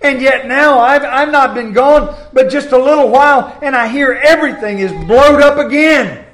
And 0.05 0.21
yet 0.21 0.45
now 0.45 0.77
I've, 0.77 1.03
I've 1.03 1.31
not 1.31 1.55
been 1.55 1.73
gone 1.73 2.15
but 2.31 2.51
just 2.51 2.71
a 2.73 2.77
little 2.77 3.09
while, 3.09 3.57
and 3.63 3.75
I 3.75 3.87
hear 3.87 4.13
everything 4.13 4.77
is 4.77 4.91
blowed 5.07 5.41
up 5.41 5.57
again. 5.57 6.27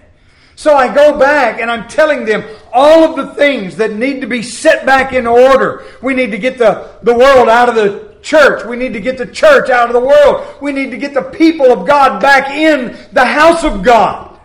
So 0.57 0.75
I 0.75 0.93
go 0.93 1.17
back 1.17 1.61
and 1.61 1.71
I'm 1.71 1.87
telling 1.87 2.25
them 2.25 2.43
all 2.73 3.05
of 3.05 3.15
the 3.15 3.33
things 3.33 3.77
that 3.77 3.93
need 3.93 4.19
to 4.19 4.27
be 4.27 4.43
set 4.43 4.85
back 4.85 5.13
in 5.13 5.25
order. 5.25 5.85
We 6.01 6.13
need 6.13 6.31
to 6.31 6.37
get 6.37 6.57
the, 6.57 6.99
the 7.01 7.13
world 7.13 7.47
out 7.47 7.69
of 7.69 7.75
the 7.75 8.17
church. 8.21 8.65
We 8.65 8.75
need 8.75 8.91
to 8.91 8.99
get 8.99 9.17
the 9.17 9.25
church 9.25 9.69
out 9.69 9.87
of 9.87 9.93
the 9.93 10.05
world. 10.05 10.45
We 10.61 10.73
need 10.73 10.91
to 10.91 10.97
get 10.97 11.13
the 11.13 11.21
people 11.21 11.71
of 11.71 11.87
God 11.87 12.21
back 12.21 12.51
in 12.51 12.97
the 13.13 13.23
house 13.23 13.63
of 13.63 13.83
God. 13.83 14.37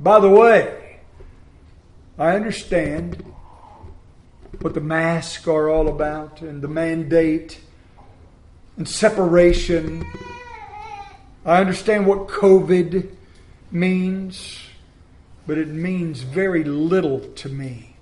By 0.00 0.18
the 0.18 0.28
way, 0.28 0.98
I 2.18 2.34
understand 2.34 3.32
what 4.60 4.74
the 4.74 4.80
masks 4.80 5.46
are 5.46 5.68
all 5.68 5.86
about 5.86 6.42
and 6.42 6.60
the 6.60 6.68
mandate 6.68 7.60
and 8.76 8.88
separation. 8.88 10.06
I 11.44 11.60
understand 11.60 12.06
what 12.06 12.28
COVID 12.28 13.10
means, 13.70 14.60
but 15.46 15.58
it 15.58 15.68
means 15.68 16.20
very 16.20 16.64
little 16.64 17.20
to 17.20 17.48
me 17.48 17.96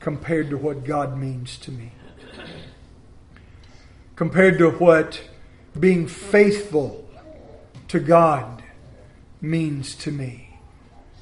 compared 0.00 0.50
to 0.50 0.56
what 0.56 0.84
God 0.84 1.16
means 1.16 1.58
to 1.58 1.70
me 1.70 1.92
compared 4.22 4.58
to 4.58 4.70
what 4.70 5.20
being 5.78 6.06
faithful 6.06 7.04
to 7.88 7.98
God 7.98 8.62
means 9.40 9.96
to 9.96 10.12
me. 10.12 10.58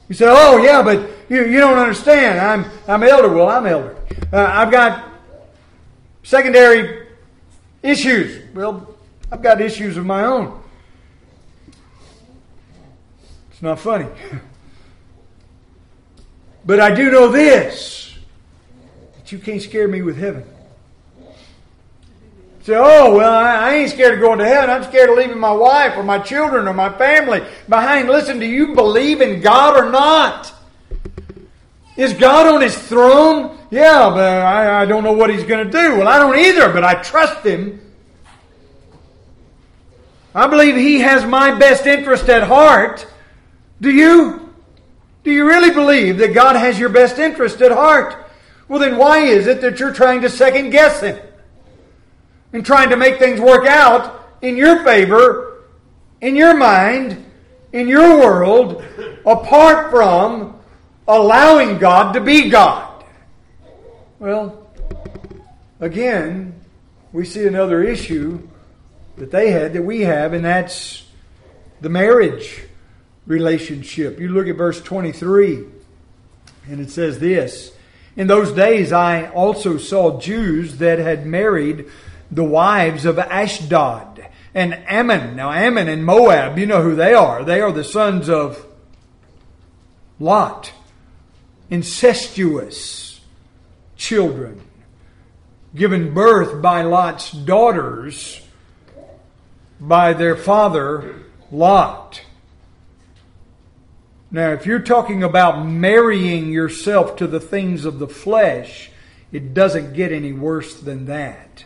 You 0.08 0.14
say, 0.14 0.26
oh, 0.28 0.58
yeah, 0.58 0.82
but 0.82 1.08
you, 1.28 1.46
you 1.46 1.60
don't 1.60 1.78
understand. 1.78 2.40
I'm, 2.40 2.70
I'm 2.88 3.02
elder. 3.02 3.32
Well, 3.32 3.48
I'm 3.48 3.64
elder. 3.64 3.96
Uh, 4.32 4.44
I've 4.52 4.70
got 4.70 5.08
secondary 6.24 7.06
issues. 7.82 8.54
Well, 8.54 8.94
I've 9.30 9.42
got 9.42 9.60
issues 9.60 9.96
of 9.96 10.06
my 10.06 10.24
own. 10.24 10.60
It's 13.50 13.62
not 13.62 13.78
funny. 13.78 14.08
but 16.64 16.80
I 16.80 16.94
do 16.94 17.10
know 17.10 17.28
this 17.28 18.14
that 19.16 19.32
you 19.32 19.38
can't 19.38 19.62
scare 19.62 19.88
me 19.88 20.02
with 20.02 20.16
heaven. 20.16 20.44
Say, 22.62 22.74
oh, 22.76 23.16
well, 23.16 23.32
I, 23.32 23.74
ain't 23.74 23.90
scared 23.90 24.14
of 24.14 24.20
going 24.20 24.38
to 24.38 24.44
heaven. 24.44 24.68
I'm 24.68 24.84
scared 24.84 25.08
of 25.08 25.16
leaving 25.16 25.38
my 25.38 25.52
wife 25.52 25.96
or 25.96 26.02
my 26.02 26.18
children 26.18 26.68
or 26.68 26.74
my 26.74 26.90
family 26.98 27.42
behind. 27.68 28.08
Listen, 28.08 28.38
do 28.38 28.44
you 28.44 28.74
believe 28.74 29.22
in 29.22 29.40
God 29.40 29.82
or 29.82 29.90
not? 29.90 30.52
Is 32.00 32.14
God 32.14 32.46
on 32.46 32.60
his 32.60 32.76
throne? 32.76 33.58
Yeah, 33.70 34.10
but 34.10 34.24
I, 34.24 34.82
I 34.82 34.86
don't 34.86 35.04
know 35.04 35.12
what 35.12 35.30
he's 35.30 35.44
going 35.44 35.64
to 35.64 35.70
do. 35.70 35.98
Well, 35.98 36.08
I 36.08 36.18
don't 36.18 36.38
either, 36.38 36.72
but 36.72 36.82
I 36.82 36.94
trust 36.94 37.44
him. 37.44 37.80
I 40.34 40.46
believe 40.46 40.76
he 40.76 41.00
has 41.00 41.24
my 41.24 41.56
best 41.58 41.86
interest 41.86 42.28
at 42.28 42.44
heart. 42.44 43.06
Do 43.80 43.90
you? 43.90 44.52
Do 45.24 45.30
you 45.30 45.46
really 45.46 45.70
believe 45.70 46.18
that 46.18 46.32
God 46.32 46.56
has 46.56 46.78
your 46.78 46.88
best 46.88 47.18
interest 47.18 47.60
at 47.60 47.72
heart? 47.72 48.30
Well, 48.68 48.78
then 48.78 48.96
why 48.96 49.18
is 49.18 49.46
it 49.46 49.60
that 49.60 49.78
you're 49.78 49.92
trying 49.92 50.22
to 50.22 50.30
second 50.30 50.70
guess 50.70 51.02
him? 51.02 51.18
and 52.52 52.64
trying 52.64 52.90
to 52.90 52.96
make 52.96 53.18
things 53.18 53.40
work 53.40 53.66
out 53.66 54.28
in 54.42 54.56
your 54.56 54.82
favor, 54.84 55.64
in 56.20 56.34
your 56.34 56.56
mind, 56.56 57.24
in 57.72 57.86
your 57.86 58.18
world, 58.18 58.84
apart 59.24 59.90
from 59.90 60.58
allowing 61.06 61.78
God 61.78 62.12
to 62.12 62.20
be 62.20 62.50
God. 62.50 63.04
Well, 64.18 64.70
again, 65.80 66.60
we 67.12 67.24
see 67.24 67.46
another 67.46 67.82
issue 67.82 68.48
that 69.16 69.30
they 69.30 69.50
had 69.50 69.72
that 69.72 69.82
we 69.82 70.02
have, 70.02 70.32
and 70.32 70.44
that's 70.44 71.06
the 71.80 71.88
marriage 71.88 72.64
relationship. 73.26 74.18
You 74.18 74.28
look 74.28 74.46
at 74.46 74.56
verse 74.56 74.80
23, 74.80 75.64
and 76.68 76.80
it 76.80 76.90
says 76.90 77.18
this 77.18 77.72
In 78.16 78.26
those 78.26 78.52
days 78.52 78.92
I 78.92 79.28
also 79.28 79.78
saw 79.78 80.20
Jews 80.20 80.78
that 80.78 80.98
had 80.98 81.26
married 81.26 81.86
the 82.30 82.44
wives 82.44 83.04
of 83.04 83.18
Ashdod 83.18 84.26
and 84.54 84.74
Ammon. 84.86 85.36
Now, 85.36 85.52
Ammon 85.52 85.88
and 85.88 86.04
Moab, 86.04 86.58
you 86.58 86.66
know 86.66 86.82
who 86.82 86.94
they 86.94 87.14
are. 87.14 87.44
They 87.44 87.60
are 87.60 87.72
the 87.72 87.84
sons 87.84 88.28
of 88.28 88.66
Lot, 90.18 90.72
incestuous 91.70 93.20
children, 93.96 94.60
given 95.74 96.12
birth 96.12 96.60
by 96.60 96.82
Lot's 96.82 97.30
daughters 97.30 98.40
by 99.80 100.12
their 100.12 100.36
father 100.36 101.22
Lot. 101.50 102.22
Now, 104.30 104.50
if 104.50 104.66
you're 104.66 104.78
talking 104.78 105.22
about 105.24 105.64
marrying 105.64 106.52
yourself 106.52 107.16
to 107.16 107.26
the 107.26 107.40
things 107.40 107.84
of 107.84 107.98
the 107.98 108.06
flesh, 108.06 108.90
it 109.32 109.54
doesn't 109.54 109.94
get 109.94 110.12
any 110.12 110.32
worse 110.32 110.78
than 110.80 111.06
that. 111.06 111.64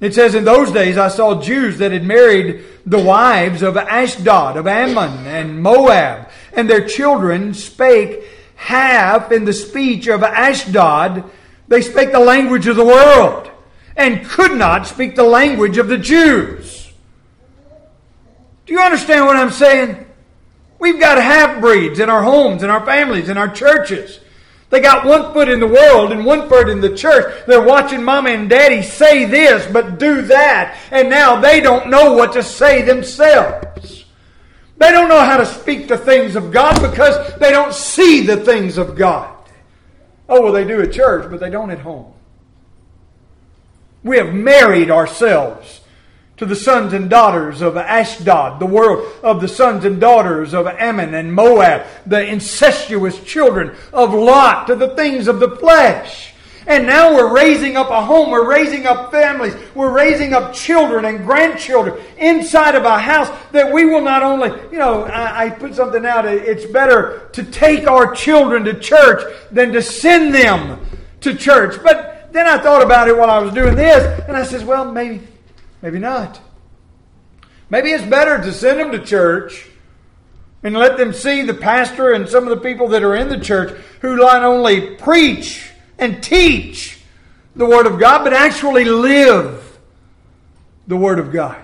It 0.00 0.14
says, 0.14 0.34
In 0.34 0.44
those 0.44 0.70
days 0.70 0.98
I 0.98 1.08
saw 1.08 1.40
Jews 1.40 1.78
that 1.78 1.92
had 1.92 2.04
married 2.04 2.64
the 2.84 3.02
wives 3.02 3.62
of 3.62 3.76
Ashdod, 3.76 4.58
of 4.58 4.66
Ammon, 4.66 5.26
and 5.26 5.62
Moab, 5.62 6.28
and 6.52 6.68
their 6.68 6.86
children 6.86 7.54
spake 7.54 8.22
half 8.64 9.30
in 9.30 9.44
the 9.44 9.52
speech 9.52 10.06
of 10.06 10.22
Ashdod. 10.22 11.24
They 11.68 11.82
spake 11.82 12.12
the 12.12 12.18
language 12.18 12.66
of 12.66 12.76
the 12.76 12.84
world, 12.84 13.50
and 13.94 14.24
could 14.26 14.52
not 14.52 14.86
speak 14.86 15.16
the 15.16 15.22
language 15.22 15.76
of 15.76 15.88
the 15.88 15.98
Jews. 15.98 16.90
Do 18.64 18.72
you 18.72 18.80
understand 18.80 19.26
what 19.26 19.36
I'm 19.36 19.50
saying? 19.50 20.06
We've 20.78 20.98
got 20.98 21.22
half 21.22 21.60
breeds 21.60 22.00
in 22.00 22.08
our 22.08 22.22
homes, 22.22 22.62
in 22.62 22.70
our 22.70 22.84
families, 22.86 23.28
in 23.28 23.36
our 23.36 23.48
churches. 23.48 24.20
They 24.70 24.80
got 24.80 25.04
one 25.04 25.32
foot 25.34 25.50
in 25.50 25.60
the 25.60 25.66
world 25.66 26.10
and 26.10 26.24
one 26.24 26.48
foot 26.48 26.70
in 26.70 26.80
the 26.80 26.96
church. 26.96 27.44
They're 27.46 27.62
watching 27.62 28.02
mama 28.02 28.30
and 28.30 28.48
daddy 28.48 28.82
say 28.82 29.26
this, 29.26 29.70
but 29.70 29.98
do 29.98 30.22
that. 30.22 30.78
And 30.90 31.10
now 31.10 31.38
they 31.38 31.60
don't 31.60 31.90
know 31.90 32.14
what 32.14 32.32
to 32.32 32.42
say 32.42 32.80
themselves. 32.82 33.93
They 34.76 34.90
don't 34.90 35.08
know 35.08 35.20
how 35.20 35.36
to 35.36 35.46
speak 35.46 35.88
the 35.88 35.98
things 35.98 36.36
of 36.36 36.50
God 36.52 36.80
because 36.80 37.34
they 37.38 37.50
don't 37.50 37.74
see 37.74 38.26
the 38.26 38.38
things 38.38 38.76
of 38.76 38.96
God. 38.96 39.34
Oh, 40.28 40.42
well, 40.42 40.52
they 40.52 40.64
do 40.64 40.80
at 40.80 40.92
church, 40.92 41.30
but 41.30 41.40
they 41.40 41.50
don't 41.50 41.70
at 41.70 41.80
home. 41.80 42.12
We 44.02 44.18
have 44.18 44.34
married 44.34 44.90
ourselves 44.90 45.80
to 46.36 46.46
the 46.46 46.56
sons 46.56 46.92
and 46.92 47.08
daughters 47.08 47.60
of 47.60 47.76
Ashdod, 47.76 48.58
the 48.58 48.66
world 48.66 49.12
of 49.22 49.40
the 49.40 49.48
sons 49.48 49.84
and 49.84 50.00
daughters 50.00 50.52
of 50.52 50.66
Ammon 50.66 51.14
and 51.14 51.32
Moab, 51.32 51.86
the 52.06 52.24
incestuous 52.26 53.22
children 53.22 53.76
of 53.92 54.12
Lot, 54.12 54.66
to 54.66 54.74
the 54.74 54.94
things 54.96 55.28
of 55.28 55.38
the 55.38 55.56
flesh. 55.56 56.33
And 56.66 56.86
now 56.86 57.14
we're 57.14 57.34
raising 57.34 57.76
up 57.76 57.90
a 57.90 58.02
home, 58.04 58.30
we're 58.30 58.48
raising 58.48 58.86
up 58.86 59.10
families, 59.10 59.54
we're 59.74 59.92
raising 59.92 60.32
up 60.32 60.54
children 60.54 61.04
and 61.04 61.24
grandchildren 61.24 62.02
inside 62.18 62.74
of 62.74 62.84
a 62.84 62.98
house 62.98 63.30
that 63.52 63.72
we 63.72 63.84
will 63.84 64.00
not 64.00 64.22
only, 64.22 64.48
you 64.72 64.78
know, 64.78 65.04
I, 65.04 65.46
I 65.46 65.50
put 65.50 65.74
something 65.74 66.06
out, 66.06 66.24
it's 66.24 66.64
better 66.64 67.28
to 67.32 67.42
take 67.42 67.86
our 67.86 68.14
children 68.14 68.64
to 68.64 68.78
church 68.78 69.22
than 69.50 69.72
to 69.72 69.82
send 69.82 70.34
them 70.34 70.80
to 71.20 71.34
church. 71.34 71.82
But 71.82 72.32
then 72.32 72.46
I 72.46 72.58
thought 72.58 72.82
about 72.82 73.08
it 73.08 73.16
while 73.16 73.30
I 73.30 73.38
was 73.38 73.52
doing 73.52 73.76
this, 73.76 74.20
and 74.26 74.36
I 74.36 74.44
says, 74.44 74.64
well, 74.64 74.90
maybe 74.90 75.20
Maybe 75.84 75.98
not. 75.98 76.40
Maybe 77.68 77.90
it's 77.90 78.06
better 78.06 78.42
to 78.42 78.52
send 78.54 78.80
them 78.80 78.90
to 78.92 79.04
church 79.04 79.68
and 80.62 80.74
let 80.74 80.96
them 80.96 81.12
see 81.12 81.42
the 81.42 81.52
pastor 81.52 82.12
and 82.12 82.26
some 82.26 82.44
of 82.44 82.48
the 82.48 82.64
people 82.64 82.88
that 82.88 83.02
are 83.02 83.14
in 83.14 83.28
the 83.28 83.38
church 83.38 83.78
who 84.00 84.16
not 84.16 84.42
only 84.42 84.96
preach 84.96 85.70
and 85.98 86.22
teach 86.22 87.00
the 87.56 87.66
Word 87.66 87.86
of 87.86 87.98
God, 87.98 88.24
but 88.24 88.32
actually 88.32 88.84
live 88.84 89.78
the 90.86 90.96
Word 90.96 91.18
of 91.18 91.32
God. 91.32 91.60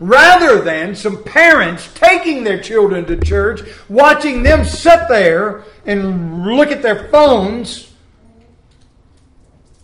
Rather 0.00 0.60
than 0.60 0.96
some 0.96 1.22
parents 1.22 1.88
taking 1.94 2.42
their 2.42 2.60
children 2.60 3.04
to 3.04 3.16
church, 3.16 3.60
watching 3.88 4.42
them 4.42 4.64
sit 4.64 5.00
there 5.08 5.64
and 5.86 6.44
look 6.44 6.72
at 6.72 6.82
their 6.82 7.08
phones 7.08 7.92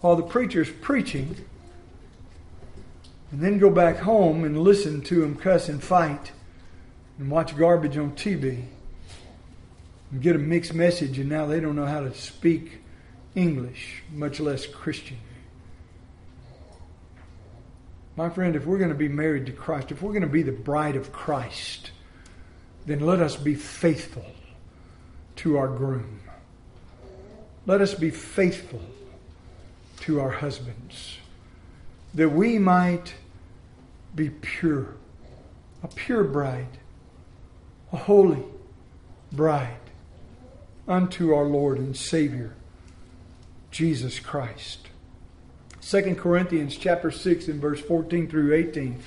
while 0.00 0.16
the 0.16 0.22
preacher's 0.22 0.70
preaching 0.70 1.36
and 3.30 3.40
then 3.40 3.58
go 3.58 3.70
back 3.70 3.98
home 3.98 4.44
and 4.44 4.58
listen 4.58 5.02
to 5.02 5.20
them 5.20 5.36
cuss 5.36 5.68
and 5.68 5.82
fight 5.82 6.32
and 7.18 7.30
watch 7.30 7.56
garbage 7.56 7.96
on 7.96 8.12
TV 8.12 8.64
and 10.10 10.22
get 10.22 10.34
a 10.34 10.38
mixed 10.38 10.72
message, 10.72 11.18
and 11.18 11.28
now 11.28 11.46
they 11.46 11.60
don't 11.60 11.76
know 11.76 11.86
how 11.86 12.00
to 12.00 12.14
speak 12.14 12.77
English, 13.38 14.02
much 14.12 14.40
less 14.40 14.66
Christian. 14.66 15.18
My 18.16 18.28
friend, 18.28 18.56
if 18.56 18.66
we're 18.66 18.78
going 18.78 18.90
to 18.90 18.96
be 18.96 19.08
married 19.08 19.46
to 19.46 19.52
Christ, 19.52 19.92
if 19.92 20.02
we're 20.02 20.10
going 20.10 20.22
to 20.22 20.28
be 20.28 20.42
the 20.42 20.50
bride 20.50 20.96
of 20.96 21.12
Christ, 21.12 21.92
then 22.84 22.98
let 22.98 23.20
us 23.20 23.36
be 23.36 23.54
faithful 23.54 24.26
to 25.36 25.56
our 25.56 25.68
groom. 25.68 26.20
Let 27.64 27.80
us 27.80 27.94
be 27.94 28.10
faithful 28.10 28.82
to 30.00 30.20
our 30.20 30.30
husbands, 30.30 31.18
that 32.14 32.30
we 32.30 32.58
might 32.58 33.14
be 34.16 34.30
pure, 34.30 34.96
a 35.84 35.88
pure 35.88 36.24
bride, 36.24 36.78
a 37.92 37.96
holy 37.98 38.42
bride 39.30 39.76
unto 40.88 41.34
our 41.34 41.44
Lord 41.44 41.78
and 41.78 41.96
Savior, 41.96 42.54
Jesus 43.70 44.18
Christ. 44.20 44.88
2 45.82 46.14
Corinthians 46.16 46.76
chapter 46.76 47.10
6 47.10 47.48
and 47.48 47.60
verse 47.60 47.80
14 47.80 48.28
through 48.28 48.54
18 48.54 49.00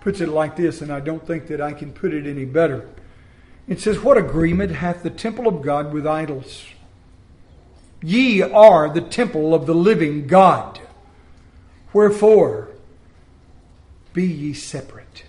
puts 0.00 0.20
it 0.20 0.28
like 0.28 0.56
this, 0.56 0.80
and 0.80 0.92
I 0.92 1.00
don't 1.00 1.26
think 1.26 1.46
that 1.46 1.60
I 1.60 1.72
can 1.72 1.92
put 1.92 2.12
it 2.12 2.26
any 2.26 2.44
better. 2.44 2.88
It 3.66 3.80
says, 3.80 4.00
What 4.00 4.18
agreement 4.18 4.72
hath 4.72 5.02
the 5.02 5.10
temple 5.10 5.46
of 5.48 5.62
God 5.62 5.92
with 5.92 6.06
idols? 6.06 6.64
Ye 8.02 8.42
are 8.42 8.88
the 8.90 9.00
temple 9.00 9.54
of 9.54 9.66
the 9.66 9.74
living 9.74 10.26
God. 10.26 10.80
Wherefore, 11.94 12.68
be 14.12 14.26
ye 14.26 14.52
separate. 14.52 15.24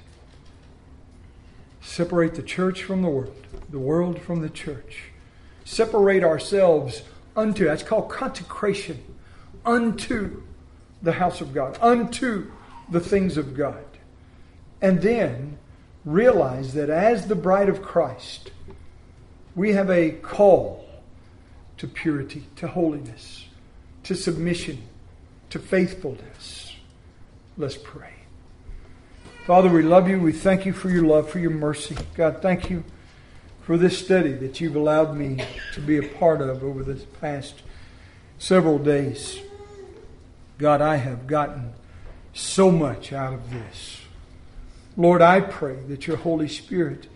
Separate 1.82 2.36
the 2.36 2.44
church 2.44 2.84
from 2.84 3.02
the 3.02 3.08
world, 3.08 3.48
the 3.70 3.80
world 3.80 4.22
from 4.22 4.42
the 4.42 4.50
church. 4.50 5.12
Separate 5.64 6.24
ourselves 6.24 7.04
unto, 7.36 7.66
that's 7.66 7.84
called 7.84 8.10
consecration, 8.10 9.04
unto 9.66 10.42
the 11.02 11.14
house 11.14 11.42
of 11.42 11.54
God, 11.54 11.78
unto 11.82 12.52
the 12.90 13.00
things 13.00 13.38
of 13.38 13.56
God. 13.56 13.86
And 14.82 15.02
then 15.02 15.58
realize 16.04 16.74
that 16.74 16.90
as 16.90 17.28
the 17.28 17.36
bride 17.36 17.70
of 17.70 17.82
Christ, 17.82 18.52
we 19.56 19.74
have 19.74 19.90
a 19.90 20.12
call 20.12 20.86
to 21.78 21.88
purity, 21.88 22.46
to 22.58 22.68
holiness, 22.68 23.46
to 24.04 24.16
submission, 24.16 24.84
to 25.50 25.60
faithfulness. 25.60 26.74
Let's 27.58 27.78
pray. 27.78 28.12
Father, 29.46 29.70
we 29.70 29.84
love 29.84 30.10
you. 30.10 30.20
We 30.20 30.32
thank 30.32 30.66
you 30.66 30.74
for 30.74 30.90
your 30.90 31.04
love, 31.04 31.30
for 31.30 31.40
your 31.40 31.52
mercy. 31.52 31.96
God, 32.16 32.42
thank 32.42 32.70
you 32.70 32.84
for 33.66 33.78
this 33.78 33.98
study 33.98 34.32
that 34.32 34.62
you've 34.62 34.76
allowed 34.76 35.18
me 35.18 35.44
to 35.74 35.82
be 35.82 35.98
a 35.98 36.08
part 36.08 36.40
of 36.40 36.64
over 36.64 36.84
the 36.84 36.94
past 37.20 37.64
several 38.38 38.78
days. 38.78 39.40
God, 40.60 40.82
I 40.82 40.98
have 40.98 41.26
gotten 41.26 41.74
so 42.32 42.70
much 42.70 43.12
out 43.12 43.34
of 43.34 43.50
this. 43.50 44.02
Lord, 44.96 45.24
I 45.24 45.42
pray 45.42 45.78
that 45.88 46.06
your 46.06 46.18
Holy 46.18 46.48
Spirit 46.48 47.08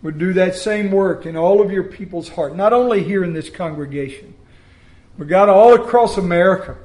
would 0.00 0.16
do 0.16 0.32
that 0.34 0.54
same 0.54 0.92
work 0.92 1.26
in 1.26 1.36
all 1.36 1.60
of 1.60 1.72
your 1.72 1.82
people's 1.82 2.28
heart, 2.28 2.54
not 2.54 2.72
only 2.72 3.02
here 3.02 3.24
in 3.24 3.32
this 3.32 3.50
congregation, 3.50 4.34
but 5.18 5.26
God, 5.26 5.48
all 5.48 5.74
across 5.74 6.16
America. 6.16 6.76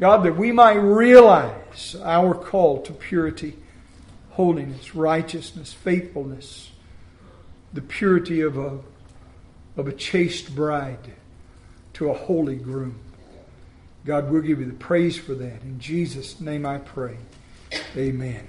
God, 0.00 0.24
that 0.24 0.36
we 0.36 0.50
might 0.50 0.74
realize 0.74 1.94
our 2.02 2.34
call 2.34 2.82
to 2.82 2.92
purity, 2.92 3.56
holiness, 4.30 4.96
righteousness, 4.96 5.72
faithfulness, 5.72 6.72
the 7.76 7.82
purity 7.82 8.40
of 8.40 8.56
a, 8.56 8.78
of 9.76 9.86
a 9.86 9.92
chaste 9.92 10.56
bride 10.56 11.12
to 11.92 12.10
a 12.10 12.14
holy 12.14 12.56
groom. 12.56 12.98
God, 14.04 14.30
we'll 14.30 14.42
give 14.42 14.60
you 14.60 14.66
the 14.66 14.72
praise 14.72 15.18
for 15.18 15.34
that. 15.34 15.62
In 15.62 15.78
Jesus' 15.78 16.40
name 16.40 16.64
I 16.64 16.78
pray. 16.78 17.18
Amen. 17.96 18.46